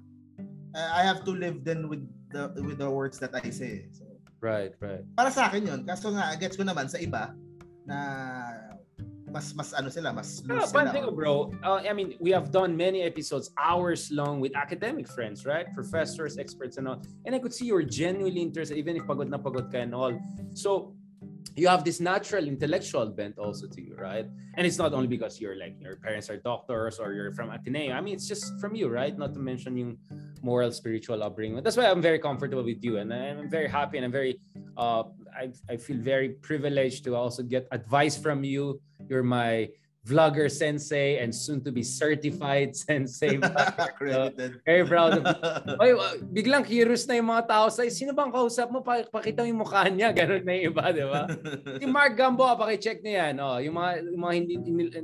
uh, 0.75 0.91
I 0.93 1.03
have 1.05 1.25
to 1.25 1.33
live 1.33 1.64
then 1.64 1.89
with 1.89 2.03
the 2.31 2.53
with 2.61 2.79
the 2.79 2.91
words 2.91 3.18
that 3.20 3.33
I 3.35 3.51
say. 3.51 3.87
So, 3.93 4.05
Right, 4.43 4.75
right. 4.83 5.07
para 5.14 5.31
sa 5.31 5.47
akin 5.47 5.70
'yun. 5.70 5.81
Kaso 5.87 6.11
nga 6.11 6.35
gets 6.35 6.59
ko 6.59 6.66
naman 6.66 6.91
sa 6.91 6.99
iba 6.99 7.31
na 7.87 7.99
mas 9.31 9.55
mas 9.57 9.73
ano 9.73 9.89
sila, 9.89 10.12
mas 10.12 10.43
loose 10.45 10.75
one 10.75 10.91
sila. 10.91 10.93
thing, 10.93 11.07
bro. 11.14 11.49
Uh, 11.64 11.81
I 11.81 11.95
mean, 11.97 12.18
we 12.20 12.35
have 12.37 12.53
done 12.53 12.77
many 12.77 13.01
episodes, 13.01 13.49
hours 13.57 14.11
long, 14.12 14.45
with 14.45 14.53
academic 14.53 15.09
friends, 15.09 15.47
right? 15.49 15.64
Professors, 15.73 16.37
experts, 16.37 16.77
and 16.77 16.85
all. 16.91 17.01
And 17.25 17.33
I 17.33 17.39
could 17.41 17.55
see 17.55 17.64
you're 17.64 17.87
genuinely 17.87 18.43
interested, 18.45 18.77
even 18.77 18.99
if 18.99 19.09
pagod 19.09 19.33
na 19.33 19.39
pagod 19.41 19.73
ka 19.73 19.79
and 19.81 19.95
all. 19.97 20.12
So, 20.53 20.93
you 21.57 21.68
have 21.68 21.84
this 21.84 22.01
natural 22.01 22.47
intellectual 22.47 23.07
bent 23.07 23.38
also 23.38 23.66
to 23.66 23.80
you, 23.82 23.95
right? 23.97 24.26
And 24.57 24.66
it's 24.66 24.78
not 24.78 24.93
only 24.93 25.07
because 25.07 25.40
you're 25.40 25.57
like 25.57 25.76
your 25.80 25.97
parents 25.97 26.30
are 26.30 26.36
doctors 26.36 26.99
or 26.99 27.12
you're 27.12 27.32
from 27.32 27.51
Ateneo. 27.51 27.93
I 27.93 28.01
mean, 28.01 28.14
it's 28.14 28.28
just 28.28 28.59
from 28.61 28.74
you, 28.74 28.88
right? 28.88 29.16
Not 29.16 29.34
to 29.34 29.40
mention 29.40 29.76
yung 29.76 29.99
moral, 30.43 30.72
spiritual 30.72 31.22
upbringing. 31.22 31.62
That's 31.62 31.76
why 31.76 31.86
I'm 31.90 32.03
very 32.03 32.18
comfortable 32.18 32.64
with 32.64 32.82
you, 32.84 32.99
and 32.99 33.12
I'm 33.12 33.49
very 33.49 33.68
happy, 33.68 33.97
and 33.99 34.05
I'm 34.05 34.12
very, 34.12 34.40
uh, 34.76 35.05
I 35.32 35.53
I 35.68 35.76
feel 35.76 35.99
very 35.99 36.30
privileged 36.40 37.05
to 37.05 37.16
also 37.16 37.43
get 37.43 37.68
advice 37.70 38.16
from 38.16 38.45
you. 38.45 38.80
You're 39.09 39.22
my 39.22 39.68
vlogger 40.03 40.51
sensei 40.51 41.23
and 41.23 41.31
soon 41.31 41.63
to 41.63 41.71
be 41.71 41.83
certified 41.83 42.75
sensei. 42.87 43.39
Credited. 43.95 44.59
Very 44.67 44.83
proud 44.87 45.19
of 45.19 45.23
Oy, 45.83 45.95
biglang 46.35 46.67
curious 46.67 47.07
na 47.07 47.15
yung 47.19 47.31
mga 47.31 47.47
tao 47.47 47.67
sa 47.71 47.87
sino 47.87 48.11
bang 48.11 48.31
kausap 48.35 48.67
mo? 48.71 48.83
Pa- 48.83 49.07
Pakita 49.07 49.47
mo 49.47 49.49
yung 49.53 49.61
mukha 49.63 49.87
niya. 49.87 50.11
Ganun 50.19 50.43
na 50.43 50.53
yung 50.59 50.75
iba, 50.75 50.85
di 50.91 51.05
ba? 51.07 51.23
si 51.79 51.87
Mark 51.87 52.19
Gamboa, 52.19 52.59
paki-check 52.59 52.99
niya 53.05 53.31
yan. 53.31 53.35
Oh, 53.39 53.59
yung 53.63 53.77
mga, 53.79 53.91
yung 54.03 54.23
mga, 54.23 54.35
hindi, 54.35 54.55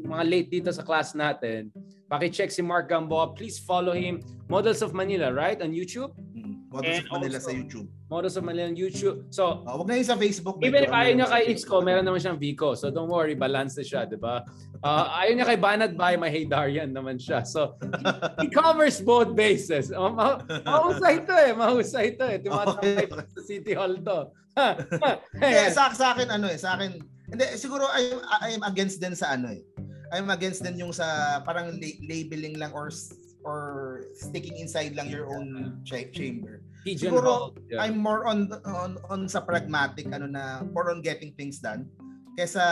mga 0.03 0.25
late 0.27 0.49
dito 0.51 0.71
sa 0.75 0.83
class 0.83 1.15
natin, 1.15 1.71
paki-check 2.11 2.51
si 2.51 2.63
Mark 2.65 2.91
Gamboa. 2.91 3.37
Please 3.39 3.61
follow 3.63 3.95
him. 3.95 4.19
Models 4.49 4.81
of 4.81 4.97
Manila, 4.97 5.29
right? 5.29 5.61
On 5.61 5.69
YouTube? 5.71 6.11
Mm. 6.33 6.48
Models 6.69 7.01
And 7.01 7.05
of 7.05 7.13
Manila 7.17 7.37
also- 7.41 7.49
sa 7.49 7.57
YouTube. 7.57 7.87
Models 8.09 8.37
of 8.37 8.43
Manila 8.45 8.65
on 8.69 8.77
YouTube. 8.77 9.17
So, 9.33 9.65
Oh, 9.65 9.81
wag 9.81 9.89
na 9.89 9.97
yun 9.97 10.05
sa 10.05 10.17
Facebook. 10.17 10.61
Even 10.61 10.85
if 10.85 10.93
ayaw 10.93 11.13
niya 11.17 11.29
kay. 11.29 11.43
Isko, 11.49 11.81
meron 11.81 12.05
naman 12.05 12.21
siyang 12.21 12.37
Vico. 12.37 12.77
So 12.77 12.89
don't 12.89 13.09
worry, 13.09 13.33
balance 13.33 13.77
na 13.77 13.85
siya, 13.85 14.05
di 14.05 14.17
ba? 14.17 14.45
Uh, 14.85 15.05
ayaw 15.17 15.33
niya 15.33 15.47
kay 15.49 15.59
Banat 15.59 15.93
Bay, 15.97 16.15
may 16.17 16.29
Hey 16.29 16.45
Darian 16.45 16.93
naman 16.93 17.17
siya. 17.17 17.41
So 17.45 17.77
he 18.41 18.53
covers 18.53 19.01
both 19.01 19.33
bases. 19.33 19.89
Oh, 19.93 20.13
ma- 20.13 20.41
mahusay 20.45 21.25
to 21.25 21.35
eh, 21.35 21.53
mahusay 21.57 22.07
to 22.17 22.25
eh. 22.29 22.39
Tumatambay 22.41 23.09
Okay. 23.09 23.29
sa 23.33 23.41
City 23.45 23.73
Hall 23.73 23.97
to. 23.97 24.19
Ayan. 25.41 25.71
sa, 25.73 25.89
sa 25.95 26.13
akin 26.13 26.29
ano 26.29 26.51
eh, 26.51 26.59
sa 26.59 26.77
akin, 26.77 26.99
hindi, 27.29 27.45
siguro 27.57 27.89
I, 27.89 28.13
I 28.45 28.49
am 28.57 28.65
against 28.65 29.01
din 29.01 29.15
sa 29.15 29.33
ano 29.33 29.53
eh. 29.53 29.63
I'm 30.09 30.29
against 30.29 30.65
din 30.65 30.77
yung 30.77 30.93
sa 30.93 31.05
parang 31.45 31.77
la- 31.77 32.01
labeling 32.05 32.57
lang 32.57 32.73
or 32.73 32.89
or 33.49 34.05
sticking 34.13 34.61
inside 34.61 34.93
lang 34.93 35.09
your 35.09 35.33
own 35.33 35.81
cha- 35.89 36.13
chamber. 36.13 36.61
Pigeonhole. 36.85 37.57
Yeah. 37.73 37.81
I'm 37.81 37.97
more 37.97 38.29
on 38.29 38.53
on 38.69 39.01
on 39.09 39.21
sa 39.25 39.41
pragmatic 39.41 40.13
ano 40.13 40.29
na 40.29 40.61
more 40.69 40.93
on 40.93 41.01
getting 41.01 41.33
things 41.33 41.65
done 41.65 41.89
kaysa 42.39 42.63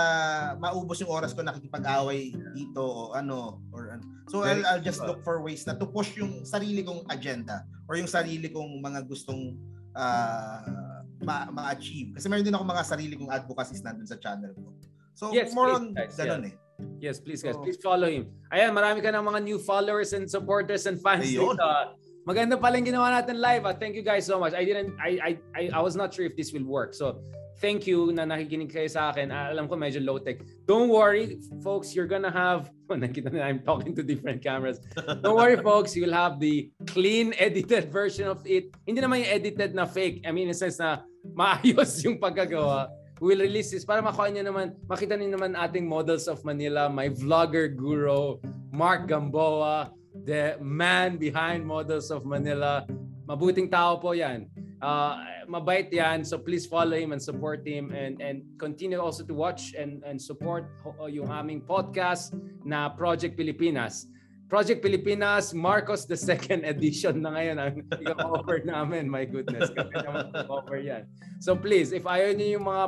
maubos 0.63 1.03
yung 1.03 1.11
oras 1.11 1.35
ko 1.35 1.43
nakikipag-away 1.43 2.31
dito 2.55 2.79
o 2.87 3.01
ano 3.19 3.59
or 3.75 3.99
ano. 3.99 4.05
So 4.31 4.47
I'll, 4.47 4.63
I'll 4.63 4.85
just 4.85 5.03
look 5.03 5.27
for 5.27 5.43
ways 5.43 5.67
na 5.67 5.75
to 5.75 5.91
push 5.91 6.15
yung 6.15 6.47
sarili 6.47 6.87
kong 6.87 7.03
agenda 7.11 7.67
or 7.91 7.99
yung 7.99 8.07
sarili 8.07 8.47
kong 8.47 8.79
mga 8.79 9.11
gustong 9.11 9.59
ah, 9.99 11.03
ma- 11.19 11.51
ma-achieve. 11.51 12.15
Kasi 12.15 12.31
meron 12.31 12.47
din 12.47 12.55
ako 12.55 12.63
mga 12.63 12.85
sarili 12.87 13.19
kong 13.19 13.35
advocacies 13.35 13.83
nandun 13.83 14.07
sa 14.07 14.15
channel 14.23 14.55
ko. 14.55 14.71
So 15.19 15.35
Yes, 15.35 15.51
more 15.51 15.75
please, 15.75 15.79
on 15.83 15.85
guys, 15.99 16.15
ganun 16.15 16.45
eh. 16.47 16.55
Yes, 17.01 17.21
please 17.21 17.43
guys, 17.43 17.57
So- 17.57 17.63
please 17.65 17.79
follow 17.81 18.09
him. 18.09 18.29
Ayan, 18.53 18.73
marami 18.73 19.01
ka 19.01 19.13
ng 19.13 19.25
mga 19.25 19.41
new 19.45 19.59
followers 19.59 20.13
and 20.13 20.29
supporters 20.29 20.85
and 20.87 21.01
fans 21.01 21.25
Ayun. 21.29 21.57
dito. 21.57 21.65
ah. 21.65 21.93
Maganda 22.27 22.59
pala 22.59 22.75
yung 22.81 22.89
ginawa 22.91 23.15
natin 23.15 23.39
live. 23.39 23.65
ah. 23.65 23.77
Thank 23.77 23.95
you 23.95 24.03
guys 24.03 24.27
so 24.27 24.37
much. 24.41 24.53
I 24.53 24.65
didn't 24.67 24.97
I 24.99 25.11
I 25.21 25.31
I, 25.55 25.63
I 25.77 25.81
was 25.81 25.95
not 25.95 26.11
sure 26.13 26.27
if 26.27 26.35
this 26.35 26.51
will 26.53 26.67
work. 26.67 26.91
So, 26.93 27.23
thank 27.63 27.87
you 27.87 28.11
na 28.13 28.27
nakikinig 28.29 28.69
kayo 28.69 28.91
sa 28.91 29.09
akin. 29.15 29.31
Ah, 29.31 29.49
alam 29.55 29.71
ko 29.71 29.79
medyo 29.79 30.03
low 30.03 30.19
tech. 30.21 30.43
Don't 30.67 30.91
worry, 30.91 31.39
folks, 31.63 31.95
you're 31.95 32.11
gonna 32.11 32.33
have 32.33 32.69
oh, 32.91 32.99
nakita 32.99 33.31
na 33.33 33.47
I'm 33.47 33.63
talking 33.63 33.95
to 33.97 34.03
different 34.03 34.43
cameras. 34.43 34.83
Don't 35.23 35.39
worry, 35.39 35.57
folks, 35.69 35.95
you'll 35.95 36.13
have 36.17 36.37
the 36.43 36.69
clean 36.91 37.33
edited 37.41 37.89
version 37.95 38.27
of 38.27 38.43
it. 38.45 38.75
Hindi 38.85 39.01
naman 39.01 39.23
yung 39.25 39.31
edited 39.33 39.73
na 39.73 39.87
fake. 39.87 40.27
I 40.27 40.35
mean, 40.35 40.51
in 40.51 40.57
a 40.57 40.59
sense 40.59 40.77
na 40.83 41.07
maayos 41.25 42.03
yung 42.05 42.19
pagkagawa. 42.19 42.91
We'll 43.17 43.41
release 43.41 43.73
this 43.73 43.89
para 43.89 44.05
makuha 44.05 44.29
niyo 44.29 44.45
naman, 44.45 44.77
makita 44.85 45.17
niyo 45.17 45.33
naman 45.33 45.57
ating 45.57 45.89
models 45.89 46.29
of 46.29 46.45
Manila, 46.45 46.93
my 46.93 47.09
vlogger 47.09 47.73
guru, 47.73 48.37
Mark 48.69 49.09
Gamboa, 49.09 49.89
the 50.29 50.61
man 50.61 51.17
behind 51.17 51.65
Models 51.65 52.13
of 52.13 52.29
Manila. 52.29 52.85
Mabuting 53.25 53.73
tao 53.73 53.97
po 53.97 54.13
yan. 54.13 54.45
Uh, 54.85 55.17
mabait 55.49 55.89
yan. 55.89 56.29
So 56.29 56.37
please 56.37 56.69
follow 56.69 56.93
him 56.93 57.17
and 57.17 57.23
support 57.23 57.65
him 57.65 57.89
and 57.97 58.21
and 58.21 58.45
continue 58.61 59.01
also 59.01 59.25
to 59.25 59.33
watch 59.33 59.73
and 59.73 60.05
and 60.05 60.21
support 60.21 60.69
yung 61.09 61.33
aming 61.33 61.65
podcast 61.65 62.37
na 62.69 62.93
Project 62.93 63.41
Pilipinas. 63.41 64.13
Project 64.47 64.79
Pilipinas, 64.79 65.51
Marcos 65.51 66.07
the 66.07 66.15
second 66.15 66.63
edition 66.73 67.19
na 67.19 67.35
ngayon 67.35 67.57
ang 67.59 67.75
i-cover 67.99 68.63
namin. 68.63 69.11
My 69.11 69.27
goodness, 69.27 69.75
kami 69.75 69.91
naman 69.91 70.31
cover 70.47 70.79
yan. 70.79 71.03
So 71.43 71.59
please, 71.59 71.91
if 71.91 72.07
ayaw 72.07 72.31
niyo 72.31 72.63
yung 72.63 72.67
mga 72.71 72.85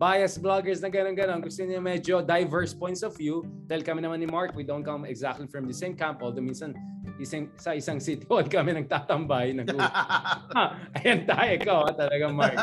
biased 0.00 0.40
vloggers 0.40 0.80
na 0.80 0.88
ganun-ganun, 0.88 1.44
gusto 1.44 1.60
niyo 1.60 1.76
medyo 1.84 2.24
diverse 2.24 2.72
points 2.72 3.04
of 3.04 3.12
view, 3.12 3.44
dahil 3.68 3.84
kami 3.84 4.00
naman 4.00 4.24
ni 4.24 4.24
Mark, 4.24 4.56
we 4.56 4.64
don't 4.64 4.80
come 4.80 5.04
exactly 5.04 5.44
from 5.44 5.68
the 5.68 5.76
same 5.76 5.92
camp, 5.92 6.24
although 6.24 6.40
minsan 6.40 6.72
isang, 7.20 7.52
sa 7.60 7.76
isang 7.76 8.00
city 8.00 8.24
hall 8.24 8.42
kami 8.56 8.72
nagtatambay. 8.80 9.52
Nag 9.52 9.68
ha, 9.76 10.72
ayan 10.96 11.28
tayo, 11.28 11.50
ikaw 11.52 11.78
ha, 11.84 11.90
talaga 11.92 12.24
Mark. 12.32 12.56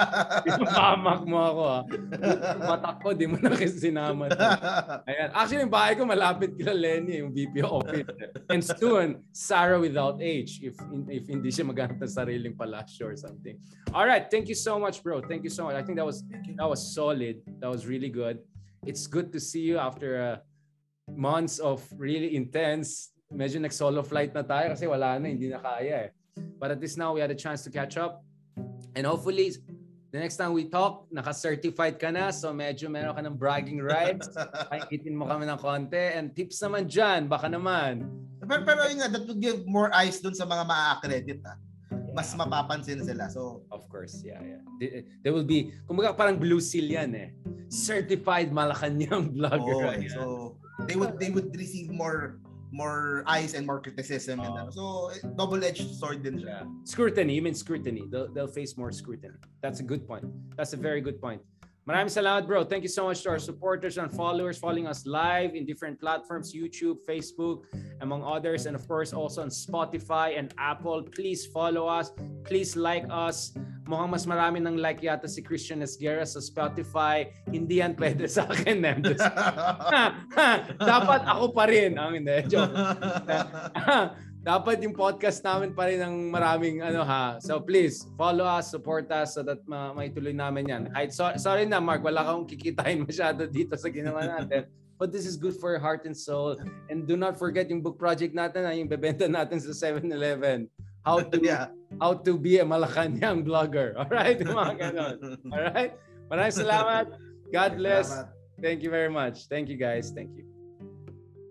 Ipapamak 0.50 1.22
mo 1.30 1.38
ako 1.38 1.62
ha. 1.70 1.80
Matak 2.58 2.98
ko, 3.06 3.08
di 3.14 3.30
mo 3.30 3.38
na 3.38 3.54
kasi 3.54 3.78
sinama. 3.78 4.34
Ayan. 5.06 5.30
Actually, 5.38 5.62
yung 5.70 5.74
bahay 5.74 5.94
ko 5.94 6.10
malapit 6.10 6.58
kila 6.58 6.74
Lenny, 6.74 7.22
yung 7.22 7.30
VP 7.30 7.62
office. 7.62 8.10
And 8.50 8.62
soon, 8.66 9.22
Sarah 9.30 9.78
without 9.78 10.18
H, 10.22 10.66
if 10.66 10.76
if 11.12 11.24
hindi 11.30 11.50
siya 11.54 11.70
maghanap 11.70 12.02
ng 12.02 12.10
sariling 12.10 12.56
palasyo 12.58 13.14
or 13.14 13.18
something. 13.20 13.62
All 13.94 14.08
right, 14.08 14.26
thank 14.28 14.50
you 14.50 14.58
so 14.58 14.80
much, 14.80 15.04
bro. 15.04 15.22
Thank 15.22 15.44
you 15.44 15.54
so 15.54 15.68
much. 15.70 15.76
I 15.76 15.84
think 15.84 16.00
that 16.00 16.08
was 16.08 16.24
that 16.28 16.68
was 16.68 16.82
solid. 16.82 17.27
That 17.60 17.70
was 17.70 17.86
really 17.88 18.10
good. 18.10 18.40
It's 18.86 19.08
good 19.08 19.34
to 19.34 19.40
see 19.40 19.62
you 19.62 19.78
after 19.78 20.10
uh, 20.16 20.36
months 21.12 21.60
of 21.60 21.84
really 21.98 22.36
intense. 22.36 23.12
Medyo 23.34 23.60
nag-solo 23.60 24.04
flight 24.04 24.32
na 24.32 24.44
tayo 24.44 24.72
kasi 24.72 24.88
wala 24.88 25.20
na, 25.20 25.28
hindi 25.28 25.52
na 25.52 25.60
kaya 25.60 26.08
eh. 26.08 26.10
But 26.60 26.72
at 26.72 26.80
least 26.80 26.96
now 26.96 27.12
we 27.12 27.20
had 27.20 27.32
a 27.32 27.38
chance 27.38 27.64
to 27.68 27.72
catch 27.74 27.98
up. 27.98 28.24
And 28.96 29.04
hopefully, 29.04 29.52
the 30.12 30.20
next 30.20 30.38
time 30.38 30.54
we 30.54 30.72
talk, 30.72 31.06
naka-certified 31.12 32.00
ka 32.00 32.10
na. 32.14 32.32
So 32.32 32.54
medyo 32.56 32.88
meron 32.88 33.14
ka 33.18 33.22
ng 33.26 33.36
bragging 33.36 33.84
rights. 33.84 34.32
Pakikitin 34.72 35.18
mo 35.18 35.28
kami 35.28 35.46
ng 35.50 35.60
konti. 35.60 36.16
And 36.16 36.32
tips 36.32 36.64
naman 36.64 36.88
dyan, 36.88 37.28
baka 37.28 37.52
naman. 37.52 38.08
pero, 38.48 38.64
pero 38.64 38.88
yun 38.88 39.04
nga, 39.04 39.12
that 39.12 39.28
would 39.28 39.44
give 39.44 39.68
more 39.68 39.92
eyes 39.92 40.24
dun 40.24 40.34
sa 40.34 40.48
mga 40.48 40.64
ma-accredit 40.64 41.44
ah. 41.44 41.58
Mas 42.18 42.34
mapapansin 42.34 43.06
sila. 43.06 43.30
So, 43.30 43.62
Of 43.70 43.86
course, 43.94 44.26
yeah, 44.26 44.42
yeah. 44.42 45.06
They 45.22 45.30
will 45.30 45.46
be, 45.46 45.70
kumbaga 45.86 46.18
parang 46.18 46.42
blue 46.42 46.58
seal 46.58 46.90
yan 46.90 47.14
eh. 47.14 47.30
Certified 47.70 48.50
Malacanang 48.50 49.30
vlogger. 49.38 49.86
oo, 49.86 49.94
Ayan. 49.94 50.10
so 50.10 50.22
they 50.90 50.98
would 50.98 51.22
they 51.22 51.30
would 51.30 51.54
receive 51.54 51.94
more 51.94 52.42
more 52.74 53.24
eyes 53.30 53.54
and 53.54 53.64
more 53.70 53.80
criticism 53.80 54.42
and 54.42 54.50
Oo. 54.50 54.60
ano. 54.66 54.72
So, 54.74 54.84
eh, 55.14 55.22
double-edged 55.38 55.88
sword 55.96 56.26
din 56.26 56.42
siya. 56.42 56.66
Yeah. 56.66 56.84
Scrutiny, 56.84 57.38
you 57.38 57.44
mean 57.46 57.56
scrutiny. 57.56 58.04
They'll, 58.12 58.28
they'll 58.34 58.52
face 58.52 58.76
more 58.76 58.92
scrutiny. 58.92 59.38
That's 59.62 59.80
a 59.80 59.88
good 59.88 60.04
point. 60.10 60.26
That's 60.58 60.74
a 60.74 60.80
very 60.80 61.00
good 61.00 61.22
point. 61.22 61.40
Maraming 61.88 62.12
salamat, 62.12 62.44
bro. 62.44 62.68
Thank 62.68 62.84
you 62.84 62.92
so 62.92 63.08
much 63.08 63.24
to 63.24 63.32
our 63.32 63.40
supporters 63.40 63.96
and 63.96 64.12
followers 64.12 64.60
following 64.60 64.92
us 64.92 65.08
live 65.08 65.56
in 65.56 65.64
different 65.64 66.04
platforms, 66.04 66.52
YouTube, 66.52 67.00
Facebook, 67.08 67.64
among 68.04 68.28
others, 68.28 68.68
and 68.68 68.76
of 68.76 68.84
course 68.92 69.16
also 69.16 69.40
on 69.40 69.48
Spotify 69.48 70.36
and 70.36 70.52
Apple. 70.60 71.08
Please 71.16 71.48
follow 71.48 71.88
us. 71.88 72.12
Please 72.44 72.76
like 72.76 73.08
us. 73.08 73.56
Mukhang 73.88 74.12
mas 74.12 74.28
marami 74.28 74.60
ng 74.60 74.76
like 74.76 75.00
yata 75.00 75.32
si 75.32 75.40
Christian 75.40 75.80
Esguerra 75.80 76.28
sa 76.28 76.44
Spotify. 76.44 77.32
Hindi 77.48 77.80
yan 77.80 77.96
pwede 77.96 78.28
sa 78.28 78.44
akin. 78.52 78.84
Just- 79.00 79.24
Dapat 80.92 81.24
ako 81.24 81.56
pa 81.56 81.72
rin. 81.72 81.96
Ang 81.96 82.20
hindi. 82.20 82.36
Joke. 82.52 82.76
dapat 84.48 84.80
yung 84.80 84.96
podcast 84.96 85.44
namin 85.44 85.76
pa 85.76 85.92
rin 85.92 86.00
ng 86.00 86.32
maraming 86.32 86.80
ano 86.80 87.04
ha. 87.04 87.36
So 87.44 87.60
please, 87.60 88.08
follow 88.16 88.48
us, 88.48 88.72
support 88.72 89.12
us 89.12 89.36
so 89.36 89.44
that 89.44 89.60
ma 89.68 89.92
maituloy 89.92 90.32
namin 90.32 90.72
yan. 90.72 90.84
Kahit 90.96 91.12
so, 91.12 91.28
sorry 91.36 91.68
na 91.68 91.84
Mark, 91.84 92.00
wala 92.00 92.24
kang 92.24 92.48
kikitain 92.48 93.04
masyado 93.08 93.44
dito 93.44 93.76
sa 93.76 93.92
ginawa 93.92 94.24
natin. 94.24 94.72
But 94.96 95.12
this 95.12 95.28
is 95.28 95.36
good 95.36 95.60
for 95.60 95.76
your 95.76 95.84
heart 95.84 96.08
and 96.08 96.16
soul. 96.16 96.56
And 96.88 97.04
do 97.04 97.20
not 97.20 97.36
forget 97.36 97.68
yung 97.68 97.84
book 97.84 98.00
project 98.00 98.34
natin, 98.34 98.66
ha, 98.66 98.72
yung 98.72 98.88
bebenta 98.88 99.28
natin 99.28 99.60
sa 99.60 99.76
7-Eleven. 99.76 100.72
How 101.06 101.22
to 101.22 101.38
yeah. 101.38 101.70
how 102.02 102.16
to 102.16 102.40
be 102.40 102.58
a 102.58 102.66
Malacanang 102.66 103.44
blogger. 103.44 103.94
All 104.00 104.10
right, 104.10 104.40
mga 104.40 104.74
ganon. 104.80 105.16
All 105.52 105.64
right? 105.76 105.92
Maraming 106.32 106.56
salamat. 106.56 107.06
God 107.52 107.72
bless. 107.76 108.16
Salamat. 108.16 108.32
Thank 108.64 108.80
you 108.82 108.90
very 108.90 109.12
much. 109.12 109.52
Thank 109.52 109.68
you 109.70 109.78
guys. 109.78 110.10
Thank 110.16 110.34
you. 110.40 110.48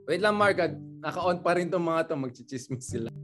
Wait 0.08 0.24
lang 0.24 0.40
Mark. 0.40 0.58
Naka-on 1.06 1.38
pa 1.38 1.54
rin 1.54 1.70
tong 1.70 1.86
mga 1.86 2.10
to, 2.10 2.18
magchichismis 2.18 2.82
sila. 2.82 3.14